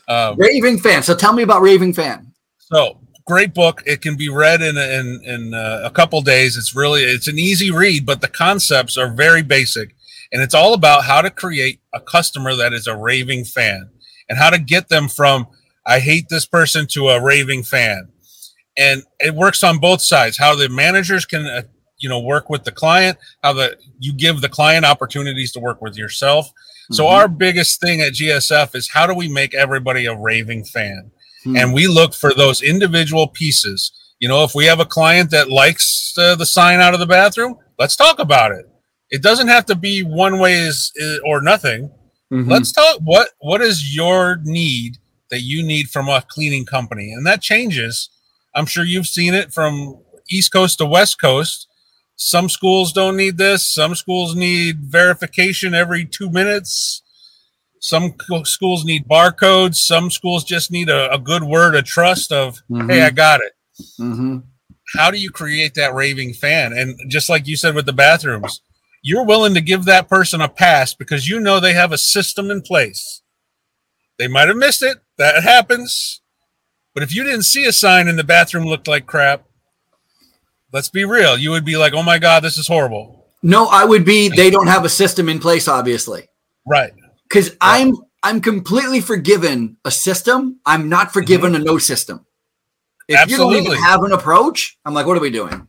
Um, 0.10 0.36
Raving 0.38 0.80
Fan. 0.80 1.02
So 1.04 1.16
tell 1.16 1.32
me 1.34 1.44
about 1.44 1.62
Raving 1.62 1.94
Fan. 1.94 2.34
So 2.60 3.00
great 3.28 3.54
book. 3.54 3.84
It 3.86 4.02
can 4.02 4.16
be 4.16 4.30
read 4.30 4.62
in 4.62 4.78
in 4.78 5.22
in 5.24 5.54
uh, 5.54 5.82
a 5.84 5.92
couple 5.92 6.22
days. 6.22 6.58
It's 6.58 6.76
really 6.76 7.04
it's 7.04 7.28
an 7.28 7.38
easy 7.38 7.70
read, 7.72 8.06
but 8.06 8.22
the 8.22 8.28
concepts 8.28 8.98
are 8.98 9.12
very 9.12 9.44
basic, 9.44 9.96
and 10.32 10.42
it's 10.42 10.54
all 10.56 10.74
about 10.74 11.04
how 11.06 11.22
to 11.22 11.30
create 11.30 11.80
a 11.94 12.00
customer 12.00 12.56
that 12.56 12.74
is 12.74 12.88
a 12.88 12.96
raving 12.96 13.46
fan, 13.46 13.90
and 14.30 14.38
how 14.40 14.50
to 14.50 14.60
get 14.60 14.90
them 14.90 15.08
from 15.08 15.48
I 15.86 16.00
hate 16.00 16.30
this 16.30 16.46
person 16.46 16.88
to 16.92 17.10
a 17.10 17.22
raving 17.22 17.64
fan, 17.64 18.10
and 18.78 19.04
it 19.20 19.36
works 19.36 19.64
on 19.64 19.78
both 19.78 20.02
sides. 20.02 20.38
How 20.38 20.56
the 20.56 20.70
managers 20.70 21.26
can. 21.26 21.46
Uh, 21.46 21.62
you 22.00 22.08
know, 22.08 22.20
work 22.20 22.48
with 22.48 22.64
the 22.64 22.72
client. 22.72 23.18
How 23.42 23.54
the 23.54 23.76
you 23.98 24.14
give 24.14 24.42
the 24.42 24.50
client 24.50 24.86
opportunities 24.86 25.52
to 25.54 25.60
work 25.60 25.82
with 25.82 25.98
yourself. 25.98 26.52
So 26.92 27.06
Mhm. 27.06 27.10
our 27.10 27.28
biggest 27.28 27.82
thing 27.82 28.02
at 28.02 28.14
GSF 28.14 28.76
is 28.76 28.90
how 28.90 29.08
do 29.08 29.16
we 29.16 29.28
make 29.28 29.56
everybody 29.56 30.06
a 30.06 30.14
raving 30.14 30.64
fan? 30.66 31.10
Hmm. 31.48 31.56
and 31.56 31.74
we 31.74 31.88
look 31.88 32.14
for 32.14 32.34
those 32.34 32.62
individual 32.62 33.28
pieces. 33.28 33.92
You 34.20 34.28
know, 34.28 34.44
if 34.44 34.56
we 34.56 34.66
have 34.66 34.80
a 34.80 34.86
client 34.86 35.32
that 35.32 35.50
likes 35.50 36.14
uh, 36.18 36.36
the 36.36 36.46
sign 36.46 36.80
out 36.80 36.94
of 36.94 37.00
the 37.00 37.06
bathroom, 37.06 37.58
let's 37.78 37.96
talk 37.96 38.20
about 38.20 38.52
it. 38.52 38.66
It 39.10 39.22
doesn't 39.22 39.48
have 39.48 39.66
to 39.68 39.76
be 39.76 40.02
one 40.04 40.40
way 40.40 40.60
is, 40.60 40.92
or 41.24 41.42
nothing. 41.42 41.92
Mhm. 42.32 42.50
Let's 42.50 42.72
talk. 42.72 43.00
What 43.04 43.30
what 43.40 43.62
is 43.62 43.96
your 43.96 44.40
need 44.44 44.98
that 45.30 45.42
you 45.42 45.64
need 45.64 45.90
from 45.90 46.10
a 46.10 46.24
cleaning 46.28 46.66
company, 46.66 47.12
and 47.12 47.26
that 47.26 47.42
changes. 47.42 48.10
I'm 48.56 48.66
sure 48.66 48.84
you've 48.84 49.08
seen 49.08 49.34
it 49.34 49.54
from 49.54 50.00
East 50.30 50.52
Coast 50.52 50.80
to 50.80 50.86
West 50.86 51.22
Coast. 51.22 51.68
Some 52.16 52.50
schools 52.50 52.92
don't 52.92 53.16
need 53.16 53.38
this. 53.38 53.66
Some 53.66 53.94
schools 53.96 54.36
need 54.36 54.80
verification 54.80 55.74
every 55.76 56.04
two 56.06 56.30
minutes. 56.30 57.02
Some 57.80 58.16
schools 58.44 58.84
need 58.86 59.08
barcodes. 59.08 59.76
Some 59.76 60.10
schools 60.10 60.44
just 60.44 60.72
need 60.72 60.90
a, 60.90 61.12
a 61.14 61.20
good 61.20 61.44
word 61.44 61.76
of 61.76 61.86
trust 61.86 62.32
of, 62.32 62.60
Mhm. 62.70 62.90
hey, 62.92 63.02
I 63.04 63.10
got 63.12 63.40
it. 63.42 63.54
Mhm. 64.00 64.44
How 64.96 65.12
do 65.12 65.18
you 65.20 65.30
create 65.30 65.74
that 65.76 65.94
raving 65.94 66.34
fan? 66.34 66.74
And 66.74 66.98
just 67.10 67.30
like 67.30 67.48
you 67.48 67.56
said 67.58 67.76
with 67.76 67.86
the 67.86 67.94
bathrooms, 67.94 68.62
you're 69.04 69.26
willing 69.26 69.54
to 69.54 69.62
give 69.62 69.86
that 69.86 70.10
person 70.10 70.42
a 70.42 70.50
pass 70.50 70.94
because 70.94 71.28
you 71.30 71.40
know 71.40 71.60
they 71.60 71.74
have 71.74 71.92
a 71.92 71.98
system 71.98 72.50
in 72.50 72.62
place. 72.62 73.22
They 74.18 74.28
might 74.28 74.48
have 74.48 74.58
missed 74.58 74.82
it. 74.82 74.98
That 75.18 75.44
happens. 75.44 76.22
But 76.94 77.04
if 77.04 77.14
you 77.14 77.24
didn't 77.24 77.44
see 77.44 77.66
a 77.66 77.72
sign 77.72 78.08
and 78.08 78.18
the 78.18 78.24
bathroom 78.24 78.66
looked 78.66 78.88
like 78.88 79.06
crap, 79.06 79.44
let's 80.74 80.90
be 80.90 81.06
real. 81.06 81.38
You 81.38 81.52
would 81.52 81.66
be 81.66 81.78
like, 81.78 81.94
oh 81.94 82.02
my 82.04 82.18
God, 82.18 82.44
this 82.44 82.58
is 82.58 82.68
horrible. 82.68 83.28
No, 83.44 83.68
I 83.68 83.86
would 83.86 84.04
be. 84.04 84.30
They 84.30 84.50
don't 84.50 84.68
have 84.68 84.84
a 84.84 84.90
system 84.90 85.30
in 85.30 85.38
place, 85.40 85.68
obviously. 85.68 86.28
Right. 86.66 86.92
Because 87.30 87.56
I'm 87.62 87.96
I'm 88.24 88.42
completely 88.42 89.00
forgiven 89.02 89.78
a 89.86 89.92
system. 89.92 90.60
I'm 90.66 90.90
not 90.90 91.14
forgiven 91.14 91.56
a 91.56 91.60
no 91.60 91.78
system. 91.78 92.26
If 93.08 93.30
you 93.30 93.38
don't 93.38 93.54
even 93.56 93.74
have 93.78 94.04
an 94.04 94.12
approach, 94.12 94.78
I'm 94.86 94.94
like, 94.94 95.06
what 95.06 95.18
are 95.18 95.22
we 95.22 95.30
doing? 95.30 95.68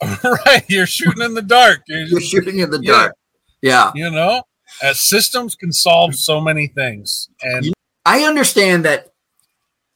right. 0.24 0.64
You're 0.68 0.86
shooting 0.86 1.22
in 1.22 1.34
the 1.34 1.42
dark. 1.42 1.80
You're 1.86 2.00
You're 2.02 2.20
shooting 2.20 2.58
in 2.58 2.70
the 2.70 2.80
Yeah. 2.82 2.92
dark. 2.92 3.14
Yeah, 3.62 3.92
you 3.94 4.10
know 4.10 4.42
uh, 4.82 4.92
systems 4.94 5.54
can 5.54 5.70
solve 5.72 6.14
so 6.16 6.40
many 6.40 6.66
things 6.68 7.28
and 7.42 7.72
I 8.04 8.22
understand 8.24 8.84
that. 8.84 9.08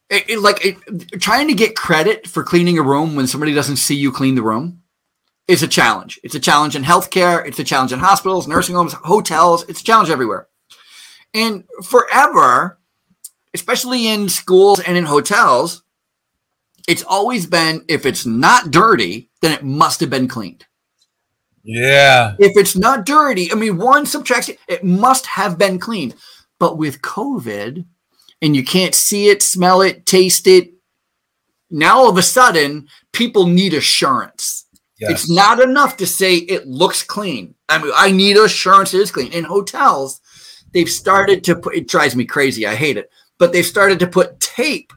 It, 0.09 0.31
it- 0.31 0.39
like 0.41 0.65
it, 0.65 1.21
trying 1.21 1.49
to 1.49 1.55
get 1.55 1.75
credit 1.75 2.29
for 2.29 2.45
cleaning 2.45 2.79
a 2.79 2.83
room 2.83 3.17
when 3.17 3.27
somebody 3.27 3.53
doesn't 3.53 3.77
see 3.79 3.97
you 3.97 4.13
clean 4.13 4.37
the 4.37 4.43
room 4.43 4.83
is 5.49 5.65
a 5.65 5.69
challenge. 5.69 6.21
It's 6.23 6.37
a 6.37 6.41
challenge 6.41 6.77
in 6.77 6.85
healthcare. 6.85 7.45
It's 7.45 7.59
a 7.59 7.65
challenge 7.65 7.93
in 7.93 7.99
hospitals, 7.99 8.47
nursing 8.47 8.77
homes, 8.77 8.93
hotels. 8.93 9.65
It's 9.69 9.81
a 9.81 9.85
challenge 9.85 10.09
everywhere. 10.11 10.47
And 11.37 11.65
forever, 11.85 12.81
especially 13.53 14.09
in 14.09 14.29
schools 14.31 14.81
and 14.81 14.97
in 14.97 15.05
hotels, 15.05 15.83
it's 16.89 17.05
always 17.05 17.47
been 17.47 17.85
if 17.89 18.07
it's 18.07 18.25
not 18.25 18.71
dirty, 18.71 19.29
then 19.43 19.53
it 19.53 19.63
must 19.63 20.01
have 20.01 20.11
been 20.11 20.29
cleaned. 20.29 20.65
yeah 21.63 22.35
If 22.39 22.57
it's 22.57 22.75
not 22.75 23.05
dirty, 23.05 23.53
I 23.53 23.55
mean, 23.55 23.77
one 23.77 24.07
subtraction, 24.07 24.57
it 24.67 24.83
must 24.83 25.27
have 25.27 25.59
been 25.59 25.79
cleaned. 25.79 26.15
But 26.59 26.79
with 26.79 27.03
COVID, 27.03 27.85
and 28.41 28.57
you 28.57 28.65
can't 28.65 28.95
see 28.95 29.29
it, 29.29 29.43
smell 29.43 29.83
it, 29.83 30.07
taste 30.07 30.47
it, 30.47 30.73
now 31.71 31.99
all 31.99 32.09
of 32.09 32.17
a 32.17 32.23
sudden, 32.23 32.89
people 33.13 33.47
need 33.47 33.75
assurance. 33.75 34.65
Yes. 34.99 35.11
It's 35.11 35.31
not 35.31 35.61
enough 35.61 35.99
to 35.99 36.07
say 36.07 36.37
it 36.37 36.67
looks 36.67 37.03
clean. 37.03 37.55
I 37.69 37.79
mean, 37.79 37.93
I 37.95 38.11
need 38.11 38.39
assurance 38.39 38.95
it 38.95 39.01
is 39.01 39.11
clean. 39.11 39.33
In 39.33 39.45
hotels, 39.45 40.23
they've 40.73 40.91
started 40.91 41.45
to 41.45 41.57
put 41.57 41.75
it 41.75 41.89
drives 41.89 42.17
me 42.17 42.25
crazy. 42.25 42.67
I 42.67 42.75
hate 42.75 42.97
it. 42.97 43.11
But 43.39 43.53
they've 43.53 43.67
started 43.67 43.99
to 44.01 44.07
put 44.07 44.41
tape 44.41 44.93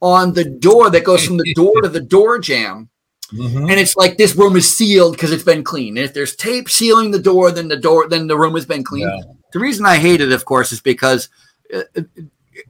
on 0.00 0.32
the 0.32 0.44
door 0.44 0.90
that 0.90 1.04
goes 1.04 1.24
from 1.24 1.36
the 1.36 1.54
door 1.54 1.80
to 1.82 1.88
the 1.88 2.00
door 2.00 2.38
jamb. 2.38 2.88
Mm-hmm. 3.32 3.70
And 3.70 3.80
it's 3.80 3.96
like 3.96 4.16
this 4.16 4.36
room 4.36 4.56
is 4.56 4.76
sealed 4.76 5.14
because 5.14 5.32
it's 5.32 5.44
been 5.44 5.64
clean. 5.64 5.96
And 5.96 6.04
if 6.04 6.12
there's 6.12 6.36
tape 6.36 6.68
sealing 6.68 7.10
the 7.10 7.18
door, 7.18 7.50
then 7.50 7.68
the 7.68 7.76
door, 7.76 8.08
then 8.08 8.26
the 8.26 8.36
room 8.36 8.54
has 8.54 8.66
been 8.66 8.84
clean. 8.84 9.08
Yeah. 9.08 9.22
The 9.52 9.60
reason 9.60 9.86
I 9.86 9.96
hate 9.96 10.20
it, 10.20 10.32
of 10.32 10.44
course, 10.44 10.72
is 10.72 10.80
because 10.80 11.28
uh, 11.72 11.82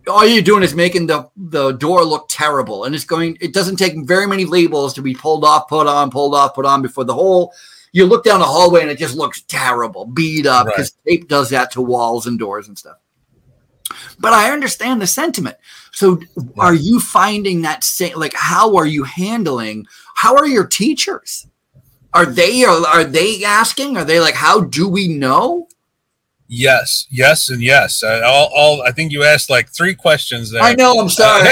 all 0.07 0.27
you're 0.27 0.43
doing 0.43 0.63
is 0.63 0.75
making 0.75 1.07
the 1.07 1.29
the 1.37 1.73
door 1.73 2.05
look 2.05 2.27
terrible 2.29 2.85
and 2.85 2.95
it's 2.95 3.05
going 3.05 3.37
it 3.41 3.53
doesn't 3.53 3.77
take 3.77 3.95
very 4.07 4.27
many 4.27 4.45
labels 4.45 4.95
to 4.95 5.03
be 5.03 5.15
pulled 5.15 5.45
off 5.45 5.69
put 5.69 5.87
on 5.87 6.11
pulled 6.11 6.35
off 6.35 6.55
put 6.55 6.65
on 6.65 6.83
before 6.83 7.05
the 7.05 7.15
whole 7.15 7.53
you 7.95 8.05
look 8.05 8.25
down 8.25 8.41
the 8.41 8.47
hallway 8.47 8.83
and 8.83 8.91
it 8.91 8.99
just 8.99 9.17
looks 9.17 9.43
terrible 9.43 10.05
beat 10.05 10.47
up 10.47 10.67
because 10.67 10.93
right. 11.07 11.13
tape 11.13 11.29
does 11.29 11.49
that 11.51 11.71
to 11.71 11.81
walls 11.81 12.27
and 12.27 12.39
doors 12.39 12.69
and 12.69 12.77
stuff 12.77 12.97
but 14.19 14.33
i 14.33 14.51
understand 14.51 15.01
the 15.01 15.07
sentiment 15.07 15.57
so 15.93 16.21
are 16.59 16.75
you 16.75 17.01
finding 17.01 17.63
that 17.63 17.85
same 17.85 18.19
like 18.19 18.35
how 18.35 18.77
are 18.77 18.87
you 18.87 19.05
handling 19.05 19.87
how 20.17 20.37
are 20.37 20.47
your 20.47 20.67
teachers 20.67 21.47
are 22.13 22.27
they 22.27 22.65
are, 22.65 22.87
are 22.87 23.05
they 23.05 23.45
asking 23.45 23.97
are 23.97 24.05
they 24.05 24.21
like 24.21 24.35
how 24.35 24.61
do 24.61 24.89
we 24.89 25.09
know 25.09 25.67
Yes, 26.47 27.07
yes, 27.11 27.49
and 27.49 27.63
yes. 27.63 28.03
Uh, 28.03 28.21
all, 28.25 28.51
all, 28.55 28.83
I 28.83 28.93
think 28.93 29.13
you 29.13 29.25
asked 29.25 29.49
like 29.49 29.71
three 29.71 29.95
questions 29.95 30.51
there. 30.51 30.63
I 30.63 30.75
know. 30.75 31.01
I'm 31.01 31.09
sorry. 31.09 31.45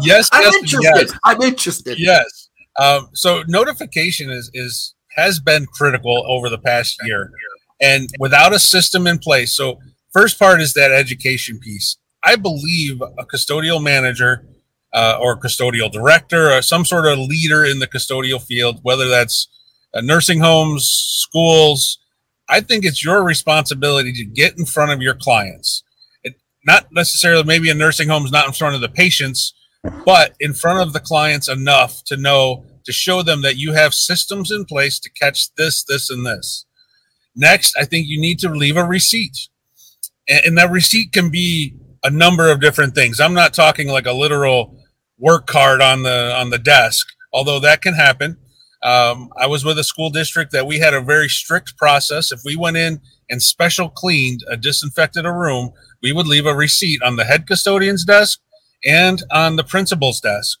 yes, 0.00 0.30
I'm 0.32 0.42
yes, 0.42 0.54
interested. 0.54 0.80
Yes. 0.82 1.18
I'm 1.24 1.42
interested. 1.42 1.98
Yes. 1.98 2.39
Um, 2.78 3.08
so 3.12 3.42
notification 3.46 4.30
is 4.30 4.50
is 4.54 4.94
has 5.16 5.40
been 5.40 5.66
critical 5.66 6.24
over 6.28 6.48
the 6.48 6.58
past 6.58 6.98
year, 7.04 7.30
and 7.80 8.08
without 8.18 8.54
a 8.54 8.58
system 8.58 9.06
in 9.06 9.18
place. 9.18 9.54
So 9.54 9.78
first 10.12 10.38
part 10.38 10.60
is 10.60 10.74
that 10.74 10.92
education 10.92 11.58
piece. 11.58 11.96
I 12.22 12.36
believe 12.36 13.00
a 13.00 13.24
custodial 13.24 13.82
manager 13.82 14.46
uh, 14.92 15.18
or 15.20 15.38
custodial 15.38 15.90
director 15.90 16.52
or 16.52 16.62
some 16.62 16.84
sort 16.84 17.06
of 17.06 17.18
leader 17.18 17.64
in 17.64 17.78
the 17.78 17.86
custodial 17.86 18.42
field, 18.42 18.80
whether 18.82 19.08
that's 19.08 19.48
uh, 19.94 20.00
nursing 20.00 20.40
homes, 20.40 20.84
schools 20.84 22.00
I 22.50 22.60
think 22.60 22.84
it's 22.84 23.04
your 23.04 23.22
responsibility 23.22 24.12
to 24.12 24.24
get 24.24 24.58
in 24.58 24.66
front 24.66 24.90
of 24.90 25.00
your 25.00 25.14
clients. 25.14 25.84
It, 26.24 26.34
not 26.66 26.88
necessarily 26.90 27.44
maybe 27.44 27.70
a 27.70 27.74
nursing 27.74 28.08
home 28.08 28.24
is 28.24 28.32
not 28.32 28.46
in 28.46 28.52
front 28.52 28.74
of 28.74 28.80
the 28.80 28.88
patients, 28.88 29.54
but 30.04 30.34
in 30.40 30.52
front 30.52 30.80
of 30.80 30.92
the 30.92 31.00
clients 31.00 31.48
enough 31.48 32.02
to 32.04 32.16
know 32.16 32.64
to 32.84 32.92
show 32.92 33.22
them 33.22 33.42
that 33.42 33.56
you 33.56 33.72
have 33.72 33.94
systems 33.94 34.50
in 34.50 34.64
place 34.64 34.98
to 34.98 35.10
catch 35.10 35.54
this, 35.54 35.84
this, 35.84 36.08
and 36.08 36.24
this. 36.24 36.64
Next, 37.36 37.76
I 37.76 37.84
think 37.84 38.06
you 38.08 38.20
need 38.20 38.38
to 38.40 38.48
leave 38.48 38.76
a 38.76 38.84
receipt. 38.84 39.48
And, 40.28 40.56
that 40.56 40.70
receipt 40.70 41.12
can 41.12 41.30
be 41.30 41.76
a 42.02 42.10
number 42.10 42.50
of 42.50 42.60
different 42.60 42.94
things. 42.94 43.20
I'm 43.20 43.34
not 43.34 43.52
talking 43.52 43.88
like 43.88 44.06
a 44.06 44.12
literal 44.12 44.78
work 45.18 45.46
card 45.46 45.82
on 45.82 46.02
the 46.02 46.34
on 46.34 46.50
the 46.50 46.58
desk, 46.58 47.06
although 47.32 47.60
that 47.60 47.82
can 47.82 47.94
happen. 47.94 48.36
Um, 48.82 49.28
I 49.36 49.46
was 49.46 49.64
with 49.64 49.78
a 49.78 49.84
school 49.84 50.08
district 50.08 50.52
that 50.52 50.66
we 50.66 50.78
had 50.78 50.94
a 50.94 51.02
very 51.02 51.28
strict 51.28 51.76
process. 51.76 52.32
If 52.32 52.40
we 52.44 52.56
went 52.56 52.78
in 52.78 53.00
and 53.28 53.42
special 53.42 53.90
cleaned, 53.90 54.40
a 54.48 54.56
disinfected 54.56 55.26
a 55.26 55.32
room, 55.32 55.72
we 56.02 56.12
would 56.12 56.26
leave 56.26 56.46
a 56.46 56.54
receipt 56.54 57.02
on 57.02 57.16
the 57.16 57.24
head 57.24 57.46
custodian's 57.46 58.04
desk 58.04 58.40
and 58.84 59.22
on 59.30 59.56
the 59.56 59.64
principal's 59.64 60.20
desk, 60.20 60.58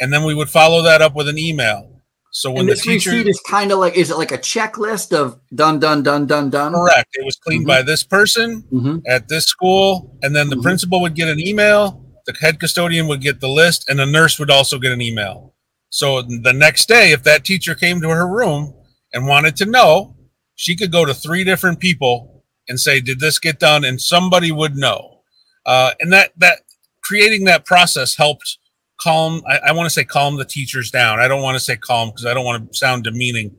and 0.00 0.12
then 0.12 0.24
we 0.24 0.34
would 0.34 0.50
follow 0.50 0.82
that 0.82 1.02
up 1.02 1.14
with 1.14 1.28
an 1.28 1.38
email. 1.38 1.88
So 2.34 2.50
when 2.50 2.60
and 2.60 2.70
the 2.70 2.74
teacher 2.76 3.10
receipt 3.10 3.28
is 3.28 3.40
kind 3.46 3.72
of 3.72 3.78
like, 3.78 3.94
is 3.94 4.10
it 4.10 4.16
like 4.16 4.32
a 4.32 4.38
checklist 4.38 5.12
of 5.12 5.38
done, 5.54 5.78
done, 5.78 6.02
done, 6.02 6.26
done, 6.26 6.48
done? 6.48 6.72
Correct. 6.72 7.10
It 7.12 7.24
was 7.26 7.36
cleaned 7.36 7.62
mm-hmm. 7.62 7.68
by 7.68 7.82
this 7.82 8.02
person 8.02 8.64
mm-hmm. 8.72 8.98
at 9.06 9.28
this 9.28 9.44
school, 9.44 10.18
and 10.22 10.34
then 10.34 10.48
the 10.48 10.56
mm-hmm. 10.56 10.62
principal 10.62 11.02
would 11.02 11.14
get 11.14 11.28
an 11.28 11.38
email. 11.38 12.02
The 12.24 12.34
head 12.40 12.58
custodian 12.58 13.06
would 13.08 13.20
get 13.20 13.40
the 13.40 13.48
list, 13.48 13.88
and 13.88 13.98
the 13.98 14.06
nurse 14.06 14.38
would 14.38 14.50
also 14.50 14.78
get 14.78 14.92
an 14.92 15.02
email. 15.02 15.54
So 15.90 16.22
the 16.22 16.54
next 16.54 16.88
day, 16.88 17.12
if 17.12 17.22
that 17.24 17.44
teacher 17.44 17.74
came 17.74 18.00
to 18.00 18.08
her 18.08 18.26
room 18.26 18.72
and 19.12 19.26
wanted 19.26 19.56
to 19.56 19.66
know, 19.66 20.16
she 20.54 20.74
could 20.74 20.90
go 20.90 21.04
to 21.04 21.12
three 21.12 21.44
different 21.44 21.80
people 21.80 22.44
and 22.66 22.80
say, 22.80 23.00
"Did 23.00 23.20
this 23.20 23.38
get 23.38 23.58
done?" 23.58 23.84
And 23.84 24.00
somebody 24.00 24.50
would 24.50 24.74
know. 24.74 25.20
Uh, 25.66 25.92
and 26.00 26.10
that 26.14 26.32
that 26.38 26.60
creating 27.02 27.44
that 27.44 27.64
process 27.64 28.16
helped 28.16 28.58
calm. 29.00 29.42
I, 29.48 29.68
I 29.68 29.72
want 29.72 29.86
to 29.86 29.90
say 29.90 30.04
calm 30.04 30.36
the 30.36 30.44
teachers 30.44 30.90
down. 30.90 31.20
I 31.20 31.28
don't 31.28 31.42
want 31.42 31.56
to 31.56 31.60
say 31.60 31.76
calm 31.76 32.10
because 32.10 32.26
I 32.26 32.34
don't 32.34 32.44
want 32.44 32.70
to 32.70 32.76
sound 32.76 33.04
demeaning, 33.04 33.54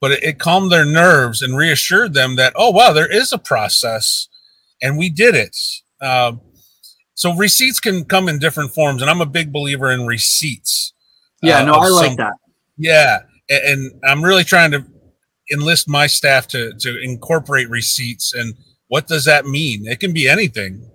but 0.00 0.12
it, 0.12 0.22
it 0.22 0.38
calmed 0.38 0.70
their 0.70 0.84
nerves 0.84 1.42
and 1.42 1.56
reassured 1.56 2.14
them 2.14 2.36
that, 2.36 2.52
oh 2.56 2.70
wow, 2.70 2.92
there 2.92 3.10
is 3.10 3.32
a 3.32 3.38
process, 3.38 4.28
and 4.82 4.98
we 4.98 5.08
did 5.08 5.34
it. 5.34 5.56
Uh, 6.00 6.32
so 7.14 7.34
receipts 7.34 7.80
can 7.80 8.04
come 8.04 8.28
in 8.28 8.38
different 8.38 8.74
forms, 8.74 9.00
and 9.00 9.10
I'm 9.10 9.22
a 9.22 9.26
big 9.26 9.52
believer 9.52 9.90
in 9.90 10.06
receipts. 10.06 10.92
Yeah, 11.42 11.60
uh, 11.60 11.64
no, 11.64 11.72
I 11.74 11.88
like 11.88 12.06
some, 12.08 12.16
that. 12.16 12.34
Yeah, 12.76 13.20
and, 13.48 13.64
and 13.64 14.00
I'm 14.04 14.22
really 14.22 14.44
trying 14.44 14.70
to 14.72 14.84
enlist 15.52 15.88
my 15.88 16.06
staff 16.06 16.48
to 16.48 16.72
to 16.74 17.00
incorporate 17.02 17.70
receipts 17.70 18.34
and 18.34 18.54
what 18.88 19.06
does 19.06 19.24
that 19.24 19.46
mean? 19.46 19.86
It 19.86 20.00
can 20.00 20.12
be 20.12 20.28
anything. 20.28 20.88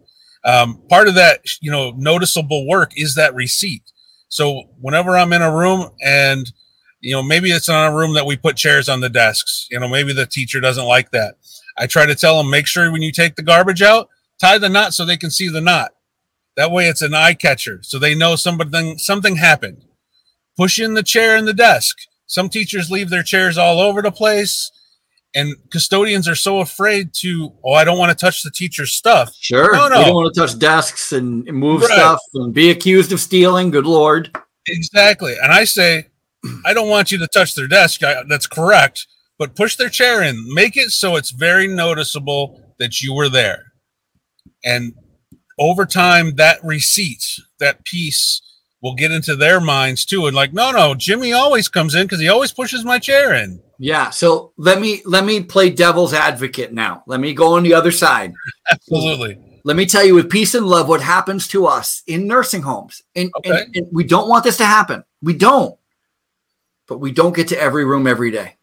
Um, 0.43 0.81
part 0.89 1.07
of 1.07 1.15
that, 1.15 1.41
you 1.61 1.71
know, 1.71 1.91
noticeable 1.95 2.67
work 2.67 2.93
is 2.95 3.15
that 3.15 3.35
receipt. 3.35 3.83
So 4.27 4.63
whenever 4.79 5.17
I'm 5.17 5.33
in 5.33 5.41
a 5.41 5.55
room 5.55 5.89
and 6.03 6.51
you 7.01 7.13
know 7.13 7.23
maybe 7.23 7.51
it's 7.51 7.67
not 7.67 7.91
a 7.91 7.95
room 7.95 8.13
that 8.13 8.25
we 8.25 8.37
put 8.37 8.55
chairs 8.55 8.89
on 8.89 9.01
the 9.01 9.09
desks, 9.09 9.67
you 9.69 9.79
know, 9.79 9.87
maybe 9.87 10.13
the 10.13 10.25
teacher 10.25 10.59
doesn't 10.59 10.85
like 10.85 11.11
that. 11.11 11.35
I 11.77 11.87
try 11.87 12.05
to 12.05 12.15
tell 12.15 12.37
them 12.37 12.49
make 12.49 12.67
sure 12.67 12.91
when 12.91 13.01
you 13.01 13.11
take 13.11 13.35
the 13.35 13.43
garbage 13.43 13.81
out, 13.81 14.09
tie 14.39 14.57
the 14.57 14.69
knot 14.69 14.93
so 14.93 15.05
they 15.05 15.17
can 15.17 15.31
see 15.31 15.49
the 15.49 15.61
knot. 15.61 15.91
That 16.57 16.71
way, 16.71 16.87
it's 16.87 17.01
an 17.01 17.13
eye 17.13 17.33
catcher, 17.33 17.79
so 17.81 17.97
they 17.97 18.15
know 18.15 18.35
something 18.35 18.97
something 18.97 19.37
happened 19.37 19.85
push 20.57 20.79
in 20.79 20.93
the 20.93 21.03
chair 21.03 21.37
in 21.37 21.45
the 21.45 21.53
desk. 21.53 21.97
Some 22.27 22.49
teachers 22.49 22.91
leave 22.91 23.09
their 23.09 23.23
chairs 23.23 23.57
all 23.57 23.79
over 23.79 24.01
the 24.01 24.11
place, 24.11 24.71
and 25.33 25.55
custodians 25.69 26.27
are 26.27 26.35
so 26.35 26.59
afraid 26.59 27.13
to, 27.15 27.53
oh, 27.63 27.73
I 27.73 27.83
don't 27.83 27.97
want 27.97 28.17
to 28.17 28.25
touch 28.25 28.43
the 28.43 28.51
teacher's 28.51 28.93
stuff. 28.93 29.33
Sure. 29.39 29.73
No, 29.73 29.87
no. 29.87 29.99
You 29.99 30.05
don't 30.07 30.15
want 30.15 30.33
to 30.33 30.39
touch 30.39 30.59
desks 30.59 31.13
and 31.13 31.45
move 31.45 31.81
right. 31.81 31.91
stuff 31.91 32.19
and 32.33 32.53
be 32.53 32.69
accused 32.69 33.11
of 33.13 33.19
stealing. 33.19 33.71
Good 33.71 33.85
Lord. 33.85 34.35
Exactly. 34.67 35.35
And 35.41 35.51
I 35.51 35.63
say, 35.63 36.07
I 36.65 36.73
don't 36.73 36.89
want 36.89 37.11
you 37.11 37.17
to 37.19 37.27
touch 37.27 37.55
their 37.55 37.67
desk. 37.67 38.01
That's 38.27 38.47
correct. 38.47 39.07
But 39.37 39.55
push 39.55 39.75
their 39.77 39.89
chair 39.89 40.21
in. 40.21 40.53
Make 40.53 40.77
it 40.77 40.91
so 40.91 41.15
it's 41.15 41.31
very 41.31 41.67
noticeable 41.67 42.75
that 42.79 43.01
you 43.01 43.13
were 43.13 43.29
there. 43.29 43.71
And 44.63 44.93
over 45.57 45.85
time, 45.85 46.35
that 46.35 46.63
receipt, 46.63 47.25
that 47.59 47.83
piece, 47.85 48.41
will 48.81 48.95
get 48.95 49.11
into 49.11 49.35
their 49.35 49.61
minds 49.61 50.05
too 50.05 50.25
and 50.25 50.35
like 50.35 50.53
no 50.53 50.71
no 50.71 50.95
jimmy 50.95 51.33
always 51.33 51.69
comes 51.69 51.93
in 51.93 52.03
because 52.03 52.19
he 52.19 52.27
always 52.27 52.51
pushes 52.51 52.83
my 52.83 52.97
chair 52.97 53.35
in 53.35 53.61
yeah 53.81 54.09
so 54.09 54.53
let 54.57 54.79
me 54.79 55.01
let 55.05 55.25
me 55.25 55.41
play 55.43 55.69
devil's 55.69 56.13
advocate 56.13 56.71
now. 56.71 57.03
Let 57.07 57.19
me 57.19 57.33
go 57.33 57.55
on 57.55 57.63
the 57.63 57.73
other 57.73 57.91
side. 57.91 58.33
Absolutely. 58.71 59.37
Let 59.63 59.77
me 59.77 59.85
tell 59.85 60.05
you 60.05 60.15
with 60.15 60.29
peace 60.29 60.55
and 60.55 60.65
love 60.65 60.87
what 60.87 61.01
happens 61.01 61.47
to 61.49 61.67
us 61.67 62.01
in 62.07 62.27
nursing 62.27 62.61
homes. 62.61 63.01
And, 63.15 63.31
okay. 63.37 63.49
and, 63.49 63.75
and 63.75 63.87
we 63.91 64.03
don't 64.03 64.27
want 64.27 64.43
this 64.43 64.57
to 64.57 64.65
happen. 64.65 65.03
We 65.21 65.33
don't. 65.33 65.77
But 66.87 66.97
we 66.97 67.11
don't 67.11 67.35
get 67.35 67.49
to 67.49 67.59
every 67.59 67.85
room 67.85 68.07
every 68.07 68.31
day. 68.31 68.55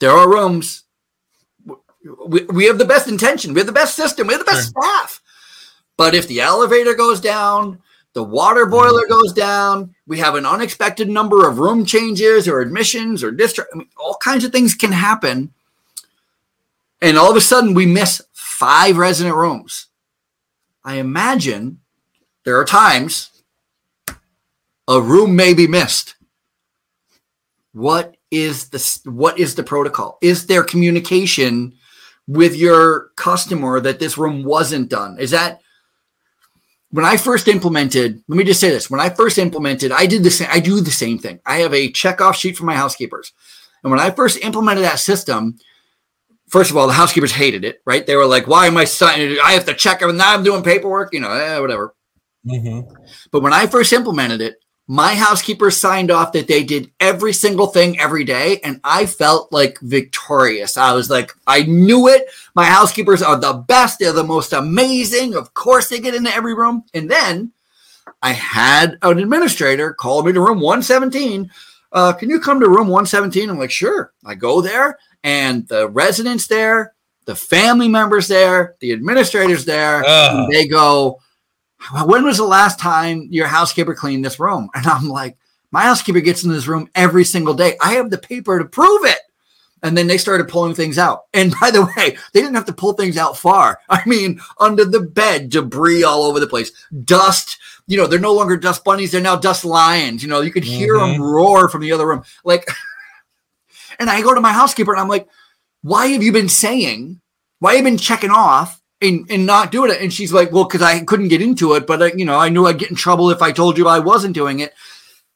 There 0.00 0.10
are 0.10 0.28
rooms. 0.28 0.84
We, 2.26 2.44
we 2.44 2.64
have 2.64 2.78
the 2.78 2.84
best 2.84 3.08
intention. 3.08 3.52
We 3.52 3.60
have 3.60 3.66
the 3.66 3.72
best 3.72 3.94
system. 3.94 4.26
We 4.26 4.34
have 4.34 4.44
the 4.44 4.50
best 4.50 4.72
sure. 4.72 4.82
staff. 4.82 5.20
But 5.96 6.14
if 6.14 6.26
the 6.28 6.40
elevator 6.40 6.94
goes 6.94 7.20
down 7.20 7.80
the 8.14 8.22
water 8.22 8.66
boiler 8.66 9.06
mm. 9.06 9.08
goes 9.08 9.32
down. 9.32 9.94
We 10.06 10.18
have 10.18 10.34
an 10.34 10.46
unexpected 10.46 11.08
number 11.08 11.48
of 11.48 11.58
room 11.58 11.84
changes 11.84 12.46
or 12.46 12.60
admissions 12.60 13.24
or 13.24 13.30
district. 13.30 13.70
I 13.74 13.78
mean, 13.78 13.88
all 13.96 14.16
kinds 14.20 14.44
of 14.44 14.52
things 14.52 14.74
can 14.74 14.92
happen. 14.92 15.52
And 17.00 17.18
all 17.18 17.30
of 17.30 17.36
a 17.36 17.40
sudden, 17.40 17.74
we 17.74 17.86
miss 17.86 18.22
five 18.32 18.96
resident 18.96 19.34
rooms. 19.34 19.86
I 20.84 20.96
imagine 20.96 21.80
there 22.44 22.58
are 22.58 22.64
times 22.64 23.30
a 24.86 25.00
room 25.00 25.34
may 25.34 25.54
be 25.54 25.66
missed. 25.66 26.16
What 27.72 28.16
is 28.30 28.68
the 28.68 29.10
what 29.10 29.38
is 29.38 29.54
the 29.54 29.62
protocol? 29.62 30.18
Is 30.20 30.46
there 30.46 30.62
communication 30.62 31.74
with 32.26 32.54
your 32.54 33.10
customer 33.16 33.80
that 33.80 33.98
this 33.98 34.18
room 34.18 34.44
wasn't 34.44 34.90
done? 34.90 35.18
Is 35.18 35.30
that 35.30 35.61
when 36.92 37.06
I 37.06 37.16
first 37.16 37.48
implemented, 37.48 38.22
let 38.28 38.36
me 38.36 38.44
just 38.44 38.60
say 38.60 38.68
this: 38.68 38.90
when 38.90 39.00
I 39.00 39.08
first 39.08 39.38
implemented, 39.38 39.92
I 39.92 40.06
did 40.06 40.22
the 40.22 40.30
same. 40.30 40.48
I 40.50 40.60
do 40.60 40.80
the 40.80 40.90
same 40.90 41.18
thing. 41.18 41.40
I 41.44 41.58
have 41.58 41.72
a 41.72 41.90
checkoff 41.90 42.34
sheet 42.34 42.56
for 42.56 42.64
my 42.64 42.76
housekeepers, 42.76 43.32
and 43.82 43.90
when 43.90 43.98
I 43.98 44.10
first 44.10 44.38
implemented 44.44 44.84
that 44.84 45.00
system, 45.00 45.58
first 46.48 46.70
of 46.70 46.76
all, 46.76 46.86
the 46.86 46.92
housekeepers 46.92 47.32
hated 47.32 47.64
it. 47.64 47.80
Right? 47.86 48.06
They 48.06 48.14
were 48.14 48.26
like, 48.26 48.46
"Why 48.46 48.66
am 48.66 48.76
I 48.76 48.84
signing? 48.84 49.38
I 49.42 49.52
have 49.52 49.64
to 49.66 49.74
check 49.74 50.02
everything. 50.02 50.18
Now 50.18 50.34
I'm 50.34 50.44
doing 50.44 50.62
paperwork. 50.62 51.14
You 51.14 51.20
know, 51.20 51.32
eh, 51.32 51.58
whatever." 51.58 51.94
Mm-hmm. 52.46 52.94
But 53.30 53.42
when 53.42 53.54
I 53.54 53.66
first 53.66 53.92
implemented 53.92 54.42
it, 54.42 54.56
My 54.88 55.14
housekeepers 55.14 55.76
signed 55.76 56.10
off 56.10 56.32
that 56.32 56.48
they 56.48 56.64
did 56.64 56.90
every 56.98 57.32
single 57.32 57.68
thing 57.68 57.98
every 58.00 58.24
day, 58.24 58.60
and 58.64 58.80
I 58.82 59.06
felt 59.06 59.52
like 59.52 59.78
victorious. 59.80 60.76
I 60.76 60.92
was 60.92 61.08
like, 61.08 61.32
I 61.46 61.62
knew 61.62 62.08
it. 62.08 62.26
My 62.54 62.64
housekeepers 62.64 63.22
are 63.22 63.38
the 63.38 63.52
best. 63.52 64.00
They're 64.00 64.12
the 64.12 64.24
most 64.24 64.52
amazing. 64.52 65.34
Of 65.34 65.54
course, 65.54 65.88
they 65.88 66.00
get 66.00 66.14
into 66.14 66.34
every 66.34 66.54
room. 66.54 66.84
And 66.94 67.08
then 67.08 67.52
I 68.22 68.32
had 68.32 68.98
an 69.02 69.18
administrator 69.18 69.94
call 69.94 70.24
me 70.24 70.32
to 70.32 70.40
room 70.40 70.60
117. 70.60 71.50
Uh, 71.92 72.12
can 72.12 72.28
you 72.28 72.40
come 72.40 72.58
to 72.58 72.68
room 72.68 72.88
117? 72.88 73.50
I'm 73.50 73.58
like, 73.58 73.70
sure. 73.70 74.12
I 74.24 74.34
go 74.34 74.60
there, 74.60 74.98
and 75.22 75.66
the 75.68 75.88
residents 75.88 76.48
there, 76.48 76.94
the 77.26 77.36
family 77.36 77.88
members 77.88 78.26
there, 78.26 78.76
the 78.80 78.92
administrators 78.92 79.64
there, 79.64 80.02
uh. 80.04 80.46
they 80.50 80.66
go, 80.66 81.20
when 82.04 82.24
was 82.24 82.36
the 82.38 82.44
last 82.44 82.78
time 82.78 83.28
your 83.30 83.46
housekeeper 83.46 83.94
cleaned 83.94 84.24
this 84.24 84.40
room? 84.40 84.68
And 84.74 84.86
I'm 84.86 85.08
like, 85.08 85.36
my 85.70 85.82
housekeeper 85.82 86.20
gets 86.20 86.44
in 86.44 86.50
this 86.50 86.66
room 86.66 86.88
every 86.94 87.24
single 87.24 87.54
day. 87.54 87.76
I 87.80 87.94
have 87.94 88.10
the 88.10 88.18
paper 88.18 88.58
to 88.58 88.64
prove 88.64 89.04
it. 89.04 89.18
And 89.84 89.98
then 89.98 90.06
they 90.06 90.18
started 90.18 90.46
pulling 90.46 90.74
things 90.74 90.96
out. 90.96 91.22
And 91.34 91.54
by 91.60 91.72
the 91.72 91.84
way, 91.84 92.16
they 92.32 92.40
didn't 92.40 92.54
have 92.54 92.66
to 92.66 92.72
pull 92.72 92.92
things 92.92 93.16
out 93.16 93.36
far. 93.36 93.80
I 93.88 94.00
mean, 94.06 94.40
under 94.60 94.84
the 94.84 95.00
bed, 95.00 95.50
debris 95.50 96.04
all 96.04 96.22
over 96.22 96.38
the 96.38 96.46
place, 96.46 96.70
dust. 97.04 97.58
You 97.88 97.96
know, 97.96 98.06
they're 98.06 98.20
no 98.20 98.34
longer 98.34 98.56
dust 98.56 98.84
bunnies, 98.84 99.10
they're 99.10 99.20
now 99.20 99.34
dust 99.34 99.64
lions. 99.64 100.22
You 100.22 100.28
know, 100.28 100.40
you 100.40 100.52
could 100.52 100.62
hear 100.62 100.94
mm-hmm. 100.94 101.14
them 101.14 101.22
roar 101.22 101.68
from 101.68 101.80
the 101.80 101.90
other 101.90 102.06
room. 102.06 102.22
Like, 102.44 102.68
and 103.98 104.08
I 104.08 104.22
go 104.22 104.34
to 104.34 104.40
my 104.40 104.52
housekeeper 104.52 104.92
and 104.92 105.00
I'm 105.00 105.08
like, 105.08 105.26
why 105.80 106.08
have 106.08 106.22
you 106.22 106.30
been 106.30 106.48
saying, 106.48 107.20
why 107.58 107.74
have 107.74 107.78
you 107.78 107.90
been 107.90 107.98
checking 107.98 108.30
off 108.30 108.81
and, 109.02 109.30
and 109.30 109.44
not 109.44 109.72
doing 109.72 109.90
it. 109.90 110.00
And 110.00 110.12
she's 110.12 110.32
like, 110.32 110.52
well, 110.52 110.64
because 110.64 110.82
I 110.82 111.00
couldn't 111.04 111.28
get 111.28 111.42
into 111.42 111.74
it, 111.74 111.86
but 111.86 112.02
I, 112.02 112.12
you 112.12 112.24
know, 112.24 112.38
I 112.38 112.48
knew 112.48 112.66
I'd 112.66 112.78
get 112.78 112.90
in 112.90 112.96
trouble 112.96 113.30
if 113.30 113.42
I 113.42 113.52
told 113.52 113.76
you 113.76 113.88
I 113.88 113.98
wasn't 113.98 114.34
doing 114.34 114.60
it. 114.60 114.72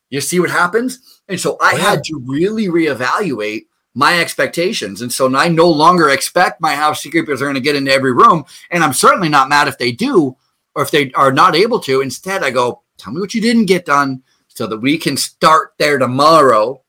You 0.08 0.20
see 0.20 0.40
what 0.40 0.50
happens? 0.50 1.20
And 1.28 1.40
so 1.40 1.56
I 1.60 1.72
oh, 1.74 1.76
had 1.76 2.04
to 2.04 2.22
really 2.24 2.66
reevaluate 2.66 3.66
my 3.94 4.20
expectations. 4.20 5.02
And 5.02 5.12
so 5.12 5.34
I 5.34 5.48
no 5.48 5.68
longer 5.68 6.10
expect 6.10 6.60
my 6.60 6.74
house 6.74 7.02
housekeepers 7.02 7.42
are 7.42 7.46
going 7.46 7.54
to 7.54 7.60
get 7.60 7.76
into 7.76 7.92
every 7.92 8.12
room. 8.12 8.44
And 8.70 8.84
I'm 8.84 8.92
certainly 8.92 9.28
not 9.28 9.48
mad 9.48 9.68
if 9.68 9.78
they 9.78 9.90
do 9.90 10.36
or 10.74 10.82
if 10.82 10.90
they 10.90 11.10
are 11.12 11.32
not 11.32 11.56
able 11.56 11.80
to. 11.80 12.02
Instead, 12.02 12.44
I 12.44 12.50
go, 12.50 12.82
tell 12.98 13.12
me 13.12 13.20
what 13.20 13.34
you 13.34 13.40
didn't 13.40 13.66
get 13.66 13.86
done 13.86 14.22
so 14.48 14.66
that 14.66 14.78
we 14.78 14.98
can 14.98 15.16
start 15.16 15.72
there 15.78 15.98
tomorrow. 15.98 16.82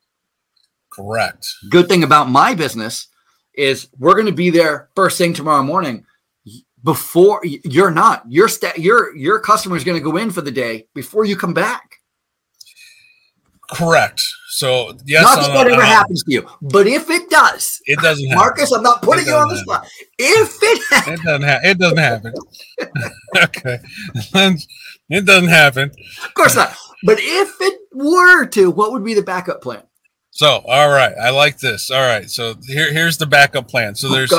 Correct. 0.90 1.48
Good 1.70 1.88
thing 1.88 2.04
about 2.04 2.30
my 2.30 2.54
business 2.54 3.08
is 3.54 3.88
we're 3.98 4.14
going 4.14 4.28
to 4.28 4.32
be 4.32 4.50
there 4.50 4.90
first 4.96 5.18
thing 5.18 5.34
tomorrow 5.34 5.64
morning 5.64 6.06
before 6.88 7.42
you're 7.44 7.92
not. 7.92 8.24
Your 8.30 8.48
sta- 8.48 8.78
your 8.78 9.14
your 9.14 9.42
customer 9.42 9.76
is 9.76 9.84
going 9.84 9.98
to 9.98 10.04
go 10.12 10.16
in 10.16 10.32
for 10.32 10.40
the 10.40 10.52
day 10.52 10.88
before 10.96 11.26
you 11.26 11.36
come 11.36 11.54
back. 11.54 11.98
Correct. 13.74 14.22
So 14.52 14.94
yes 15.06 15.22
not 15.24 15.42
that 15.42 15.54
whatever 15.54 15.84
happens 15.84 16.24
to 16.24 16.32
you 16.32 16.48
but 16.62 16.88
if 16.88 17.10
it 17.10 17.30
does 17.30 17.80
it 17.86 18.00
doesn't 18.00 18.34
marcus 18.34 18.70
happen. 18.70 18.78
i'm 18.78 18.84
not 18.84 19.02
putting 19.02 19.28
you 19.28 19.34
on 19.34 19.50
the 19.50 19.56
happen. 19.56 19.66
spot. 19.66 19.88
If 20.18 20.58
it 20.62 20.82
happens, 20.90 21.20
it 21.20 21.24
doesn't 21.26 21.44
ha- 21.44 21.60
it 21.64 21.78
doesn't 21.78 21.98
happen. 21.98 22.34
Okay. 23.44 23.80
It 25.10 25.26
doesn't 25.26 25.50
happen. 25.50 25.92
Of 26.26 26.34
course 26.34 26.56
not. 26.56 26.74
But 27.04 27.18
if 27.20 27.56
it 27.60 27.80
were 27.94 28.46
to 28.46 28.72
what 28.72 28.94
would 28.94 29.04
be 29.04 29.14
the 29.14 29.22
backup 29.22 29.62
plan? 29.62 29.84
So 30.32 30.64
all 30.66 30.88
right. 30.90 31.14
I 31.22 31.32
like 31.32 31.60
this. 31.60 31.92
All 31.92 32.02
right. 32.02 32.30
So 32.30 32.56
here, 32.66 32.94
here's 32.94 33.18
the 33.18 33.26
backup 33.26 33.68
plan. 33.68 33.96
So 33.96 34.08
there's 34.08 34.32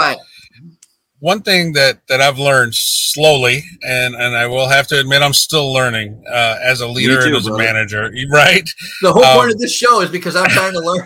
one 1.20 1.42
thing 1.42 1.72
that 1.72 2.06
that 2.08 2.20
I've 2.20 2.38
learned 2.38 2.74
slowly, 2.74 3.64
and 3.82 4.14
and 4.14 4.36
I 4.36 4.46
will 4.46 4.68
have 4.68 4.86
to 4.88 5.00
admit 5.00 5.22
I'm 5.22 5.32
still 5.32 5.72
learning 5.72 6.22
uh, 6.30 6.56
as 6.62 6.80
a 6.80 6.86
leader 6.86 7.20
too, 7.20 7.28
and 7.28 7.36
as 7.36 7.46
brother. 7.46 7.62
a 7.62 7.66
manager. 7.66 8.10
Right. 8.30 8.68
The 9.02 9.12
whole 9.12 9.24
um, 9.24 9.38
point 9.38 9.52
of 9.52 9.58
this 9.58 9.74
show 9.74 10.00
is 10.00 10.10
because 10.10 10.36
I'm 10.36 10.48
trying 10.50 10.72
to 10.72 10.80
learn. 10.80 11.04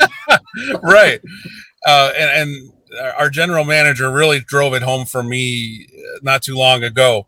right. 0.82 1.20
Uh, 1.86 2.12
and, 2.16 2.50
and 2.50 2.72
our 3.16 3.30
general 3.30 3.64
manager 3.64 4.10
really 4.10 4.40
drove 4.40 4.74
it 4.74 4.82
home 4.82 5.06
for 5.06 5.22
me 5.22 5.86
uh, 5.92 6.18
not 6.22 6.42
too 6.42 6.56
long 6.56 6.84
ago. 6.84 7.26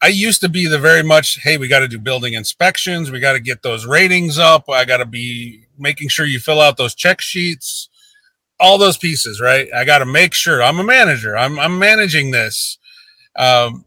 I 0.00 0.08
used 0.08 0.40
to 0.42 0.48
be 0.48 0.68
the 0.68 0.78
very 0.78 1.02
much, 1.02 1.40
hey, 1.42 1.58
we 1.58 1.66
got 1.66 1.80
to 1.80 1.88
do 1.88 1.98
building 1.98 2.34
inspections, 2.34 3.10
we 3.10 3.18
got 3.18 3.32
to 3.32 3.40
get 3.40 3.62
those 3.62 3.84
ratings 3.84 4.38
up, 4.38 4.70
I 4.70 4.84
got 4.84 4.98
to 4.98 5.04
be 5.04 5.66
making 5.76 6.08
sure 6.08 6.24
you 6.24 6.38
fill 6.38 6.60
out 6.60 6.76
those 6.76 6.94
check 6.94 7.20
sheets 7.20 7.87
all 8.60 8.78
those 8.78 8.98
pieces, 8.98 9.40
right? 9.40 9.68
I 9.74 9.84
got 9.84 9.98
to 9.98 10.06
make 10.06 10.34
sure 10.34 10.62
I'm 10.62 10.80
a 10.80 10.84
manager. 10.84 11.36
I'm 11.36 11.58
I'm 11.58 11.78
managing 11.78 12.30
this, 12.30 12.78
um, 13.36 13.84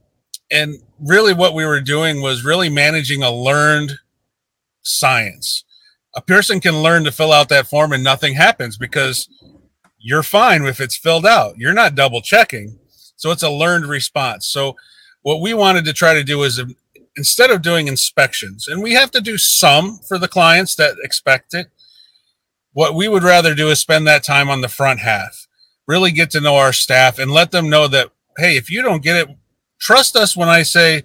and 0.50 0.76
really, 1.00 1.34
what 1.34 1.54
we 1.54 1.66
were 1.66 1.82
doing 1.82 2.22
was 2.22 2.46
really 2.46 2.70
managing 2.70 3.24
a 3.24 3.32
learned 3.32 4.00
science. 4.84 5.64
A 6.16 6.22
person 6.22 6.60
can 6.60 6.82
learn 6.82 7.04
to 7.06 7.12
fill 7.12 7.32
out 7.32 7.50
that 7.50 7.68
form 7.68 7.94
and 7.94 8.04
nothing 8.04 8.34
happens 8.34 8.78
because 8.78 9.30
you're 9.98 10.24
fine 10.24 10.66
if 10.66 10.82
it's 10.82 10.98
filled 10.98 11.26
out. 11.26 11.58
You're 11.58 11.74
not 11.74 11.96
double 11.96 12.22
checking, 12.22 12.80
so 13.16 13.32
it's 13.32 13.44
a 13.44 13.50
learned 13.50 13.86
response. 13.86 14.48
So, 14.48 14.76
what 15.22 15.42
we 15.42 15.54
wanted 15.54 15.86
to 15.86 15.94
try 15.94 16.14
to 16.14 16.24
do 16.24 16.44
is 16.44 16.62
instead 17.16 17.52
of 17.52 17.62
doing 17.62 17.88
inspections, 17.88 18.68
and 18.68 18.82
we 18.82 18.94
have 18.94 19.12
to 19.12 19.22
do 19.22 19.38
some 19.38 20.00
for 20.08 20.18
the 20.18 20.28
clients 20.28 20.76
that 20.76 20.96
expect 21.04 21.54
it 21.54 21.68
what 22.74 22.96
we 22.96 23.08
would 23.08 23.24
rather 23.24 23.54
do 23.54 23.70
is 23.70 23.80
spend 23.80 24.08
that 24.08 24.24
time 24.24 24.50
on 24.50 24.62
the 24.62 24.68
front 24.68 25.00
half, 25.00 25.48
really 25.88 26.12
get 26.12 26.32
to 26.32 26.42
know 26.42 26.56
our 26.56 26.74
staff 26.74 27.20
and 27.20 27.32
let 27.32 27.52
them 27.52 27.70
know 27.70 27.88
that, 27.88 28.12
hey, 28.38 28.56
if 28.58 28.70
you 28.70 28.82
don't 28.82 29.04
get 29.04 29.18
it, 29.18 29.36
trust 29.80 30.16
us 30.16 30.36
when 30.36 30.50
I 30.50 30.64
say, 30.64 31.04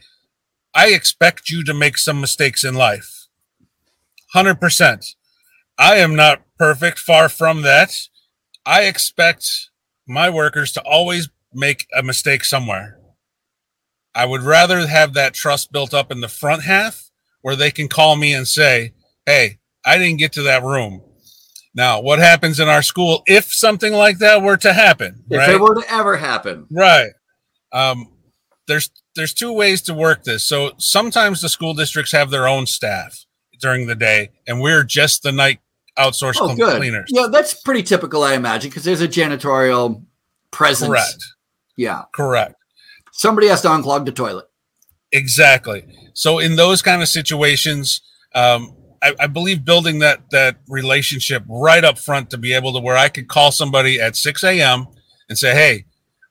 I 0.74 0.88
expect 0.88 1.50
you 1.50 1.64
to 1.64 1.74
make 1.74 1.98
some 1.98 2.20
mistakes 2.20 2.64
in 2.64 2.74
life. 2.74 3.26
100%. 4.34 5.14
I 5.78 5.96
am 5.96 6.14
not 6.14 6.42
perfect, 6.58 6.98
far 6.98 7.28
from 7.28 7.62
that. 7.62 7.92
I 8.64 8.82
expect 8.82 9.70
my 10.06 10.30
workers 10.30 10.72
to 10.72 10.82
always 10.82 11.28
make 11.52 11.86
a 11.96 12.02
mistake 12.02 12.44
somewhere. 12.44 12.98
I 14.14 14.24
would 14.24 14.42
rather 14.42 14.86
have 14.86 15.14
that 15.14 15.34
trust 15.34 15.72
built 15.72 15.92
up 15.92 16.10
in 16.10 16.20
the 16.20 16.28
front 16.28 16.62
half 16.62 17.10
where 17.42 17.56
they 17.56 17.70
can 17.70 17.88
call 17.88 18.16
me 18.16 18.32
and 18.32 18.48
say, 18.48 18.94
Hey, 19.26 19.58
I 19.84 19.98
didn't 19.98 20.18
get 20.18 20.32
to 20.32 20.42
that 20.44 20.62
room. 20.62 21.02
Now, 21.76 22.00
what 22.00 22.18
happens 22.18 22.58
in 22.58 22.68
our 22.68 22.82
school 22.82 23.22
if 23.26 23.52
something 23.52 23.92
like 23.92 24.18
that 24.18 24.40
were 24.40 24.56
to 24.56 24.72
happen? 24.72 25.22
If 25.28 25.38
right? 25.38 25.50
it 25.50 25.60
were 25.60 25.74
to 25.74 25.92
ever 25.92 26.16
happen, 26.16 26.66
right? 26.70 27.10
Um, 27.70 28.08
there's 28.66 28.90
there's 29.14 29.34
two 29.34 29.52
ways 29.52 29.82
to 29.82 29.94
work 29.94 30.24
this. 30.24 30.42
So 30.42 30.72
sometimes 30.78 31.42
the 31.42 31.50
school 31.50 31.74
districts 31.74 32.12
have 32.12 32.30
their 32.30 32.48
own 32.48 32.66
staff 32.66 33.26
during 33.60 33.86
the 33.86 33.94
day, 33.94 34.30
and 34.46 34.60
we're 34.60 34.84
just 34.84 35.22
the 35.22 35.32
night 35.32 35.60
outsourced 35.98 36.36
oh, 36.40 36.56
good. 36.56 36.78
cleaners. 36.78 37.10
Yeah, 37.12 37.26
that's 37.30 37.54
pretty 37.54 37.82
typical, 37.82 38.22
I 38.24 38.34
imagine, 38.34 38.70
because 38.70 38.84
there's 38.84 39.02
a 39.02 39.08
janitorial 39.08 40.02
presence. 40.50 40.88
Correct. 40.88 41.24
Yeah. 41.76 42.04
Correct. 42.14 42.54
Somebody 43.12 43.48
has 43.48 43.62
to 43.62 43.68
unclog 43.68 44.06
the 44.06 44.12
toilet. 44.12 44.46
Exactly. 45.12 45.84
So 46.14 46.38
in 46.38 46.56
those 46.56 46.82
kind 46.82 47.02
of 47.02 47.08
situations, 47.08 48.00
um, 48.34 48.74
I, 49.06 49.24
I, 49.24 49.26
believe 49.28 49.64
building 49.64 50.00
that 50.00 50.30
that 50.30 50.56
relationship 50.68 51.44
right 51.48 51.84
up 51.84 51.98
front 51.98 52.30
to 52.30 52.38
be 52.38 52.52
able 52.52 52.72
to 52.72 52.80
where 52.80 52.96
I 52.96 53.08
could 53.08 53.28
call 53.28 53.52
somebody 53.52 54.00
at 54.00 54.16
6 54.16 54.42
a.m. 54.42 54.86
and 55.28 55.38
say, 55.38 55.52
"Hey, 55.52 55.84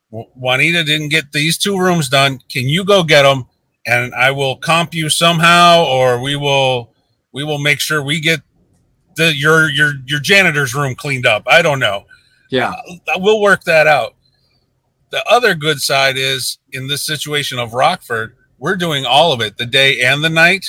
Juanita 0.09 0.83
didn't 0.83 1.09
get 1.09 1.31
these 1.31 1.57
two 1.57 1.79
rooms 1.79 2.09
done. 2.09 2.39
Can 2.49 2.67
you 2.67 2.83
go 2.83 3.03
get 3.03 3.23
them?" 3.23 3.45
And 3.87 4.13
I 4.13 4.31
will 4.31 4.57
comp 4.57 4.93
you 4.93 5.09
somehow, 5.09 5.85
or 5.85 6.19
we 6.19 6.35
will 6.35 6.93
we 7.31 7.43
will 7.43 7.59
make 7.59 7.79
sure 7.79 8.03
we 8.03 8.19
get 8.19 8.41
the 9.15 9.33
your 9.33 9.69
your 9.69 9.93
your 10.05 10.19
janitor's 10.19 10.75
room 10.75 10.95
cleaned 10.95 11.25
up. 11.25 11.43
I 11.47 11.61
don't 11.61 11.79
know. 11.79 12.05
Yeah, 12.49 12.71
uh, 12.71 13.17
we'll 13.17 13.41
work 13.41 13.63
that 13.63 13.87
out. 13.87 14.15
The 15.11 15.23
other 15.29 15.55
good 15.55 15.79
side 15.79 16.17
is 16.17 16.57
in 16.73 16.87
this 16.87 17.05
situation 17.05 17.57
of 17.57 17.73
Rockford, 17.73 18.35
we're 18.57 18.75
doing 18.75 19.05
all 19.05 19.31
of 19.31 19.39
it, 19.39 19.57
the 19.57 19.65
day 19.65 20.01
and 20.01 20.23
the 20.23 20.29
night 20.29 20.65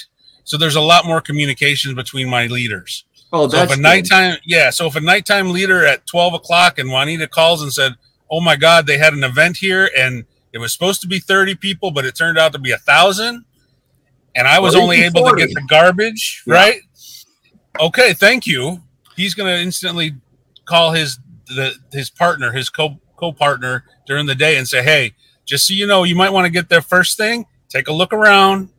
so 0.47 0.57
there's 0.57 0.76
a 0.76 0.80
lot 0.80 1.05
more 1.05 1.20
communication 1.20 1.94
between 1.97 2.30
my 2.30 2.47
leaders. 2.47 3.05
Oh, 3.32 3.49
that's 3.49 3.68
so 3.68 3.74
if 3.74 3.78
a 3.78 3.82
nighttime, 3.82 4.38
yeah. 4.47 4.70
So 4.70 4.86
if 4.86 4.94
a 4.94 5.01
nighttime 5.01 5.51
leader 5.51 5.84
at 5.84 6.07
12 6.07 6.34
o'clock 6.34 6.78
and 6.78 6.88
Juanita 6.88 7.26
calls 7.26 7.62
and 7.62 7.72
said, 7.72 7.97
"Oh 8.30 8.40
my 8.40 8.55
God, 8.55 8.86
they 8.86 8.97
had 8.97 9.12
an 9.12 9.24
event 9.24 9.57
here 9.57 9.90
and 9.99 10.24
it 10.53 10.59
was 10.59 10.72
supposed 10.72 11.01
to 11.01 11.09
be 11.09 11.18
30 11.18 11.57
people, 11.57 11.90
but 11.90 12.07
it 12.07 12.14
turned 12.14 12.38
out 12.38 12.53
to 12.53 12.61
be 12.61 12.70
a 12.70 12.78
thousand, 12.78 13.44
and 14.36 14.47
I 14.47 14.61
was 14.61 14.76
only 14.76 15.03
able 15.03 15.22
40. 15.22 15.40
to 15.40 15.47
get 15.47 15.55
the 15.55 15.66
garbage 15.68 16.44
yeah. 16.47 16.55
right." 16.55 16.80
Okay, 17.80 18.14
thank 18.14 18.47
you. 18.47 18.80
He's 19.16 19.34
going 19.34 19.53
to 19.53 19.61
instantly 19.61 20.14
call 20.64 20.92
his 20.92 21.18
the 21.49 21.74
his 21.92 22.09
partner, 22.09 22.53
his 22.53 22.70
co 22.70 23.01
co 23.16 23.32
partner 23.32 23.84
during 24.07 24.26
the 24.26 24.36
day, 24.36 24.57
and 24.57 24.68
say, 24.68 24.84
"Hey, 24.84 25.14
just 25.44 25.66
so 25.66 25.74
you 25.74 25.88
know, 25.88 26.05
you 26.05 26.14
might 26.14 26.30
want 26.30 26.44
to 26.47 26.53
get 26.53 26.68
there 26.68 26.80
first 26.80 27.16
thing. 27.16 27.47
Take 27.68 27.88
a 27.88 27.92
look 27.92 28.12
around." 28.12 28.70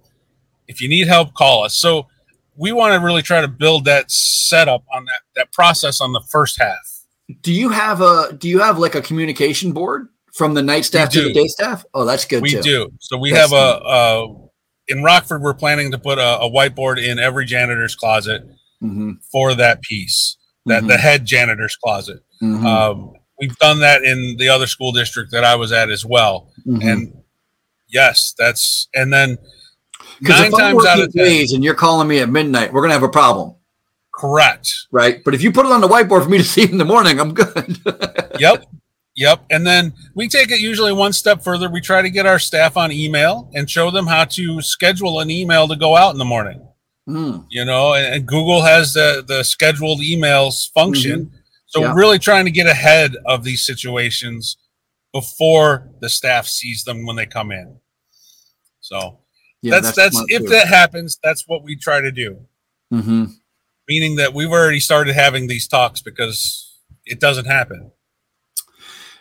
If 0.67 0.81
you 0.81 0.89
need 0.89 1.07
help, 1.07 1.33
call 1.33 1.63
us. 1.63 1.77
So 1.77 2.07
we 2.55 2.71
want 2.71 2.93
to 2.93 3.05
really 3.05 3.21
try 3.21 3.41
to 3.41 3.47
build 3.47 3.85
that 3.85 4.11
setup 4.11 4.83
on 4.93 5.05
that 5.05 5.21
that 5.35 5.51
process 5.51 6.01
on 6.01 6.13
the 6.13 6.21
first 6.29 6.59
half. 6.59 6.77
Do 7.41 7.53
you 7.53 7.69
have 7.69 8.01
a 8.01 8.33
do 8.37 8.47
you 8.49 8.59
have 8.59 8.77
like 8.79 8.95
a 8.95 9.01
communication 9.01 9.71
board 9.73 10.07
from 10.33 10.53
the 10.53 10.61
night 10.61 10.85
staff 10.85 11.09
to 11.11 11.21
the 11.23 11.33
day 11.33 11.47
staff? 11.47 11.85
Oh, 11.93 12.05
that's 12.05 12.25
good. 12.25 12.41
We 12.41 12.51
too. 12.51 12.61
do. 12.61 12.91
So 12.99 13.17
we 13.17 13.31
that's 13.31 13.51
have 13.51 13.57
a, 13.59 13.81
a 13.85 14.35
in 14.89 15.03
Rockford, 15.03 15.41
we're 15.41 15.53
planning 15.53 15.91
to 15.91 15.97
put 15.97 16.17
a, 16.17 16.39
a 16.39 16.49
whiteboard 16.49 17.03
in 17.03 17.19
every 17.19 17.45
janitor's 17.45 17.95
closet 17.95 18.43
Mm-hmm. 18.83 19.13
for 19.31 19.55
that 19.55 19.81
piece, 19.81 20.37
that 20.67 20.85
the 20.85 20.97
head 20.97 21.25
janitor's 21.25 21.75
closet. 21.75 22.19
Mhm. 22.43 22.63
Um, 22.63 23.13
we've 23.39 23.57
done 23.57 23.79
that 23.79 24.03
in 24.03 24.37
the 24.37 24.49
other 24.49 24.67
school 24.67 24.91
district 24.91 25.31
that 25.31 25.43
I 25.43 25.55
was 25.55 25.71
at 25.71 25.89
as 25.89 26.05
well. 26.05 26.51
Mhm. 26.67 26.83
And 26.87 27.13
yes, 27.87 28.35
that's 28.37 28.87
and 28.93 29.11
then 29.11 29.39
'Cause 30.25 30.39
nine 30.39 30.47
if 30.47 30.53
I'm 30.53 30.59
times 30.59 30.85
out 30.85 30.97
working 30.99 31.11
days 31.23 31.53
and 31.53 31.63
you're 31.63 31.75
calling 31.75 32.07
me 32.07 32.19
at 32.19 32.29
midnight, 32.29 32.73
we're 32.73 32.81
gonna 32.81 32.93
have 32.93 33.03
a 33.03 33.09
problem, 33.09 33.55
correct. 34.13 34.71
right? 34.91 35.23
But 35.23 35.33
if 35.35 35.41
you 35.43 35.51
put 35.51 35.65
it 35.65 35.71
on 35.71 35.81
the 35.81 35.87
whiteboard 35.87 36.23
for 36.23 36.29
me 36.29 36.37
to 36.37 36.43
see 36.43 36.63
in 36.63 36.77
the 36.77 36.85
morning, 36.85 37.19
I'm 37.19 37.33
good. 37.33 37.77
Yep. 38.39 38.65
Yep. 39.15 39.45
And 39.49 39.65
then 39.65 39.93
we 40.13 40.27
take 40.27 40.51
it 40.51 40.59
usually 40.59 40.93
one 40.93 41.11
step 41.11 41.43
further. 41.43 41.69
We 41.71 41.81
try 41.81 42.03
to 42.03 42.09
get 42.11 42.27
our 42.27 42.37
staff 42.37 42.77
on 42.77 42.91
email 42.91 43.49
and 43.55 43.67
show 43.67 43.89
them 43.89 44.05
how 44.05 44.25
to 44.25 44.61
schedule 44.61 45.19
an 45.21 45.31
email 45.31 45.67
to 45.67 45.75
go 45.75 45.95
out 45.95 46.11
in 46.13 46.19
the 46.19 46.25
morning. 46.25 46.61
Mm, 47.09 47.45
You 47.49 47.65
know, 47.65 47.93
and, 47.95 48.13
and 48.13 48.25
Google 48.27 48.61
has 48.61 48.93
the 48.93 49.23
the 49.27 49.41
scheduled 49.43 50.01
emails 50.01 50.71
function. 50.71 51.31
So 51.65 51.81
Yeah. 51.81 51.93
we're 51.93 51.99
really 51.99 52.19
trying 52.19 52.45
to 52.45 52.51
get 52.51 52.67
ahead 52.67 53.15
of 53.25 53.43
these 53.43 53.65
situations 53.65 54.57
before 55.13 55.89
the 55.99 56.09
staff 56.09 56.45
sees 56.45 56.83
them 56.83 57.05
when 57.07 57.15
they 57.15 57.25
come 57.25 57.51
in. 57.51 57.77
So 58.81 59.19
yeah, 59.61 59.79
that's 59.79 59.95
that's, 59.95 60.15
smart 60.15 60.29
if 60.31 60.43
too. 60.43 60.49
that 60.49 60.67
happens, 60.67 61.19
that's 61.23 61.47
what 61.47 61.63
we 61.63 61.75
try 61.75 62.01
to 62.01 62.11
do. 62.11 62.39
Mhm. 62.93 63.33
Meaning 63.87 64.15
that 64.17 64.33
we've 64.33 64.51
already 64.51 64.79
started 64.79 65.13
having 65.13 65.47
these 65.47 65.67
talks 65.67 66.01
because 66.01 66.75
it 67.05 67.19
doesn't 67.19 67.45
happen. 67.45 67.91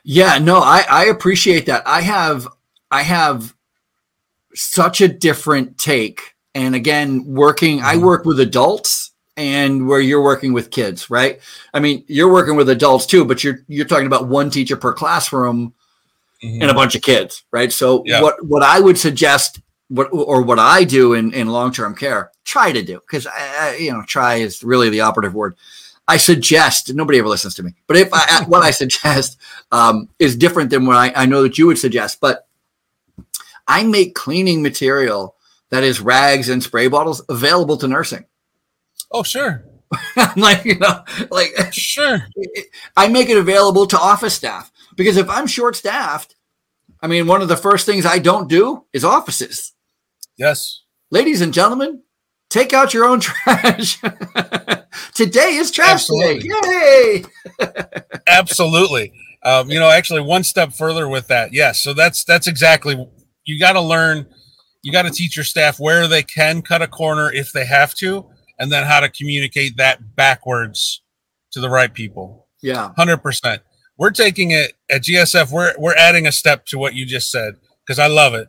Yeah, 0.05 0.39
no, 0.39 0.59
I, 0.59 0.85
I 0.89 1.05
appreciate 1.07 1.67
that. 1.67 1.83
I 1.87 2.01
have 2.03 2.47
I 2.91 3.03
have 3.03 3.55
such 4.55 5.01
a 5.01 5.09
different 5.09 5.79
take. 5.79 6.21
And 6.55 6.75
again, 6.75 7.25
working 7.27 7.83
I 7.83 7.97
Mhm. 7.97 8.03
work 8.03 8.25
with 8.25 8.41
adults 8.41 9.11
and 9.37 9.87
where 9.87 10.01
you're 10.01 10.23
working 10.23 10.53
with 10.55 10.71
kids, 10.71 11.11
right? 11.11 11.41
I 11.75 11.81
mean, 11.81 12.05
you're 12.09 12.33
working 12.33 12.57
with 12.57 12.69
adults 12.71 13.05
too, 13.07 13.25
but 13.25 13.43
you're 13.45 13.59
you're 13.69 13.85
talking 13.87 14.07
about 14.07 14.29
one 14.29 14.51
teacher 14.51 14.77
per 14.77 14.93
classroom 14.93 15.75
Mhm. 16.43 16.63
and 16.63 16.71
a 16.71 16.75
bunch 16.75 16.95
of 16.95 17.03
kids, 17.03 17.43
right? 17.53 17.73
So 17.73 18.03
Yeah. 18.07 18.23
what 18.23 18.45
what 18.47 18.63
I 18.63 18.81
would 18.81 18.97
suggest 18.99 19.61
what 19.89 20.09
or 20.13 20.43
what 20.43 20.59
I 20.59 20.85
do 20.85 21.15
in 21.15 21.33
in 21.33 21.49
long-term 21.49 21.95
care, 21.95 22.33
try 22.45 22.73
to 22.73 22.83
do 22.83 23.01
because 23.01 23.27
you 23.79 23.93
know, 23.93 24.03
try 24.07 24.37
is 24.37 24.63
really 24.65 24.91
the 24.91 25.01
operative 25.01 25.35
word. 25.35 25.57
I 26.09 26.19
suggest 26.19 26.95
nobody 26.95 27.19
ever 27.19 27.29
listens 27.29 27.57
to 27.57 27.65
me, 27.65 27.73
but 27.89 27.97
if 27.97 28.09
I, 28.13 28.45
what 28.47 28.63
I 28.63 28.71
suggest 28.71 29.39
um, 29.73 30.09
is 30.19 30.37
different 30.37 30.71
than 30.71 30.87
what 30.87 30.97
I, 30.97 31.13
I 31.15 31.27
know 31.27 31.43
that 31.43 31.59
you 31.59 31.67
would 31.67 31.79
suggest, 31.79 32.21
but 32.21 32.47
I 33.67 33.83
make 33.83 34.15
cleaning 34.15 34.63
material 34.63 35.35
that 35.71 35.83
is 35.83 36.01
rags 36.01 36.49
and 36.49 36.63
spray 36.63 36.87
bottles 36.87 37.23
available 37.29 37.77
to 37.79 37.89
nursing. 37.89 38.25
Oh, 39.11 39.25
sure. 39.25 39.65
like 40.37 40.65
you 40.65 40.79
know, 40.79 41.05
like 41.31 41.53
Sure. 41.73 42.19
I 42.97 43.09
make 43.09 43.29
it 43.29 43.37
available 43.39 43.87
to 43.87 43.99
office 43.99 44.35
staff 44.35 44.71
because 44.97 45.17
if 45.17 45.29
I'm 45.29 45.47
short 45.47 45.77
staffed, 45.77 46.37
I 47.01 47.09
mean, 47.09 47.27
one 47.27 47.43
of 47.43 47.49
the 47.49 47.57
first 47.57 47.87
things 47.87 48.07
I 48.07 48.19
don't 48.19 48.49
do 48.49 48.85
is 48.93 49.05
offices. 49.05 49.73
Yes. 50.37 50.83
Ladies 51.11 51.41
and 51.41 51.53
gentlemen, 51.55 52.03
take 52.51 52.73
out 52.73 52.93
your 52.93 53.05
own 53.05 53.21
trash. 53.21 54.01
Today 55.15 55.55
is 55.57 55.71
trash 55.71 56.07
day. 56.07 56.41
Yay! 56.43 57.25
Absolutely. 58.27 59.13
Um, 59.43 59.71
you 59.71 59.79
know, 59.79 59.91
actually, 59.91 60.23
one 60.23 60.43
step 60.45 60.73
further 60.73 61.09
with 61.09 61.29
that. 61.29 61.53
Yes. 61.53 61.81
So 61.83 61.95
that's 61.95 62.25
that's 62.25 62.47
exactly. 62.47 63.09
You 63.45 63.61
got 63.61 63.73
to 63.73 63.81
learn. 63.81 64.27
You 64.83 64.93
got 64.93 65.03
to 65.03 65.11
teach 65.11 65.37
your 65.37 65.45
staff 65.45 65.81
where 65.81 66.07
they 66.07 66.23
can 66.23 66.63
cut 66.63 66.83
a 66.83 66.87
corner 66.87 67.33
if 67.33 67.53
they 67.53 67.65
have 67.65 67.95
to, 67.95 68.27
and 68.59 68.71
then 68.71 68.85
how 68.85 69.01
to 69.01 69.09
communicate 69.09 69.77
that 69.77 70.17
backwards 70.17 71.03
to 71.53 71.61
the 71.61 71.71
right 71.71 71.93
people. 71.93 72.47
Yeah. 72.63 72.93
Hundred 72.97 73.19
percent. 73.19 73.63
We're 73.99 74.11
taking 74.11 74.51
it 74.51 74.73
at 74.91 75.03
GSF. 75.03 75.51
We're 75.51 75.75
we're 75.79 75.97
adding 75.97 76.27
a 76.27 76.33
step 76.33 76.67
to 76.67 76.79
what 76.79 76.95
you 76.95 77.07
just 77.07 77.31
said 77.31 77.55
because 77.85 77.99
I 77.99 78.09
love 78.09 78.35
it. 78.35 78.49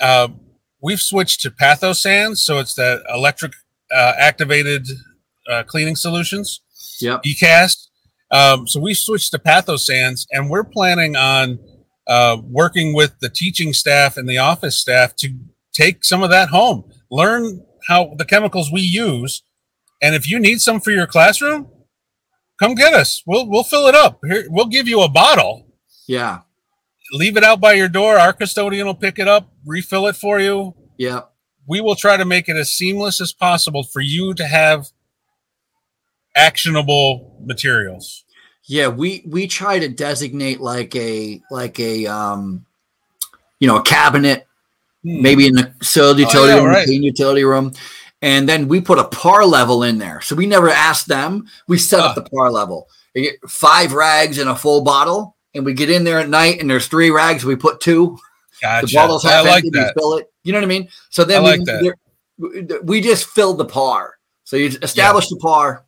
Um, 0.00 0.40
we've 0.84 1.00
switched 1.00 1.40
to 1.40 1.50
PathoSans, 1.50 2.36
so 2.36 2.58
it's 2.58 2.74
that 2.74 3.02
electric 3.12 3.54
uh, 3.90 4.12
activated 4.18 4.86
uh, 5.50 5.62
cleaning 5.64 5.96
solutions. 5.96 6.60
Yep. 7.00 7.22
ECAST. 7.24 7.88
Um, 8.30 8.68
so 8.68 8.80
we 8.80 8.94
switched 8.94 9.30
to 9.32 9.38
PathoSans, 9.38 10.26
and 10.30 10.50
we're 10.50 10.64
planning 10.64 11.16
on 11.16 11.58
uh, 12.06 12.36
working 12.44 12.94
with 12.94 13.18
the 13.20 13.30
teaching 13.30 13.72
staff 13.72 14.16
and 14.16 14.28
the 14.28 14.38
office 14.38 14.78
staff 14.78 15.16
to 15.16 15.34
take 15.72 16.04
some 16.04 16.22
of 16.22 16.30
that 16.30 16.50
home, 16.50 16.84
learn 17.10 17.64
how 17.88 18.14
the 18.16 18.24
chemicals 18.24 18.70
we 18.70 18.82
use, 18.82 19.42
and 20.02 20.14
if 20.14 20.28
you 20.28 20.38
need 20.38 20.60
some 20.60 20.80
for 20.80 20.90
your 20.90 21.06
classroom, 21.06 21.68
come 22.60 22.74
get 22.74 22.92
us. 22.92 23.22
We'll 23.26 23.48
we'll 23.48 23.64
fill 23.64 23.86
it 23.86 23.94
up. 23.94 24.20
Here, 24.24 24.44
we'll 24.48 24.66
give 24.66 24.86
you 24.86 25.00
a 25.02 25.08
bottle. 25.08 25.66
Yeah. 26.06 26.40
Leave 27.14 27.36
it 27.36 27.44
out 27.44 27.60
by 27.60 27.72
your 27.74 27.88
door. 27.88 28.18
Our 28.18 28.32
custodian 28.32 28.86
will 28.86 28.94
pick 28.94 29.18
it 29.18 29.28
up, 29.28 29.48
refill 29.64 30.06
it 30.08 30.16
for 30.16 30.40
you. 30.40 30.74
Yeah. 30.98 31.22
We 31.66 31.80
will 31.80 31.94
try 31.94 32.16
to 32.16 32.24
make 32.24 32.48
it 32.48 32.56
as 32.56 32.72
seamless 32.72 33.20
as 33.20 33.32
possible 33.32 33.84
for 33.84 34.00
you 34.00 34.34
to 34.34 34.46
have 34.46 34.88
actionable 36.36 37.36
materials. 37.44 38.24
Yeah. 38.64 38.88
We 38.88 39.22
we 39.26 39.46
try 39.46 39.78
to 39.78 39.88
designate 39.88 40.60
like 40.60 40.94
a 40.96 41.40
like 41.50 41.78
a 41.80 42.06
um 42.06 42.66
you 43.60 43.68
know 43.68 43.76
a 43.78 43.82
cabinet 43.82 44.46
Hmm. 45.04 45.20
maybe 45.20 45.46
in 45.46 45.54
the 45.54 45.70
soil 45.82 46.18
utility 46.18 46.54
yeah, 46.54 46.60
room, 46.60 46.68
right. 46.68 46.86
clean 46.86 47.02
utility 47.02 47.44
room. 47.44 47.74
And 48.22 48.48
then 48.48 48.68
we 48.68 48.80
put 48.80 48.98
a 48.98 49.04
par 49.04 49.44
level 49.44 49.82
in 49.82 49.98
there. 49.98 50.22
So 50.22 50.34
we 50.34 50.46
never 50.46 50.70
asked 50.70 51.08
them. 51.08 51.46
We 51.68 51.76
set 51.76 52.00
up 52.00 52.12
Ah. 52.12 52.14
the 52.14 52.22
par 52.22 52.50
level. 52.50 52.88
Five 53.46 53.92
rags 53.92 54.38
and 54.38 54.48
a 54.48 54.56
full 54.56 54.80
bottle, 54.80 55.33
and 55.54 55.64
we 55.64 55.72
get 55.74 55.90
in 55.90 56.04
there 56.04 56.18
at 56.18 56.28
night, 56.28 56.60
and 56.60 56.68
there's 56.68 56.86
three 56.88 57.10
rags. 57.10 57.44
We 57.44 57.56
put 57.56 57.80
two. 57.80 58.18
Gotcha. 58.62 58.86
The 58.86 58.92
bottles 58.94 59.24
I 59.24 59.40
like 59.42 59.64
empty. 59.64 59.78
We 59.78 59.92
fill 59.96 60.14
it. 60.14 60.32
You 60.42 60.52
know 60.52 60.58
what 60.58 60.64
I 60.64 60.68
mean? 60.68 60.88
So 61.10 61.24
then 61.24 61.44
I 61.44 61.58
we, 61.58 61.64
that. 61.64 62.80
we 62.84 63.00
just 63.00 63.26
filled 63.26 63.58
the 63.58 63.64
par. 63.64 64.14
So 64.44 64.56
you 64.56 64.66
establish 64.82 65.28
the 65.28 65.36
par. 65.36 65.84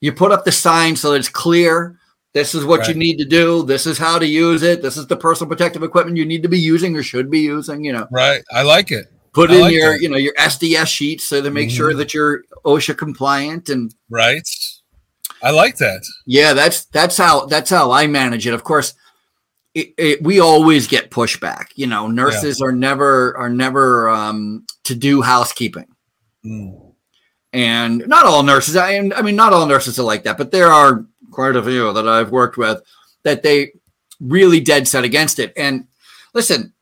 You 0.00 0.12
put 0.12 0.32
up 0.32 0.44
the 0.44 0.52
sign 0.52 0.96
so 0.96 1.10
that 1.12 1.18
it's 1.18 1.28
clear. 1.28 1.98
This 2.32 2.54
is 2.54 2.64
what 2.64 2.88
you 2.88 2.94
need 2.94 3.16
to 3.18 3.24
do. 3.24 3.62
This 3.62 3.86
is 3.86 3.96
how 3.96 4.18
to 4.18 4.26
use 4.26 4.62
it. 4.64 4.82
This 4.82 4.96
is 4.96 5.06
the 5.06 5.16
personal 5.16 5.48
protective 5.48 5.82
equipment 5.84 6.16
you 6.16 6.24
need 6.26 6.42
to 6.42 6.48
be 6.48 6.58
using 6.58 6.96
or 6.96 7.02
should 7.02 7.30
be 7.30 7.40
using. 7.40 7.84
You 7.84 7.92
know 7.92 8.08
Right. 8.10 8.42
I 8.52 8.62
like 8.62 8.90
it. 8.90 9.06
put 9.32 9.50
I 9.50 9.54
in 9.54 9.60
like 9.60 9.72
your 9.74 9.92
that. 9.92 10.00
you 10.02 10.08
know 10.08 10.16
your 10.16 10.34
SDS 10.34 10.88
sheet 10.88 11.20
so 11.20 11.40
to 11.42 11.50
make 11.50 11.70
sure 11.70 11.92
Mhm. 11.92 11.98
that 11.98 12.12
you're 12.12 12.42
OSHA 12.64 12.98
compliant 12.98 13.68
and 13.68 13.94
Right. 14.10 14.42
I 15.44 15.50
like 15.50 15.76
that. 15.76 16.02
yeah 16.26 16.52
that's 16.54 16.86
that's 16.86 17.16
how 17.16 17.46
that's 17.46 17.70
how 17.70 17.92
I 17.92 18.06
manage 18.06 18.46
it 18.46 18.54
of 18.54 18.64
course 18.64 18.94
it, 19.74 19.92
it, 19.98 20.22
we 20.22 20.40
always 20.40 20.86
get 20.86 21.10
pushback 21.10 21.66
you 21.74 21.86
know 21.86 22.06
nurses 22.06 22.60
are 22.62 22.72
never 22.72 23.36
are 23.36 23.50
never 23.50 24.08
um, 24.08 24.64
to 24.84 24.94
do 24.94 25.22
housekeeping 25.22 25.86
Mm. 26.44 26.92
and 27.54 28.06
not 28.06 28.26
all 28.26 28.42
nurses 28.42 28.76
I, 28.76 28.96
I 28.96 29.22
mean 29.22 29.34
not 29.36 29.52
all 29.54 29.66
nurses 29.66 29.98
are 29.98 30.02
like 30.04 30.24
that 30.24 30.36
but 30.38 30.50
there 30.50 30.68
are 30.68 31.06
quite 31.30 31.56
a 31.56 31.62
few 31.62 31.92
that 31.92 32.06
I've 32.06 32.30
worked 32.30 32.56
with 32.58 32.82
that 33.22 33.42
they 33.42 33.72
really 34.20 34.60
dead 34.60 34.86
set 34.86 35.04
against 35.04 35.38
it 35.38 35.52
and 35.56 35.86
listen 36.34 36.72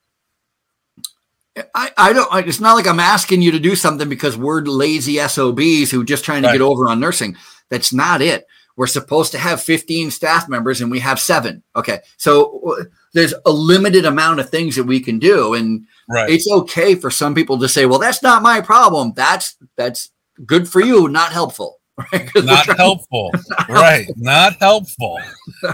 I, 1.75 1.91
I 1.99 2.13
don't 2.15 2.33
I- 2.33 2.41
it's 2.41 2.61
not 2.61 2.75
like 2.75 2.87
I'm 2.87 3.01
asking 3.01 3.43
you 3.43 3.53
to 3.53 3.59
do 3.61 3.77
something 3.77 4.09
because 4.09 4.37
we're 4.39 4.63
lazy 4.63 5.19
SOBs 5.19 5.91
who 5.91 6.03
just 6.05 6.25
trying 6.25 6.43
to 6.43 6.49
Right. 6.49 6.55
get 6.55 6.63
over 6.63 6.89
on 6.89 6.99
nursing 6.99 7.37
that's 7.73 7.93
not 7.93 8.21
it 8.21 8.47
we're 8.77 8.87
supposed 8.87 9.33
to 9.33 9.39
have 9.39 9.61
15 9.63 10.11
staff 10.11 10.49
members 10.49 10.81
and 10.81 10.91
we 10.91 11.01
have 11.01 11.19
seven 11.19 11.63
okay 11.75 12.01
so 12.17 12.77
uh, 12.79 12.85
there's 13.15 13.35
a 13.47 13.51
limited 13.51 14.05
amount 14.05 14.41
of 14.41 14.49
things 14.51 14.77
that 14.77 14.85
we 14.85 15.01
can 15.01 15.19
do 15.19 15.55
and 15.55 15.87
Right. 16.09 16.29
it's 16.31 16.51
okay 16.51 16.95
for 16.97 17.11
some 17.11 17.35
people 17.35 17.59
to 17.61 17.69
say 17.69 17.87
well 17.87 17.99
that's 17.99 18.23
not 18.23 18.43
my 18.43 18.61
problem 18.61 19.13
that's 19.17 19.57
that's 19.77 20.11
good 20.45 20.69
for 20.69 20.81
you 20.81 21.09
not 21.09 21.33
helpful 21.33 21.81
right 22.13 22.29
not 22.37 22.67
helpful. 22.77 23.31
right. 23.69 24.07
Not 24.17 24.57
helpful. 24.57 25.19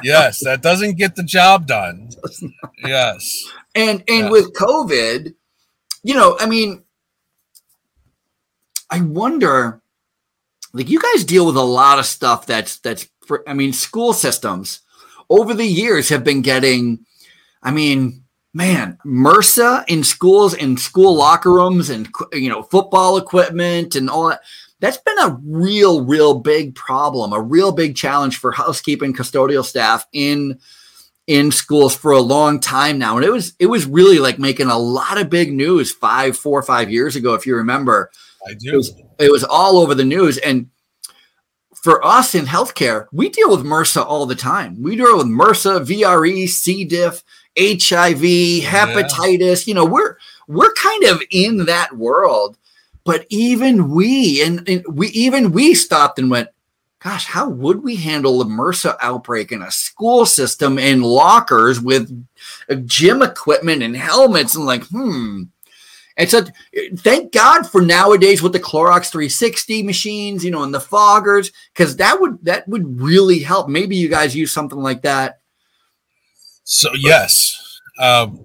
Yes. 0.02 0.42
That 0.44 0.62
doesn't 0.62 0.98
get 0.98 1.14
the 1.14 1.22
job 1.22 1.66
done. 1.66 2.10
Yes. 2.84 3.22
and 3.74 4.02
and 4.08 4.26
Yeah. 4.26 4.30
with 4.30 4.52
covid 4.52 5.34
you 6.02 6.14
know 6.14 6.36
i 6.40 6.46
mean 6.46 6.82
i 8.90 9.00
wonder 9.00 9.80
like 10.78 10.88
you 10.88 11.00
guys 11.00 11.24
deal 11.24 11.44
with 11.46 11.56
a 11.56 11.62
lot 11.62 11.98
of 11.98 12.06
stuff 12.06 12.46
that's 12.46 12.78
that's 12.78 13.08
for, 13.26 13.46
i 13.48 13.52
mean 13.52 13.72
school 13.72 14.12
systems 14.12 14.80
over 15.28 15.52
the 15.52 15.66
years 15.66 16.08
have 16.08 16.24
been 16.24 16.40
getting 16.40 17.04
i 17.62 17.70
mean 17.70 18.22
man 18.54 18.98
mrsa 19.04 19.84
in 19.88 20.02
schools 20.02 20.54
and 20.54 20.80
school 20.80 21.14
locker 21.14 21.52
rooms 21.52 21.90
and 21.90 22.08
you 22.32 22.48
know 22.48 22.62
football 22.62 23.18
equipment 23.18 23.94
and 23.94 24.08
all 24.08 24.28
that 24.28 24.40
that's 24.80 24.98
been 24.98 25.18
a 25.18 25.38
real 25.44 26.04
real 26.04 26.38
big 26.38 26.74
problem 26.74 27.32
a 27.32 27.40
real 27.40 27.72
big 27.72 27.94
challenge 27.94 28.38
for 28.38 28.52
housekeeping 28.52 29.12
custodial 29.12 29.64
staff 29.64 30.06
in 30.12 30.58
in 31.28 31.52
schools 31.52 31.94
for 31.94 32.12
a 32.12 32.20
long 32.20 32.58
time 32.58 32.98
now, 32.98 33.16
and 33.16 33.24
it 33.24 33.30
was 33.30 33.54
it 33.58 33.66
was 33.66 33.84
really 33.84 34.18
like 34.18 34.38
making 34.38 34.68
a 34.68 34.78
lot 34.78 35.20
of 35.20 35.28
big 35.28 35.52
news 35.52 35.92
five, 35.92 36.36
four 36.36 36.58
or 36.58 36.62
five 36.62 36.90
years 36.90 37.16
ago, 37.16 37.34
if 37.34 37.46
you 37.46 37.54
remember. 37.54 38.10
I 38.48 38.54
do. 38.54 38.82
It 39.18 39.32
was, 39.32 39.44
all 39.44 39.78
over 39.78 39.94
the 39.94 40.04
news, 40.04 40.38
and 40.38 40.68
for 41.74 42.04
us 42.04 42.34
in 42.34 42.44
healthcare, 42.44 43.06
we 43.12 43.28
deal 43.28 43.50
with 43.50 43.64
MRSA 43.64 44.04
all 44.04 44.26
the 44.26 44.34
time. 44.34 44.82
We 44.82 44.96
deal 44.96 45.16
with 45.16 45.26
MRSA, 45.26 45.86
VRE, 45.86 46.48
C. 46.48 46.84
diff, 46.84 47.22
HIV, 47.58 48.62
hepatitis. 48.62 49.66
Yeah. 49.66 49.70
You 49.70 49.74
know, 49.74 49.84
we're 49.84 50.16
we're 50.46 50.72
kind 50.74 51.04
of 51.04 51.22
in 51.30 51.66
that 51.66 51.96
world. 51.96 52.56
But 53.04 53.26
even 53.30 53.90
we 53.90 54.42
and, 54.42 54.68
and 54.68 54.84
we 54.90 55.08
even 55.08 55.52
we 55.52 55.74
stopped 55.74 56.18
and 56.18 56.30
went, 56.30 56.48
gosh, 56.98 57.24
how 57.24 57.48
would 57.48 57.82
we 57.82 57.96
handle 57.96 58.42
a 58.42 58.44
MRSA 58.44 58.96
outbreak 59.00 59.52
in 59.52 59.62
a 59.62 59.70
school 59.70 60.26
system 60.26 60.78
in 60.78 61.00
lockers 61.02 61.80
with 61.80 62.26
gym 62.84 63.22
equipment 63.22 63.82
and 63.82 63.96
helmets? 63.96 64.56
And 64.56 64.66
like, 64.66 64.84
hmm. 64.88 65.44
And 66.18 66.28
so 66.28 66.44
thank 66.96 67.32
God 67.32 67.62
for 67.70 67.80
nowadays 67.80 68.42
with 68.42 68.52
the 68.52 68.60
Clorox 68.60 69.10
360 69.10 69.84
machines, 69.84 70.44
you 70.44 70.50
know, 70.50 70.64
and 70.64 70.74
the 70.74 70.80
foggers, 70.80 71.52
because 71.72 71.96
that 71.96 72.20
would 72.20 72.44
that 72.44 72.66
would 72.68 73.00
really 73.00 73.38
help. 73.38 73.68
Maybe 73.68 73.96
you 73.96 74.08
guys 74.08 74.34
use 74.34 74.52
something 74.52 74.80
like 74.80 75.02
that. 75.02 75.40
So 76.64 76.90
yes. 76.94 77.80
Um, 78.00 78.44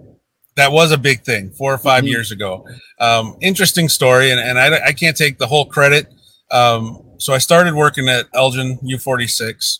that 0.55 0.71
was 0.71 0.91
a 0.91 0.97
big 0.97 1.23
thing 1.23 1.51
four 1.51 1.73
or 1.73 1.79
5 1.79 2.03
mm-hmm. 2.03 2.07
years 2.07 2.31
ago. 2.31 2.65
Um, 2.99 3.37
interesting 3.41 3.89
story, 3.89 4.31
and, 4.31 4.39
and 4.39 4.59
I, 4.59 4.87
I 4.87 4.93
can't 4.93 5.17
take 5.17 5.39
the 5.39 5.47
whole 5.47 5.65
credit. 5.65 6.07
Um, 6.51 7.01
so 7.17 7.33
I 7.33 7.39
started 7.39 7.73
working 7.73 8.07
at 8.07 8.27
Elgin 8.35 8.77
U46 8.83 9.79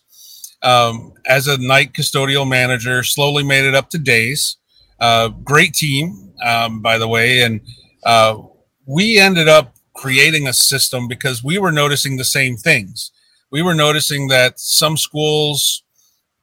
um, 0.64 1.14
as 1.28 1.48
a 1.48 1.58
night 1.60 1.94
custodial 1.94 2.48
manager. 2.48 3.04
Slowly 3.04 3.44
made 3.44 3.66
it 3.66 3.76
up 3.76 3.92
to 3.92 4.00
days. 4.00 4.58
Uh, 5.00 5.30
great 5.30 5.74
team, 5.74 6.34
um, 6.44 6.82
by 6.82 6.98
the 6.98 7.08
way, 7.08 7.42
and 7.42 7.62
uh, 8.06 8.38
we 8.86 9.18
ended 9.20 9.48
up 9.48 9.76
creating 9.94 10.48
a 10.48 10.54
system 10.54 11.08
because 11.08 11.44
we 11.44 11.58
were 11.58 11.72
noticing 11.72 12.18
the 12.18 12.26
same 12.26 12.58
things. 12.58 13.12
We 13.52 13.62
were 13.62 13.76
noticing 13.76 14.28
that 14.30 14.60
some 14.60 14.98
schools 14.98 15.84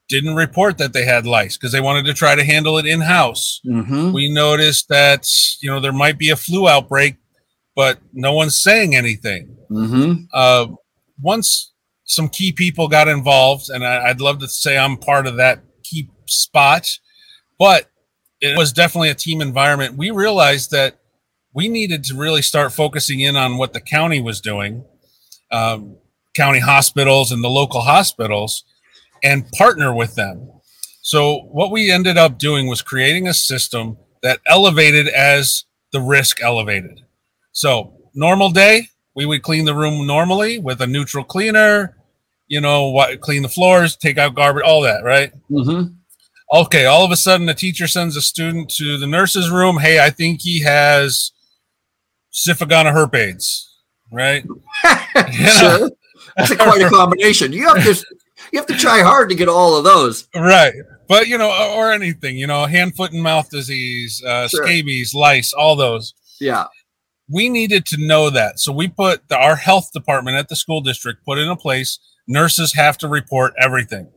didn't 0.07 0.35
report 0.35 0.77
that 0.77 0.93
they 0.93 1.05
had 1.05 1.25
lice 1.25 1.57
because 1.57 1.71
they 1.71 1.79
wanted 1.79 2.05
to 2.05 2.13
try 2.13 2.35
to 2.35 2.43
handle 2.43 2.77
it 2.77 2.85
in 2.85 3.01
house. 3.01 3.61
Mm-hmm. 3.65 4.11
We 4.11 4.31
noticed 4.31 4.89
that 4.89 5.27
you 5.61 5.69
know 5.69 5.79
there 5.79 5.93
might 5.93 6.17
be 6.17 6.29
a 6.29 6.35
flu 6.35 6.67
outbreak, 6.67 7.15
but 7.75 7.99
no 8.13 8.33
one's 8.33 8.61
saying 8.61 8.95
anything. 8.95 9.55
Mm-hmm. 9.69 10.23
Uh, 10.33 10.67
once 11.21 11.71
some 12.03 12.27
key 12.27 12.51
people 12.51 12.87
got 12.87 13.07
involved, 13.07 13.69
and 13.69 13.85
I, 13.85 14.09
I'd 14.09 14.21
love 14.21 14.39
to 14.39 14.47
say 14.47 14.77
I'm 14.77 14.97
part 14.97 15.27
of 15.27 15.37
that 15.37 15.63
key 15.83 16.09
spot, 16.27 16.87
but 17.57 17.89
it 18.41 18.57
was 18.57 18.73
definitely 18.73 19.09
a 19.09 19.15
team 19.15 19.41
environment. 19.41 19.95
We 19.95 20.11
realized 20.11 20.71
that 20.71 20.97
we 21.53 21.67
needed 21.67 22.03
to 22.05 22.15
really 22.15 22.41
start 22.41 22.73
focusing 22.73 23.19
in 23.19 23.35
on 23.35 23.57
what 23.57 23.73
the 23.73 23.81
county 23.81 24.21
was 24.21 24.41
doing, 24.41 24.83
um, 25.51 25.97
county 26.33 26.59
hospitals 26.59 27.31
and 27.31 27.43
the 27.43 27.49
local 27.49 27.81
hospitals, 27.81 28.63
and 29.23 29.49
partner 29.51 29.93
with 29.93 30.15
them. 30.15 30.49
So, 31.01 31.39
what 31.51 31.71
we 31.71 31.91
ended 31.91 32.17
up 32.17 32.37
doing 32.37 32.67
was 32.67 32.81
creating 32.81 33.27
a 33.27 33.33
system 33.33 33.97
that 34.21 34.39
elevated 34.45 35.07
as 35.07 35.65
the 35.91 35.99
risk 35.99 36.41
elevated. 36.41 37.01
So, 37.51 37.93
normal 38.13 38.49
day, 38.49 38.87
we 39.15 39.25
would 39.25 39.43
clean 39.43 39.65
the 39.65 39.75
room 39.75 40.05
normally 40.07 40.59
with 40.59 40.79
a 40.81 40.87
neutral 40.87 41.23
cleaner, 41.23 41.97
you 42.47 42.61
know, 42.61 43.05
clean 43.21 43.41
the 43.41 43.49
floors, 43.49 43.95
take 43.95 44.17
out 44.17 44.35
garbage, 44.35 44.63
all 44.63 44.81
that, 44.81 45.03
right? 45.03 45.33
Mm-hmm. 45.49 45.93
Okay, 46.53 46.85
all 46.85 47.05
of 47.05 47.11
a 47.11 47.15
sudden, 47.15 47.47
a 47.49 47.53
teacher 47.53 47.87
sends 47.87 48.17
a 48.17 48.21
student 48.21 48.69
to 48.71 48.97
the 48.97 49.07
nurse's 49.07 49.49
room. 49.49 49.77
Hey, 49.77 50.03
I 50.03 50.09
think 50.09 50.41
he 50.41 50.61
has 50.61 51.31
syphagana 52.31 52.91
herpes, 52.91 53.67
right? 54.11 54.43
sure. 55.31 55.91
That's 56.37 56.51
a 56.51 56.55
quite 56.55 56.81
a 56.81 56.89
combination. 56.95 57.53
You 57.53 57.67
have 57.67 57.83
to 57.83 58.05
you 58.51 58.59
have 58.59 58.67
to 58.67 58.77
try 58.77 59.01
hard 59.01 59.29
to 59.29 59.35
get 59.35 59.47
all 59.47 59.75
of 59.75 59.83
those. 59.83 60.27
Right. 60.35 60.73
But 61.07 61.27
you 61.27 61.37
know, 61.37 61.51
or 61.75 61.91
anything, 61.91 62.37
you 62.37 62.47
know, 62.47 62.65
hand, 62.65 62.95
foot, 62.95 63.11
and 63.11 63.21
mouth 63.21 63.49
disease, 63.49 64.23
uh, 64.25 64.47
sure. 64.47 64.65
scabies, 64.65 65.13
lice, 65.13 65.53
all 65.53 65.75
those. 65.75 66.13
Yeah 66.39 66.67
we 67.31 67.49
needed 67.49 67.85
to 67.87 67.97
know 67.97 68.29
that. 68.29 68.59
So 68.59 68.71
we 68.71 68.87
put 68.87 69.27
the, 69.29 69.37
our 69.37 69.55
health 69.55 69.91
department 69.93 70.37
at 70.37 70.49
the 70.49 70.55
school 70.55 70.81
district 70.81 71.25
put 71.25 71.37
in 71.37 71.47
a 71.47 71.55
place. 71.55 71.99
Nurses 72.27 72.73
have 72.73 72.97
to 72.99 73.07
report 73.07 73.53
everything. 73.59 74.11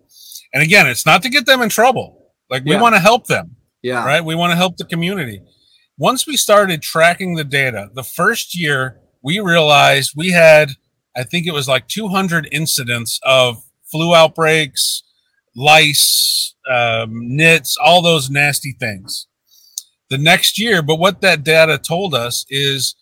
And 0.53 0.63
again, 0.63 0.87
it's 0.87 1.07
not 1.07 1.23
to 1.23 1.29
get 1.29 1.47
them 1.47 1.63
in 1.63 1.69
trouble. 1.69 2.33
Like 2.51 2.65
we 2.65 2.73
yeah. 2.73 2.81
want 2.81 2.95
to 2.95 3.01
help 3.01 3.27
them. 3.27 3.57
Yeah. 3.83 4.05
Right. 4.05 4.25
We 4.25 4.35
want 4.35 4.51
to 4.51 4.57
help 4.57 4.77
the 4.77 4.85
community. 4.85 5.43
Once 5.97 6.27
we 6.27 6.37
started 6.37 6.83
tracking 6.83 7.35
the 7.35 7.45
data, 7.45 7.89
the 7.95 8.03
first 8.03 8.59
year 8.59 9.01
we 9.23 9.39
realized 9.39 10.13
we 10.17 10.31
had, 10.31 10.71
I 11.17 11.23
think 11.23 11.47
it 11.47 11.53
was 11.53 11.69
like 11.69 11.87
200 11.89 12.49
incidents 12.51 13.21
of 13.23 13.63
flu 13.91 14.15
outbreaks, 14.15 15.03
lice, 15.55 16.55
um, 16.71 17.37
nits, 17.37 17.77
all 17.77 18.03
those 18.03 18.29
nasty 18.29 18.73
things 18.73 19.27
the 20.11 20.19
next 20.19 20.59
year. 20.59 20.83
But 20.83 20.97
what 20.97 21.21
that 21.21 21.45
data 21.45 21.79
told 21.79 22.15
us 22.15 22.45
is 22.49 22.95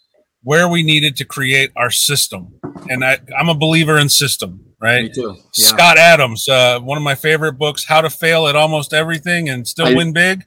where 0.42 0.68
we 0.68 0.82
needed 0.82 1.16
to 1.16 1.24
create 1.24 1.70
our 1.76 1.90
system. 1.90 2.54
And 2.88 3.04
I, 3.04 3.18
am 3.38 3.48
a 3.48 3.54
believer 3.54 3.98
in 3.98 4.08
system, 4.08 4.64
right? 4.80 5.04
Me 5.04 5.10
too. 5.10 5.36
Yeah. 5.56 5.66
Scott 5.66 5.98
Adams, 5.98 6.48
uh, 6.48 6.80
one 6.80 6.98
of 6.98 7.04
my 7.04 7.14
favorite 7.14 7.54
books, 7.54 7.84
How 7.84 8.00
to 8.00 8.10
Fail 8.10 8.48
at 8.48 8.56
Almost 8.56 8.92
Everything 8.92 9.48
and 9.48 9.66
Still 9.66 9.86
I, 9.86 9.94
Win 9.94 10.12
Big. 10.12 10.44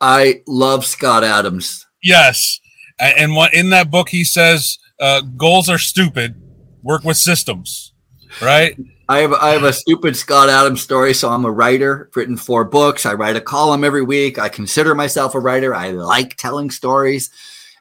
I 0.00 0.42
love 0.46 0.84
Scott 0.84 1.24
Adams. 1.24 1.85
Yes. 2.06 2.60
And 3.00 3.34
what 3.34 3.52
in 3.52 3.70
that 3.70 3.90
book 3.90 4.08
he 4.08 4.22
says, 4.22 4.78
uh, 5.00 5.22
goals 5.22 5.68
are 5.68 5.76
stupid, 5.78 6.40
work 6.82 7.02
with 7.02 7.16
systems, 7.16 7.92
right? 8.40 8.78
I 9.08 9.18
have 9.18 9.32
I 9.32 9.50
have 9.50 9.64
a 9.64 9.72
stupid 9.72 10.16
Scott 10.16 10.48
Adams 10.48 10.82
story. 10.82 11.14
So 11.14 11.28
I'm 11.28 11.44
a 11.44 11.50
writer, 11.50 12.08
written 12.14 12.36
four 12.36 12.64
books. 12.64 13.06
I 13.06 13.14
write 13.14 13.34
a 13.34 13.40
column 13.40 13.82
every 13.82 14.02
week. 14.02 14.38
I 14.38 14.48
consider 14.48 14.94
myself 14.94 15.34
a 15.34 15.40
writer. 15.40 15.74
I 15.74 15.90
like 15.90 16.36
telling 16.36 16.70
stories. 16.70 17.30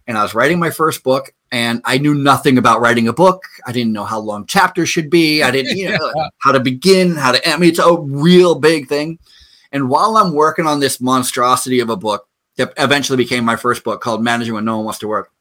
And 0.08 0.18
I 0.18 0.24
was 0.24 0.34
writing 0.34 0.60
my 0.60 0.70
first 0.72 1.04
book, 1.04 1.34
and 1.52 1.82
I 1.86 1.98
knew 2.00 2.14
nothing 2.14 2.58
about 2.58 2.82
writing 2.82 3.08
a 3.08 3.14
book. 3.14 3.44
I 3.66 3.72
didn't 3.72 3.94
know 3.94 4.06
how 4.06 4.20
long 4.20 4.48
chapters 4.48 4.90
should 4.90 5.10
be. 5.12 5.44
I 5.44 5.52
didn't 5.52 5.78
you 5.78 5.90
know 5.90 6.12
yeah. 6.16 6.30
how 6.40 6.52
to 6.52 6.60
begin, 6.60 7.16
how 7.16 7.32
to. 7.32 7.48
I 7.48 7.58
mean, 7.58 7.70
it's 7.70 7.80
a 7.80 7.96
real 7.96 8.56
big 8.56 8.88
thing. 8.88 9.20
And 9.72 9.88
while 9.90 10.18
I'm 10.18 10.34
working 10.34 10.66
on 10.66 10.80
this 10.80 11.00
monstrosity 11.00 11.80
of 11.80 11.90
a 11.92 11.98
book 11.98 12.28
that 12.58 12.74
eventually 12.78 13.18
became 13.18 13.44
my 13.46 13.56
first 13.56 13.84
book 13.84 14.02
called 14.02 14.24
Managing 14.24 14.54
When 14.54 14.66
No 14.66 14.78
One 14.78 14.86
Wants 14.86 15.00
to 15.00 15.08
Work, 15.08 15.32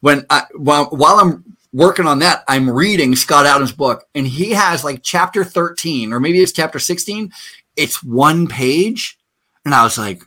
when 0.00 0.26
I 0.30 0.44
while, 0.54 0.86
while 0.86 1.16
I'm 1.16 1.56
working 1.72 2.06
on 2.06 2.18
that, 2.20 2.44
I'm 2.48 2.68
reading 2.68 3.14
Scott 3.14 3.46
Adams' 3.46 3.72
book, 3.72 4.04
and 4.14 4.26
he 4.26 4.50
has 4.52 4.84
like 4.84 5.00
chapter 5.02 5.44
13, 5.44 6.12
or 6.12 6.20
maybe 6.20 6.40
it's 6.40 6.52
chapter 6.52 6.78
16. 6.78 7.32
It's 7.76 8.02
one 8.02 8.46
page. 8.46 9.18
And 9.64 9.74
I 9.74 9.84
was 9.84 9.98
like, 9.98 10.22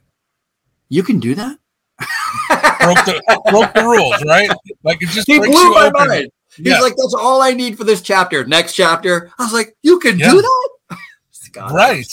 you 0.89 1.03
can 1.03 1.19
do 1.19 1.35
that? 1.35 1.57
broke, 1.99 3.05
the, 3.05 3.41
broke 3.49 3.73
the 3.73 3.83
rules, 3.83 4.23
right? 4.25 4.49
Like 4.83 5.01
it 5.01 5.09
just 5.09 5.27
he 5.27 5.39
blew 5.39 5.49
my 5.49 5.91
open. 5.93 6.07
mind. 6.07 6.31
He's 6.55 6.67
yeah. 6.67 6.79
like, 6.79 6.93
that's 6.95 7.15
all 7.15 7.41
I 7.41 7.53
need 7.53 7.77
for 7.77 7.83
this 7.83 8.01
chapter. 8.01 8.45
Next 8.45 8.73
chapter. 8.73 9.31
I 9.39 9.43
was 9.43 9.53
like, 9.53 9.75
you 9.81 9.99
can 9.99 10.19
yeah. 10.19 10.31
do 10.31 10.41
that? 10.41 10.69
Scott 11.31 11.71
right. 11.71 12.05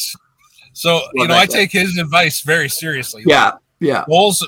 So, 0.73 1.01
you 1.15 1.29
know, 1.29 1.35
I 1.35 1.47
take 1.47 1.73
his 1.73 1.99
advice 1.99 2.43
very 2.43 2.69
seriously. 2.69 3.23
Yeah. 3.27 3.45
Like, 3.45 3.55
yeah. 3.81 4.05
Goals, 4.09 4.47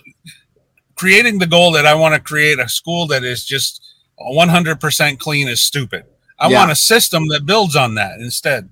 creating 0.95 1.39
the 1.39 1.47
goal 1.47 1.73
that 1.73 1.87
I 1.87 1.95
want 1.95 2.15
to 2.15 2.21
create 2.21 2.59
a 2.59 2.69
school 2.69 3.07
that 3.09 3.25
is 3.25 3.45
just 3.45 3.83
100% 4.21 5.19
clean 5.19 5.49
is 5.49 5.63
stupid. 5.63 6.05
I 6.39 6.49
yeah. 6.49 6.59
want 6.59 6.71
a 6.71 6.77
system 6.77 7.29
that 7.29 7.47
builds 7.47 7.77
on 7.77 7.95
that 7.97 8.21
instead. 8.21 8.69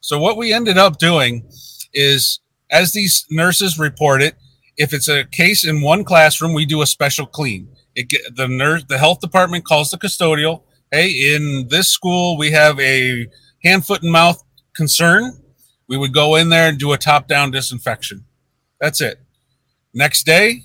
So 0.00 0.18
what 0.18 0.36
we 0.36 0.52
ended 0.52 0.78
up 0.78 0.98
doing 0.98 1.44
is 1.92 2.40
as 2.70 2.92
these 2.92 3.26
nurses 3.30 3.78
report 3.78 4.22
it, 4.22 4.36
if 4.76 4.94
it's 4.94 5.08
a 5.08 5.24
case 5.24 5.66
in 5.66 5.82
one 5.82 6.04
classroom, 6.04 6.54
we 6.54 6.64
do 6.64 6.82
a 6.82 6.86
special 6.86 7.26
clean. 7.26 7.68
It 7.94 8.08
get, 8.08 8.34
the 8.36 8.48
nurse, 8.48 8.84
the 8.84 8.98
health 8.98 9.20
department 9.20 9.64
calls 9.64 9.90
the 9.90 9.98
custodial. 9.98 10.62
Hey, 10.90 11.34
in 11.34 11.68
this 11.68 11.88
school, 11.88 12.38
we 12.38 12.50
have 12.52 12.80
a 12.80 13.26
hand, 13.62 13.84
foot, 13.84 14.02
and 14.02 14.12
mouth 14.12 14.42
concern. 14.74 15.42
We 15.90 15.96
would 15.96 16.14
go 16.14 16.36
in 16.36 16.50
there 16.50 16.68
and 16.68 16.78
do 16.78 16.92
a 16.92 16.98
top 16.98 17.26
down 17.26 17.50
disinfection. 17.50 18.24
That's 18.80 19.00
it. 19.00 19.18
Next 19.92 20.24
day, 20.24 20.62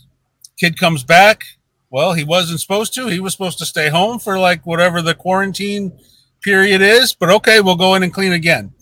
kid 0.56 0.78
comes 0.78 1.04
back. 1.04 1.46
Well, 1.90 2.14
he 2.14 2.24
wasn't 2.24 2.60
supposed 2.60 2.94
to. 2.94 3.08
He 3.08 3.20
was 3.20 3.34
supposed 3.34 3.58
to 3.58 3.66
stay 3.66 3.90
home 3.90 4.20
for 4.20 4.38
like 4.38 4.68
whatever 4.68 5.02
the 5.02 5.16
quarantine 5.16 5.98
period 6.42 6.80
is, 6.84 7.16
but 7.16 7.32
okay, 7.32 7.60
we'll 7.60 7.76
go 7.76 7.96
in 7.96 8.04
and 8.04 8.14
clean 8.14 8.34
again. 8.34 8.76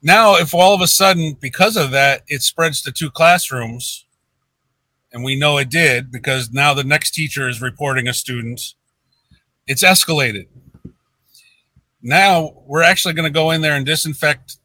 Now, 0.00 0.36
if 0.36 0.54
all 0.54 0.76
of 0.76 0.80
a 0.80 0.86
sudden, 0.86 1.36
because 1.40 1.76
of 1.76 1.90
that, 1.90 2.22
it 2.28 2.42
spreads 2.42 2.80
to 2.82 2.92
two 2.92 3.10
classrooms, 3.10 4.06
and 5.12 5.24
we 5.24 5.34
know 5.34 5.58
it 5.58 5.70
did 5.70 6.12
because 6.12 6.52
now 6.52 6.72
the 6.72 6.84
next 6.84 7.14
teacher 7.14 7.48
is 7.48 7.60
reporting 7.60 8.06
a 8.06 8.14
student, 8.14 8.74
it's 9.66 9.82
escalated. 9.82 10.46
Now 12.00 12.62
we're 12.64 12.82
actually 12.82 13.14
going 13.14 13.30
to 13.32 13.36
go 13.36 13.50
in 13.50 13.60
there 13.60 13.74
and 13.74 13.84
disinfect 13.84 14.58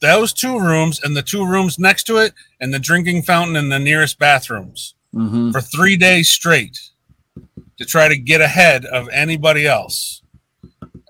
those 0.00 0.32
two 0.32 0.58
rooms 0.58 1.00
and 1.02 1.16
the 1.16 1.22
two 1.22 1.46
rooms 1.46 1.78
next 1.78 2.04
to 2.04 2.16
it 2.18 2.32
and 2.60 2.72
the 2.72 2.78
drinking 2.78 3.22
fountain 3.22 3.56
and 3.56 3.70
the 3.72 3.78
nearest 3.78 4.18
bathrooms 4.18 4.94
Mhm. 5.14 5.52
for 5.52 5.60
three 5.60 5.96
days 5.96 6.28
straight 6.30 6.78
to 7.78 7.84
try 7.84 8.08
to 8.08 8.16
get 8.16 8.40
ahead 8.40 8.84
of 8.86 9.08
anybody 9.10 9.66
else. 9.66 10.22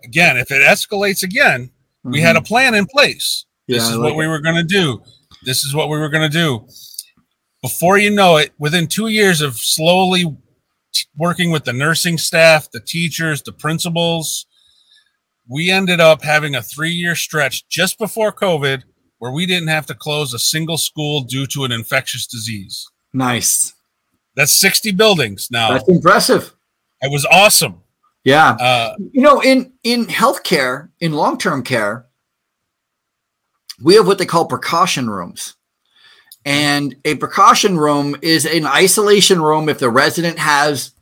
Again, 0.04 0.36
if 0.36 0.50
it 0.50 0.62
escalates 0.62 1.22
again, 1.22 1.70
we 2.04 2.20
had 2.20 2.36
a 2.36 2.40
plan 2.42 2.74
in 2.74 2.86
place. 2.86 3.44
This 3.66 3.82
Mm-hmm. 3.82 3.84
Yeah, 3.84 3.88
I 3.88 3.90
is 3.92 3.96
like 3.98 4.10
what 4.12 4.16
we 4.16 4.26
were 4.28 4.40
going 4.40 4.54
to 4.56 4.62
do. 4.62 5.02
This 5.42 5.64
is 5.64 5.74
what 5.74 5.88
we 5.88 5.98
were 5.98 6.08
going 6.08 6.28
to 6.30 6.38
do. 6.38 6.66
Before 7.62 7.98
you 7.98 8.10
know 8.10 8.36
it, 8.36 8.52
within 8.58 8.86
two 8.86 9.08
years 9.08 9.40
of 9.40 9.56
slowly 9.56 10.24
t- 10.92 11.06
working 11.16 11.50
with 11.50 11.64
the 11.64 11.72
nursing 11.72 12.16
staff, 12.18 12.70
the 12.70 12.80
teachers, 12.80 13.42
the 13.42 13.52
principals, 13.52 14.46
we 15.48 15.70
ended 15.70 16.00
up 16.00 16.22
having 16.22 16.54
a 16.54 16.62
three 16.62 16.90
year 16.90 17.14
stretch 17.14 17.68
just 17.68 17.98
before 17.98 18.32
COVID 18.32 18.82
where 19.18 19.32
we 19.32 19.46
didn't 19.46 19.68
have 19.68 19.86
to 19.86 19.94
close 19.94 20.34
a 20.34 20.38
single 20.38 20.76
school 20.76 21.22
due 21.22 21.46
to 21.46 21.64
an 21.64 21.72
infectious 21.72 22.26
disease. 22.26 22.86
nice. 23.12 23.72
That's 24.34 24.52
60 24.52 24.92
buildings 24.92 25.48
now. 25.50 25.70
That's 25.70 25.88
impressive. 25.88 26.52
It 27.00 27.10
was 27.10 27.24
awesome. 27.24 27.80
Yeah. 28.22 28.50
Uh, 28.50 28.94
You 29.12 29.22
know, 29.22 29.40
in 29.40 29.72
in 29.82 30.04
healthcare, 30.06 30.90
in 31.00 31.12
long 31.12 31.38
term 31.38 31.62
care, 31.62 32.04
we 33.82 33.94
have 33.94 34.06
what 34.06 34.18
they 34.18 34.26
call 34.26 34.44
precaution 34.46 35.08
rooms. 35.08 35.54
And 36.44 36.96
a 37.04 37.14
precaution 37.16 37.78
room 37.78 38.14
is 38.20 38.44
an 38.46 38.66
isolation 38.66 39.40
room 39.40 39.68
if 39.68 39.78
the 39.78 39.88
resident 39.90 40.38
has 40.38 40.92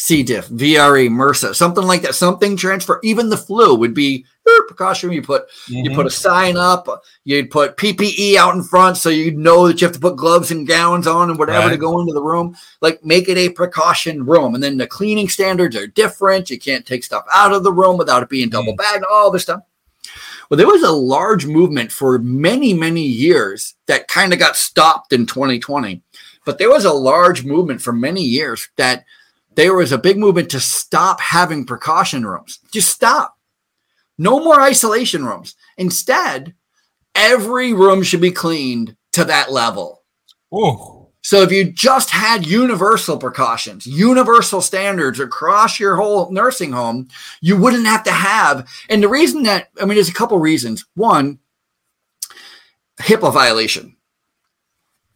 C. 0.00 0.22
diff, 0.22 0.48
VRE, 0.48 1.10
MRSA, 1.10 1.54
something 1.54 1.84
like 1.84 2.00
that, 2.00 2.14
something 2.14 2.56
transfer. 2.56 3.00
Even 3.02 3.28
the 3.28 3.36
flu 3.36 3.74
would 3.74 3.92
be 3.92 4.24
er, 4.48 4.66
precaution. 4.66 5.12
You 5.12 5.20
put 5.20 5.44
you 5.68 5.90
mhm. 5.90 5.94
put 5.94 6.06
a 6.06 6.10
sign 6.10 6.56
up, 6.56 6.88
you'd 7.24 7.50
put 7.50 7.76
PPE 7.76 8.36
out 8.36 8.54
in 8.54 8.62
front 8.62 8.96
so 8.96 9.10
you 9.10 9.32
know 9.32 9.68
that 9.68 9.78
you 9.78 9.86
have 9.86 9.94
to 9.94 10.00
put 10.00 10.16
gloves 10.16 10.52
and 10.52 10.66
gowns 10.66 11.06
on 11.06 11.28
and 11.28 11.38
whatever 11.38 11.68
to 11.68 11.76
go 11.76 12.00
into 12.00 12.14
the 12.14 12.22
room. 12.22 12.56
Like 12.80 13.04
make 13.04 13.28
it 13.28 13.36
a 13.36 13.50
precaution 13.50 14.24
room. 14.24 14.54
And 14.54 14.64
then 14.64 14.78
the 14.78 14.86
cleaning 14.86 15.28
standards 15.28 15.76
are 15.76 15.86
different. 15.86 16.48
You 16.48 16.58
can't 16.58 16.86
take 16.86 17.04
stuff 17.04 17.26
out 17.34 17.52
of 17.52 17.62
the 17.62 17.72
room 17.72 17.98
without 17.98 18.22
it 18.22 18.30
being 18.30 18.48
double 18.48 18.74
bagged, 18.74 19.04
all 19.12 19.30
this 19.30 19.42
stuff. 19.42 19.60
Well, 20.48 20.56
there 20.56 20.66
was 20.66 20.82
a 20.82 20.90
large 20.90 21.44
movement 21.44 21.92
for 21.92 22.18
many, 22.18 22.72
many 22.72 23.02
years 23.02 23.74
that 23.84 24.08
kind 24.08 24.32
of 24.32 24.38
got 24.38 24.56
stopped 24.56 25.12
in 25.12 25.26
2020. 25.26 26.00
But 26.46 26.56
there 26.56 26.70
was 26.70 26.86
a 26.86 26.92
large 26.92 27.44
movement 27.44 27.82
for 27.82 27.92
many 27.92 28.22
years 28.22 28.70
that 28.76 29.04
there 29.56 29.74
was 29.74 29.92
a 29.92 29.98
big 29.98 30.16
movement 30.18 30.50
to 30.50 30.60
stop 30.60 31.20
having 31.20 31.66
precaution 31.66 32.24
rooms. 32.24 32.60
Just 32.72 32.90
stop. 32.90 33.36
No 34.18 34.42
more 34.42 34.60
isolation 34.60 35.24
rooms. 35.24 35.54
Instead, 35.76 36.54
every 37.14 37.72
room 37.72 38.02
should 38.02 38.20
be 38.20 38.30
cleaned 38.30 38.96
to 39.12 39.24
that 39.24 39.50
level. 39.50 40.02
Ooh. 40.54 41.08
So 41.22 41.42
if 41.42 41.52
you 41.52 41.70
just 41.70 42.10
had 42.10 42.46
universal 42.46 43.18
precautions, 43.18 43.86
universal 43.86 44.62
standards 44.62 45.20
across 45.20 45.78
your 45.78 45.96
whole 45.96 46.30
nursing 46.30 46.72
home, 46.72 47.08
you 47.42 47.58
wouldn't 47.58 47.86
have 47.86 48.04
to 48.04 48.12
have. 48.12 48.66
And 48.88 49.02
the 49.02 49.08
reason 49.08 49.42
that, 49.42 49.68
I 49.80 49.84
mean, 49.84 49.96
there's 49.96 50.08
a 50.08 50.14
couple 50.14 50.38
reasons. 50.38 50.86
One, 50.94 51.38
HIPAA 53.00 53.32
violation. 53.32 53.96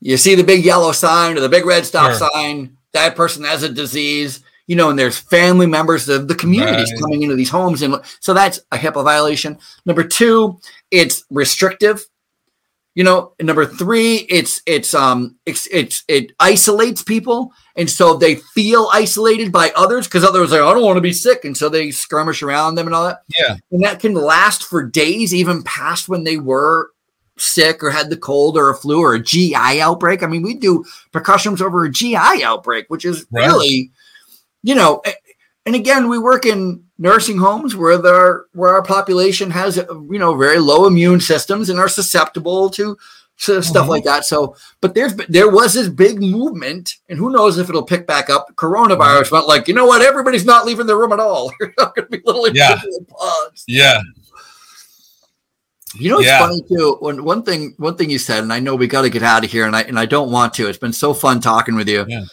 You 0.00 0.18
see 0.18 0.34
the 0.34 0.44
big 0.44 0.64
yellow 0.64 0.92
sign 0.92 1.38
or 1.38 1.40
the 1.40 1.48
big 1.48 1.64
red 1.64 1.86
stop 1.86 2.10
Sure. 2.12 2.28
sign, 2.34 2.73
that 2.94 3.14
person 3.16 3.44
has 3.44 3.62
a 3.62 3.68
disease, 3.68 4.40
you 4.66 4.76
know, 4.76 4.88
and 4.88 4.98
there's 4.98 5.18
family 5.18 5.66
members 5.66 6.08
of 6.08 6.26
the 6.28 6.34
communities 6.34 6.90
Right. 6.92 7.00
coming 7.00 7.22
into 7.22 7.36
these 7.36 7.50
homes. 7.50 7.82
And 7.82 8.00
so 8.20 8.32
that's 8.32 8.60
a 8.72 8.78
HIPAA 8.78 9.04
violation. 9.04 9.58
Number 9.84 10.04
two, 10.04 10.58
it's 10.90 11.24
restrictive. 11.30 12.02
You 12.96 13.02
know, 13.02 13.32
number 13.42 13.66
three, 13.66 14.18
it's 14.30 14.62
it's 14.66 14.94
um 14.94 15.36
it's, 15.44 15.66
it's 15.72 16.04
it 16.06 16.30
isolates 16.38 17.02
people, 17.02 17.52
and 17.74 17.90
so 17.90 18.14
they 18.16 18.36
feel 18.36 18.88
isolated 18.92 19.50
by 19.50 19.72
others 19.74 20.06
because 20.06 20.22
others 20.22 20.52
are 20.52 20.62
I 20.62 20.72
don't 20.72 20.84
want 20.84 20.96
to 20.96 21.00
be 21.00 21.12
sick, 21.12 21.44
and 21.44 21.56
so 21.56 21.68
they 21.68 21.90
skirmish 21.90 22.40
around 22.40 22.76
them 22.76 22.86
and 22.86 22.94
all 22.94 23.06
that 23.08 23.22
Yeah. 23.36 23.56
and 23.72 23.82
that 23.82 23.98
can 23.98 24.14
last 24.14 24.62
for 24.62 24.84
days, 24.84 25.34
even 25.34 25.64
past 25.64 26.08
when 26.08 26.22
they 26.22 26.36
were 26.36 26.90
sick 27.36 27.82
or 27.82 27.90
had 27.90 28.10
the 28.10 28.16
cold 28.16 28.56
or 28.56 28.70
a 28.70 28.74
flu 28.76 29.00
or 29.00 29.14
a 29.14 29.22
GI 29.22 29.80
outbreak. 29.80 30.22
I 30.22 30.26
mean, 30.26 30.42
we 30.42 30.54
do 30.54 30.84
precautions 31.12 31.60
over 31.60 31.84
a 31.84 31.90
GI 31.90 32.42
outbreak, 32.44 32.86
which 32.88 33.04
is 33.04 33.26
Right. 33.30 33.46
really, 33.46 33.90
you 34.62 34.74
know, 34.74 35.02
and 35.66 35.74
again, 35.74 36.08
we 36.08 36.18
work 36.18 36.46
in 36.46 36.82
nursing 36.98 37.38
homes 37.38 37.74
where 37.74 37.98
there 37.98 38.44
where 38.52 38.72
our 38.74 38.82
population 38.82 39.50
has 39.50 39.76
you 39.76 40.18
know 40.18 40.34
very 40.36 40.58
low 40.58 40.86
immune 40.86 41.20
systems 41.20 41.68
and 41.70 41.80
are 41.80 41.88
susceptible 41.88 42.70
to, 42.70 42.96
to 43.40 43.60
stuff 43.62 43.86
Mhm. 43.86 43.88
like 43.88 44.04
that. 44.04 44.24
So, 44.24 44.54
but 44.80 44.94
there's 44.94 45.14
there 45.28 45.48
was 45.50 45.74
this 45.74 45.88
big 45.88 46.20
movement, 46.20 46.94
and 47.08 47.18
who 47.18 47.30
knows 47.30 47.58
if 47.58 47.68
it'll 47.68 47.82
pick 47.82 48.06
back 48.06 48.30
up. 48.30 48.46
Coronavirus 48.54 49.32
went 49.32 49.48
like, 49.48 49.66
you 49.66 49.74
know 49.74 49.86
what? 49.86 50.02
Everybody's 50.02 50.44
not 50.44 50.66
leaving 50.66 50.86
the 50.86 50.96
room 50.96 51.12
at 51.12 51.18
all. 51.18 51.52
You're 51.60 51.74
not 51.78 51.96
going 51.96 52.06
to 52.06 52.10
be 52.16 52.22
little 52.24 52.48
Yeah. 52.50 52.80
Yeah. 53.66 54.00
You 55.98 56.10
know, 56.10 56.18
it's 56.18 56.26
Yeah. 56.26 56.40
funny 56.40 56.62
too. 56.68 56.96
When 57.00 57.24
one 57.24 57.42
thing, 57.42 57.74
one 57.76 57.96
thing 57.96 58.10
you 58.10 58.18
said, 58.18 58.42
and 58.42 58.52
I 58.52 58.58
know 58.60 58.74
we 58.74 58.86
got 58.86 59.02
to 59.02 59.10
get 59.10 59.22
out 59.22 59.44
of 59.44 59.50
here, 59.50 59.66
and 59.66 59.76
I 59.76 59.82
and 59.82 59.98
I 59.98 60.06
don't 60.06 60.30
want 60.30 60.54
to. 60.54 60.68
It's 60.68 60.78
been 60.78 60.92
so 60.92 61.14
fun 61.14 61.40
talking 61.40 61.76
with 61.76 61.88
you. 61.88 62.04
Yeah. 62.08 62.24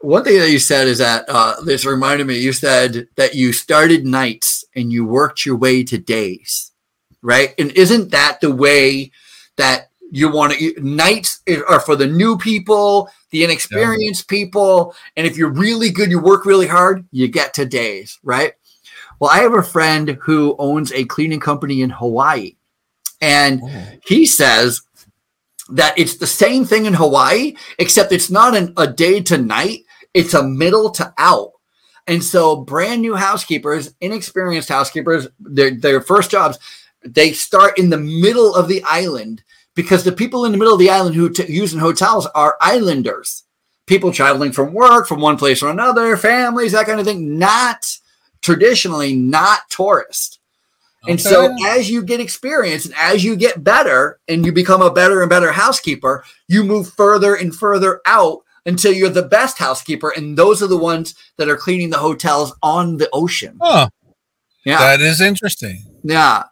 One 0.00 0.22
thing 0.22 0.38
that 0.38 0.50
you 0.50 0.58
said 0.58 0.86
is 0.86 0.98
that 0.98 1.24
uh, 1.28 1.60
this 1.62 1.86
reminded 1.86 2.26
me. 2.26 2.38
You 2.38 2.52
said 2.52 3.08
that 3.16 3.34
you 3.34 3.52
started 3.52 4.06
nights 4.06 4.64
and 4.74 4.92
you 4.92 5.06
worked 5.06 5.46
your 5.46 5.56
way 5.56 5.82
to 5.84 5.96
days, 5.96 6.72
right? 7.22 7.54
And 7.58 7.70
isn't 7.72 8.10
that 8.10 8.40
the 8.42 8.54
way 8.54 9.12
that 9.56 9.88
you 10.10 10.30
want 10.30 10.52
to? 10.52 10.74
Nights 10.78 11.40
are 11.68 11.80
for 11.80 11.96
the 11.96 12.06
new 12.06 12.36
people, 12.36 13.08
the 13.30 13.44
inexperienced 13.44 14.28
people, 14.28 14.94
and 15.16 15.26
if 15.26 15.38
you're 15.38 15.48
really 15.50 15.90
good, 15.90 16.10
you 16.10 16.20
work 16.20 16.44
really 16.44 16.66
hard, 16.66 17.06
you 17.10 17.26
get 17.26 17.54
to 17.54 17.64
days, 17.64 18.18
right? 18.22 18.52
Well, 19.20 19.30
I 19.30 19.38
have 19.38 19.54
a 19.54 19.62
friend 19.62 20.18
who 20.22 20.56
owns 20.58 20.92
a 20.92 21.04
cleaning 21.04 21.40
company 21.40 21.82
in 21.82 21.90
Hawaii. 21.90 22.56
And 23.20 23.60
oh. 23.62 23.86
he 24.04 24.26
says 24.26 24.82
that 25.70 25.98
it's 25.98 26.16
the 26.16 26.26
same 26.26 26.64
thing 26.64 26.86
in 26.86 26.94
Hawaii, 26.94 27.54
except 27.78 28.12
it's 28.12 28.30
not 28.30 28.56
an, 28.56 28.74
a 28.76 28.86
day 28.86 29.20
to 29.22 29.38
night, 29.38 29.80
it's 30.12 30.34
a 30.34 30.42
middle 30.42 30.90
to 30.90 31.12
out. 31.18 31.52
And 32.06 32.22
so, 32.22 32.56
brand 32.56 33.00
new 33.00 33.14
housekeepers, 33.14 33.94
inexperienced 34.00 34.68
housekeepers, 34.68 35.26
their, 35.40 35.70
their 35.70 36.02
first 36.02 36.30
jobs, 36.30 36.58
they 37.02 37.32
start 37.32 37.78
in 37.78 37.88
the 37.88 37.98
middle 37.98 38.54
of 38.54 38.68
the 38.68 38.82
island 38.84 39.42
because 39.74 40.04
the 40.04 40.12
people 40.12 40.44
in 40.44 40.52
the 40.52 40.58
middle 40.58 40.74
of 40.74 40.78
the 40.78 40.90
island 40.90 41.14
who 41.14 41.30
t- 41.30 41.50
use 41.50 41.72
in 41.72 41.80
hotels 41.80 42.26
are 42.34 42.58
islanders, 42.60 43.44
people 43.86 44.12
traveling 44.12 44.52
from 44.52 44.74
work, 44.74 45.08
from 45.08 45.20
one 45.20 45.36
place 45.36 45.62
or 45.62 45.70
another, 45.70 46.16
families, 46.16 46.72
that 46.72 46.86
kind 46.86 47.00
of 47.00 47.06
thing, 47.06 47.38
not 47.38 47.86
traditionally 48.44 49.14
not 49.16 49.60
tourists. 49.70 50.38
And 51.08 51.20
so 51.20 51.54
as 51.66 51.90
you 51.90 52.02
get 52.02 52.20
experience 52.20 52.86
and 52.86 52.94
as 52.96 53.22
you 53.24 53.36
get 53.36 53.62
better 53.62 54.20
and 54.28 54.46
you 54.46 54.52
become 54.52 54.80
a 54.80 54.90
better 54.92 55.20
and 55.20 55.28
better 55.28 55.52
housekeeper, 55.52 56.24
you 56.48 56.64
move 56.64 56.88
further 56.94 57.34
and 57.34 57.54
further 57.54 58.00
out 58.06 58.38
until 58.64 58.92
you're 58.92 59.10
the 59.10 59.22
best 59.22 59.58
housekeeper. 59.58 60.10
And 60.16 60.34
those 60.36 60.62
are 60.62 60.66
the 60.66 60.78
ones 60.78 61.14
that 61.36 61.50
are 61.50 61.56
cleaning 61.58 61.90
the 61.90 61.98
hotels 61.98 62.54
on 62.62 62.96
the 62.96 63.08
ocean. 63.12 63.58
Yeah. 64.64 64.78
That 64.78 65.00
is 65.02 65.20
interesting. 65.20 65.82
yeah. 66.02 66.44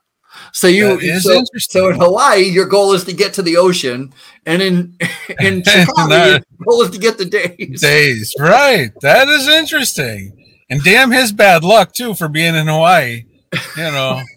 So 0.52 0.66
you 0.66 0.98
so, 1.20 1.32
interesting. 1.32 1.82
so 1.82 1.88
in 1.90 2.00
Hawaii, 2.00 2.42
your 2.42 2.66
goal 2.66 2.92
is 2.94 3.04
to 3.04 3.12
get 3.12 3.34
to 3.34 3.42
the 3.42 3.56
ocean. 3.58 4.12
And 4.46 4.60
in 4.60 4.98
in 5.40 5.62
Chicago, 5.62 6.08
that- 6.08 6.44
your 6.58 6.66
goal 6.66 6.82
is 6.82 6.90
to 6.90 6.98
get 6.98 7.16
the 7.18 7.24
days. 7.26 7.80
Days. 7.80 8.34
Right. 8.38 8.90
That 9.02 9.28
is 9.28 9.46
interesting. 9.48 10.41
And 10.72 10.82
damn 10.82 11.10
his 11.10 11.32
bad 11.32 11.64
luck 11.64 11.92
too 11.92 12.14
for 12.14 12.28
being 12.28 12.54
in 12.54 12.66
Hawaii. 12.66 13.24
You 13.76 13.82
know. 13.82 14.22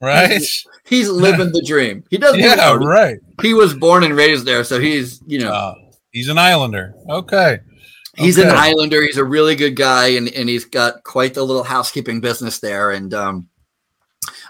Right? 0.00 0.40
He's 0.86 1.08
living 1.08 1.50
the 1.50 1.60
dream. 1.66 2.04
He 2.08 2.18
doesn't 2.18 2.38
yeah, 2.38 2.76
right. 2.76 3.18
He 3.42 3.52
was 3.52 3.74
born 3.74 4.04
and 4.04 4.14
raised 4.14 4.46
there, 4.46 4.62
so 4.62 4.78
he's 4.78 5.20
you 5.26 5.40
know 5.40 5.52
Uh, 5.52 5.74
he's 6.12 6.28
an 6.28 6.38
islander. 6.38 6.94
Okay. 7.10 7.58
He's 8.14 8.38
an 8.38 8.48
Islander. 8.48 9.02
He's 9.02 9.16
a 9.16 9.24
really 9.24 9.56
good 9.56 9.74
guy, 9.74 10.08
and, 10.10 10.28
and 10.28 10.48
he's 10.48 10.64
got 10.64 11.02
quite 11.02 11.34
the 11.34 11.42
little 11.42 11.64
housekeeping 11.64 12.20
business 12.20 12.60
there. 12.60 12.92
And 12.92 13.12
um, 13.12 13.48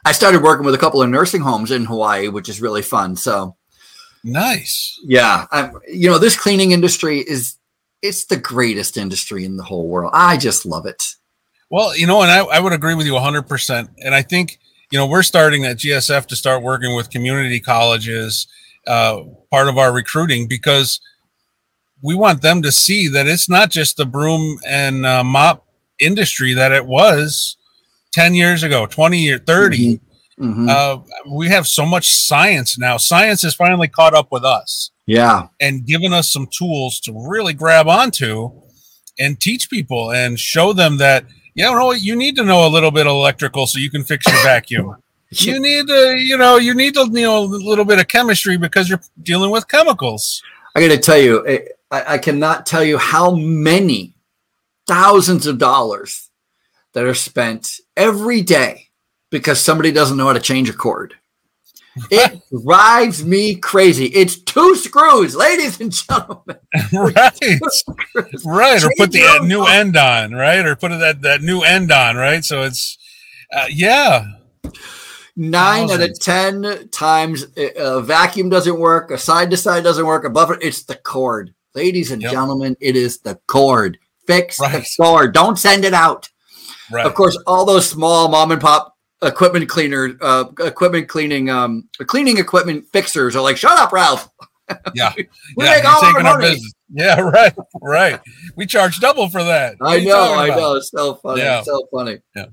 I 0.05 0.13
started 0.13 0.43
working 0.43 0.67
with 0.67 0.75
a 0.75 0.79
couple 0.79 1.01
of 1.01 1.09
nursing 1.09 1.41
homes 1.41 1.71
in 1.71 1.85
Hawaii, 1.87 2.29
which 2.29 2.49
is 2.51 2.61
really 2.61 2.83
fun. 2.83 3.17
So 3.17 3.57
Nice. 4.25 4.99
yeah, 5.05 5.47
I'm, 5.51 5.73
you 5.87 6.11
know, 6.11 6.19
this 6.19 6.37
cleaning 6.39 6.73
industry 6.73 7.21
is 7.21 7.57
it's 8.03 8.27
the 8.27 8.37
greatest 8.37 8.97
industry 8.97 9.45
in 9.45 9.57
the 9.57 9.65
whole 9.65 9.89
world. 9.89 10.13
I 10.15 10.37
just 10.37 10.67
love 10.67 10.85
it. 10.87 11.05
Well, 11.71 11.97
you 11.97 12.07
know, 12.07 12.23
and 12.23 12.31
I, 12.31 12.39
I 12.45 12.61
would 12.61 12.73
agree 12.73 12.95
with 12.95 13.07
you 13.07 13.13
100%. 13.13 13.89
And 13.99 14.15
I 14.15 14.23
think, 14.23 14.59
you 14.91 14.99
know, 14.99 15.07
we're 15.07 15.23
starting 15.23 15.65
at 15.65 15.79
GSF 15.79 16.27
to 16.27 16.37
start 16.37 16.63
working 16.63 16.95
with 16.95 17.11
community 17.11 17.61
colleges, 17.61 18.47
uh, 18.87 19.23
part 19.51 19.69
of 19.69 19.77
our 19.77 19.93
recruiting, 19.93 20.49
because 20.49 21.01
we 22.03 22.15
want 22.15 22.43
them 22.43 22.63
to 22.63 22.73
see 22.73 23.09
that 23.09 23.27
it's 23.27 23.49
not 23.49 23.71
just 23.71 23.97
the 23.97 24.07
broom 24.07 24.59
and 24.67 25.05
uh, 25.05 25.23
mop 25.23 25.67
industry 25.99 26.55
that 26.55 26.73
it 26.73 26.87
was 26.87 27.57
10 28.13 28.35
years 28.35 28.63
ago, 28.63 28.87
20 28.87 29.19
years, 29.19 29.41
30. 29.47 30.01
Mm-hmm. 30.41 30.69
Uh, 30.71 30.99
we 31.31 31.49
have 31.49 31.67
so 31.67 31.85
much 31.85 32.09
science 32.09 32.79
now. 32.79 32.97
Science 32.97 33.43
has 33.43 33.55
finally 33.55 33.89
caught 33.89 34.15
up 34.15 34.29
with 34.31 34.45
us. 34.45 34.91
Yeah. 35.07 35.49
And 35.61 35.85
given 35.85 36.13
us 36.13 36.33
some 36.33 36.47
tools 36.47 37.01
to 37.01 37.13
really 37.29 37.53
grab 37.53 37.89
onto 37.89 38.53
and 39.19 39.41
teach 39.41 39.69
people 39.69 40.13
and 40.13 40.39
show 40.39 40.73
them 40.73 40.99
that, 40.99 41.25
you 41.59 41.65
know, 41.65 41.91
you 41.91 42.15
need 42.15 42.37
to 42.37 42.45
know 42.45 42.67
a 42.67 42.71
little 42.71 42.93
bit 42.93 43.09
of 43.09 43.11
electrical 43.11 43.67
so 43.67 43.81
you 43.81 43.91
can 43.91 44.05
fix 44.05 44.27
your 44.27 44.41
vacuum. 44.45 44.97
you 45.31 45.59
need 45.61 45.89
to, 45.89 46.17
you 46.17 46.39
know, 46.39 46.57
you 46.57 46.73
need 46.73 46.95
to 46.95 47.07
know 47.09 47.39
a 47.39 47.45
little 47.45 47.85
bit 47.85 47.99
of 47.99 48.07
chemistry 48.07 48.57
because 48.57 48.89
you're 48.89 49.01
dealing 49.25 49.51
with 49.51 49.67
chemicals. 49.67 50.41
I 50.77 50.81
got 50.81 50.95
to 50.95 50.99
tell 50.99 51.19
you, 51.19 51.45
eh, 51.47 51.61
I, 51.91 52.15
I 52.15 52.19
cannot 52.19 52.65
tell 52.65 52.85
you 52.85 52.97
how 52.97 53.33
many 53.35 54.15
thousands 54.87 55.49
of 55.49 55.59
dollars 55.59 56.31
that 56.93 57.05
are 57.05 57.15
spent 57.15 57.81
every 57.97 58.41
day 58.41 58.89
because 59.31 59.61
somebody 59.61 59.91
doesn't 59.91 60.17
know 60.17 60.27
how 60.27 60.35
to 60.35 60.41
change 60.41 60.71
a 60.71 60.73
cord. 60.73 61.17
It 62.11 62.41
drives 62.65 63.25
me 63.25 63.57
crazy. 63.57 64.07
It's 64.07 64.41
two 64.41 64.77
screws, 64.77 65.35
ladies 65.35 65.81
and 65.81 65.93
gentlemen. 65.93 66.57
right. 66.93 67.39
Right. 68.45 68.83
Or 68.83 68.91
put 68.97 69.13
the 69.13 69.41
new 69.45 69.65
end 69.65 69.97
on, 69.97 70.33
right? 70.33 70.65
Or 70.65 70.75
put 70.75 70.91
that, 70.91 71.23
that 71.23 71.43
new 71.43 71.61
end 71.63 71.93
on, 71.93 72.17
right? 72.17 72.45
So 72.45 72.63
it's, 72.63 72.99
uh, 73.53 73.67
yeah. 73.71 74.25
Nine 75.37 75.91
out 75.91 76.01
of 76.01 76.19
10 76.19 76.89
times 76.91 77.47
a 77.57 78.01
vacuum 78.03 78.49
doesn't 78.49 78.79
work, 78.79 79.13
a 79.13 79.19
side 79.19 79.51
to 79.51 79.57
side 79.57 79.85
doesn't 79.85 80.05
work, 80.05 80.25
Above 80.25 80.51
it, 80.51 80.59
It's 80.63 80.83
the 80.83 80.97
cord. 80.97 81.55
Ladies 81.75 82.11
and 82.11 82.21
yep. 82.21 82.33
gentlemen, 82.33 82.77
it 82.81 82.97
is 82.97 83.21
the 83.21 83.39
cord. 83.47 83.99
Fix 84.27 84.59
right. 84.59 84.83
the 84.83 84.89
cord. 85.01 85.33
Don't 85.33 85.57
send 85.57 85.85
it 85.85 85.95
out. 85.95 86.29
Right. 86.91 87.07
Of 87.07 87.15
course, 87.15 87.41
all 87.47 87.65
those 87.65 87.89
small 87.89 88.29
mom 88.29 88.51
and 88.51 88.61
pop 88.61 88.98
equipment 89.23 89.69
cleaner, 89.69 90.17
uh, 90.21 90.47
equipment 90.61 91.09
cleaning, 91.09 91.51
um, 91.51 91.89
cleaning 92.07 92.39
equipment 92.39 92.87
fixers 92.93 93.35
are 93.37 93.43
like, 93.43 93.57
shut 93.57 93.79
up, 93.79 93.93
Ralph. 93.93 94.29
Yeah. 94.93 95.15
we 95.17 95.65
yeah, 95.65 95.77
make 95.77 95.85
all 95.87 96.05
our 96.05 96.23
money. 96.23 96.49
Our 96.49 96.57
yeah, 96.91 97.21
right, 97.35 97.55
right. 97.81 98.21
We 98.55 98.67
charge 98.67 99.01
double 99.01 99.31
for 99.31 99.43
that. 99.43 99.77
What 99.79 99.99
I 99.99 100.05
know, 100.05 100.35
I 100.35 100.49
know. 100.49 100.75
It's 100.75 100.91
so 100.91 101.15
funny. 101.15 101.41
Yeah. 101.41 101.61
It's 101.61 101.67
so 101.67 101.89
funny. 101.91 102.19
Yeah. 102.37 102.47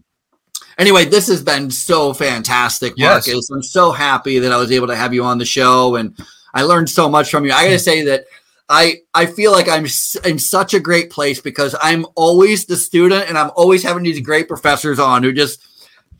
Anyway, 0.77 1.03
this 1.03 1.27
has 1.27 1.43
been 1.43 1.69
so 1.69 2.13
fantastic, 2.13 2.97
Marcus. 2.97 3.27
Yes. 3.27 3.49
I'm 3.49 3.61
so 3.61 3.91
happy 3.91 4.39
that 4.39 4.53
I 4.53 4.57
was 4.57 4.71
able 4.71 4.87
to 4.87 4.95
have 4.95 5.13
you 5.13 5.25
on 5.25 5.37
the 5.37 5.45
show, 5.45 5.95
and 5.95 6.17
I 6.53 6.63
learned 6.63 6.89
so 6.89 7.09
much 7.09 7.29
from 7.31 7.43
you. 7.45 7.51
I 7.51 7.65
got 7.65 7.71
to 7.71 7.79
say 7.79 8.03
that 8.05 8.25
I 8.69 9.01
I 9.13 9.25
feel 9.25 9.51
like 9.51 9.69
I'm 9.69 9.85
in 10.25 10.39
such 10.39 10.73
a 10.73 10.79
great 10.79 11.09
place 11.09 11.39
because 11.39 11.75
I'm 11.81 12.05
always 12.15 12.65
the 12.65 12.75
student, 12.75 13.29
and 13.29 13.37
I'm 13.37 13.51
always 13.55 13.83
having 13.83 14.03
these 14.03 14.21
great 14.21 14.47
professors 14.47 14.99
on 14.99 15.23
who 15.23 15.31
just 15.31 15.61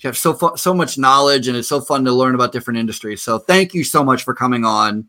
you 0.03 0.07
have 0.07 0.17
so 0.17 0.33
fun, 0.33 0.57
so 0.57 0.73
much 0.73 0.97
knowledge, 0.97 1.47
and 1.47 1.57
it's 1.57 1.67
so 1.67 1.81
fun 1.81 2.05
to 2.05 2.11
learn 2.11 2.35
about 2.35 2.51
different 2.51 2.79
industries. 2.79 3.21
So 3.21 3.39
thank 3.39 3.73
you 3.73 3.83
so 3.83 4.03
much 4.03 4.23
for 4.23 4.33
coming 4.33 4.65
on. 4.65 5.07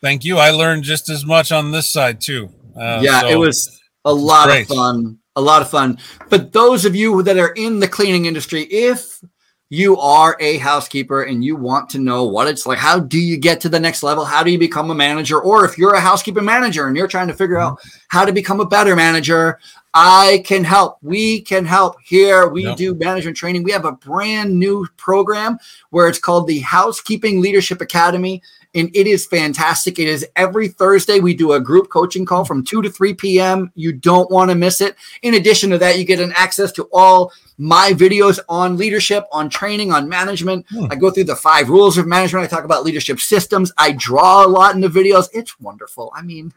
Thank 0.00 0.24
you. 0.24 0.38
I 0.38 0.50
learned 0.50 0.82
just 0.84 1.08
as 1.08 1.24
much 1.24 1.52
on 1.52 1.70
this 1.70 1.88
side 1.88 2.20
too. 2.20 2.50
Uh, 2.76 3.00
yeah, 3.02 3.20
so 3.20 3.28
it 3.28 3.38
was 3.38 3.80
a 4.04 4.12
lot 4.12 4.50
of 4.50 4.66
fun. 4.66 5.18
A 5.36 5.40
lot 5.40 5.62
of 5.62 5.70
fun. 5.70 5.98
But 6.28 6.52
those 6.52 6.84
of 6.84 6.94
you 6.94 7.22
that 7.22 7.38
are 7.38 7.52
in 7.52 7.80
the 7.80 7.88
cleaning 7.88 8.26
industry, 8.26 8.62
if 8.64 9.22
you 9.70 9.96
are 9.96 10.36
a 10.40 10.58
housekeeper 10.58 11.22
and 11.22 11.42
you 11.42 11.56
want 11.56 11.88
to 11.88 11.98
know 11.98 12.24
what 12.24 12.46
it's 12.46 12.66
like, 12.66 12.78
how 12.78 13.00
do 13.00 13.18
you 13.18 13.38
get 13.38 13.58
to 13.62 13.70
the 13.70 13.80
next 13.80 14.02
level? 14.02 14.22
How 14.22 14.42
do 14.42 14.50
you 14.50 14.58
become 14.58 14.90
a 14.90 14.94
manager? 14.94 15.40
Or 15.40 15.64
if 15.64 15.78
you're 15.78 15.94
a 15.94 16.00
housekeeping 16.00 16.44
manager 16.44 16.86
and 16.86 16.94
you're 16.94 17.08
trying 17.08 17.28
to 17.28 17.34
figure 17.34 17.58
out 17.58 17.78
how 18.08 18.26
to 18.26 18.32
become 18.32 18.60
a 18.60 18.66
better 18.66 18.94
manager, 18.94 19.58
I 19.94 20.42
can 20.46 20.64
help. 20.64 20.98
We 21.02 21.42
can 21.42 21.64
help 21.64 21.96
here. 22.02 22.48
We 22.48 22.64
yep. 22.64 22.76
do 22.76 22.94
management 22.94 23.36
training. 23.36 23.62
We 23.62 23.72
have 23.72 23.84
a 23.84 23.92
brand 23.92 24.58
new 24.58 24.86
program 24.96 25.58
where 25.90 26.08
it's 26.08 26.18
called 26.18 26.46
the 26.46 26.60
Housekeeping 26.60 27.40
Leadership 27.40 27.80
Academy 27.80 28.42
and 28.74 28.90
it 28.94 29.06
is 29.06 29.26
fantastic. 29.26 29.98
It 29.98 30.08
is 30.08 30.26
every 30.36 30.68
Thursday. 30.68 31.20
We 31.20 31.34
do 31.34 31.52
a 31.52 31.60
group 31.60 31.90
coaching 31.90 32.24
call 32.24 32.44
from 32.44 32.64
2 32.64 32.82
to 32.82 32.90
3 32.90 33.14
p.m. 33.14 33.70
You 33.74 33.92
don't 33.92 34.30
want 34.30 34.50
to 34.50 34.54
miss 34.54 34.80
it. 34.80 34.96
In 35.22 35.34
addition 35.34 35.70
to 35.70 35.78
that, 35.78 35.98
you 35.98 36.04
get 36.04 36.20
an 36.20 36.32
access 36.36 36.72
to 36.72 36.88
all 36.92 37.32
my 37.58 37.92
videos 37.92 38.38
on 38.48 38.76
leadership, 38.76 39.26
on 39.30 39.50
training, 39.50 39.92
on 39.92 40.08
management. 40.08 40.66
Hmm. 40.70 40.86
I 40.90 40.96
go 40.96 41.10
through 41.10 41.24
the 41.24 41.36
five 41.36 41.68
rules 41.68 41.98
of 41.98 42.06
management. 42.06 42.44
I 42.44 42.48
talk 42.48 42.64
about 42.64 42.84
leadership 42.84 43.20
systems. 43.20 43.72
I 43.76 43.92
draw 43.92 44.46
a 44.46 44.48
lot 44.48 44.74
in 44.74 44.80
the 44.80 44.88
videos. 44.88 45.28
It's 45.32 45.60
wonderful. 45.60 46.12
I 46.14 46.22
mean, 46.22 46.52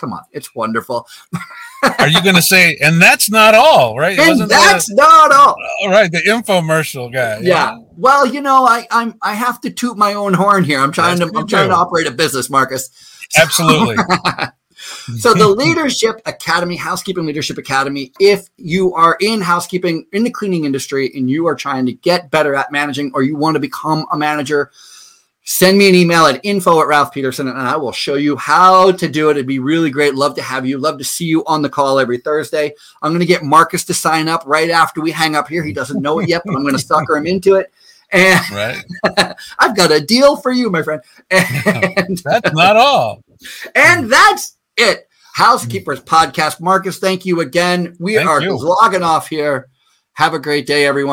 come 0.00 0.12
on, 0.12 0.22
it's 0.32 0.54
wonderful. 0.54 1.06
Are 1.98 2.08
you 2.08 2.22
going 2.22 2.34
to 2.34 2.42
say, 2.42 2.76
and 2.82 3.00
that's 3.00 3.30
not 3.30 3.54
all, 3.54 3.98
right? 3.98 4.18
And 4.18 4.40
that's 4.40 4.86
that, 4.86 4.94
not 4.94 5.32
all. 5.32 5.56
All 5.82 5.90
right, 5.90 6.10
the 6.10 6.18
infomercial 6.18 7.12
guy. 7.12 7.40
Yeah. 7.40 7.40
yeah. 7.40 7.78
Well, 7.96 8.26
you 8.26 8.40
know, 8.40 8.66
I 8.66 8.86
I'm 8.90 9.14
I 9.22 9.34
have 9.34 9.60
to 9.62 9.70
toot 9.70 9.96
my 9.96 10.14
own 10.14 10.34
horn 10.34 10.64
here. 10.64 10.80
I'm 10.80 10.92
trying 10.92 11.18
to 11.18 11.30
I'm 11.36 11.46
trying 11.46 11.68
to 11.68 11.74
operate 11.74 12.06
a 12.06 12.10
business, 12.10 12.50
Marcus. 12.50 12.90
Absolutely. 13.38 13.96
so 15.18 15.34
the 15.34 15.46
leadership 15.48 16.20
academy 16.26 16.74
housekeeping 16.74 17.26
leadership 17.26 17.58
academy 17.58 18.12
if 18.18 18.48
you 18.56 18.94
are 18.94 19.16
in 19.20 19.40
housekeeping 19.40 20.06
in 20.12 20.24
the 20.24 20.30
cleaning 20.30 20.64
industry 20.64 21.10
and 21.14 21.30
you 21.30 21.46
are 21.46 21.54
trying 21.54 21.84
to 21.84 21.92
get 21.92 22.30
better 22.30 22.54
at 22.54 22.72
managing 22.72 23.10
or 23.14 23.22
you 23.22 23.36
want 23.36 23.54
to 23.54 23.60
become 23.60 24.06
a 24.10 24.16
manager 24.16 24.70
send 25.50 25.76
me 25.76 25.88
an 25.88 25.96
email 25.96 26.26
at 26.26 26.38
info 26.44 26.80
at 26.80 26.86
Ralph 26.86 27.12
Peterson 27.12 27.48
and 27.48 27.58
I 27.58 27.76
will 27.76 27.90
show 27.90 28.14
you 28.14 28.36
how 28.36 28.92
to 28.92 29.08
do 29.08 29.30
it. 29.30 29.32
It'd 29.32 29.48
be 29.48 29.58
really 29.58 29.90
great. 29.90 30.14
Love 30.14 30.36
to 30.36 30.42
have 30.42 30.64
you. 30.64 30.78
Love 30.78 30.96
to 30.98 31.04
see 31.04 31.24
you 31.24 31.44
on 31.44 31.60
the 31.60 31.68
call 31.68 31.98
every 31.98 32.18
Thursday. 32.18 32.72
I'm 33.02 33.10
going 33.10 33.18
to 33.18 33.26
get 33.26 33.42
Marcus 33.42 33.84
to 33.86 33.94
sign 33.94 34.28
up 34.28 34.44
right 34.46 34.70
after 34.70 35.00
we 35.00 35.10
hang 35.10 35.34
up 35.34 35.48
here. 35.48 35.64
He 35.64 35.72
doesn't 35.72 36.00
know 36.00 36.20
it 36.20 36.28
yet, 36.28 36.42
but 36.46 36.54
I'm 36.54 36.62
going 36.62 36.76
to 36.76 36.80
sucker 36.80 37.16
him 37.16 37.26
into 37.26 37.56
it. 37.56 37.72
And 38.12 38.50
right. 38.52 39.36
I've 39.58 39.76
got 39.76 39.90
a 39.90 40.00
deal 40.00 40.36
for 40.36 40.52
you, 40.52 40.70
my 40.70 40.84
friend. 40.84 41.02
And 41.32 42.18
that's 42.24 42.52
not 42.52 42.76
all. 42.76 43.24
And 43.74 44.10
that's 44.10 44.56
it. 44.76 45.08
Housekeepers 45.32 46.00
podcast. 46.00 46.60
Marcus, 46.60 47.00
thank 47.00 47.26
you 47.26 47.40
again. 47.40 47.96
We 47.98 48.14
thank 48.14 48.28
are 48.28 48.40
you. 48.40 48.56
logging 48.56 49.02
off 49.02 49.28
here. 49.28 49.68
Have 50.12 50.32
a 50.32 50.38
great 50.38 50.66
day, 50.66 50.86
everyone. 50.86 51.08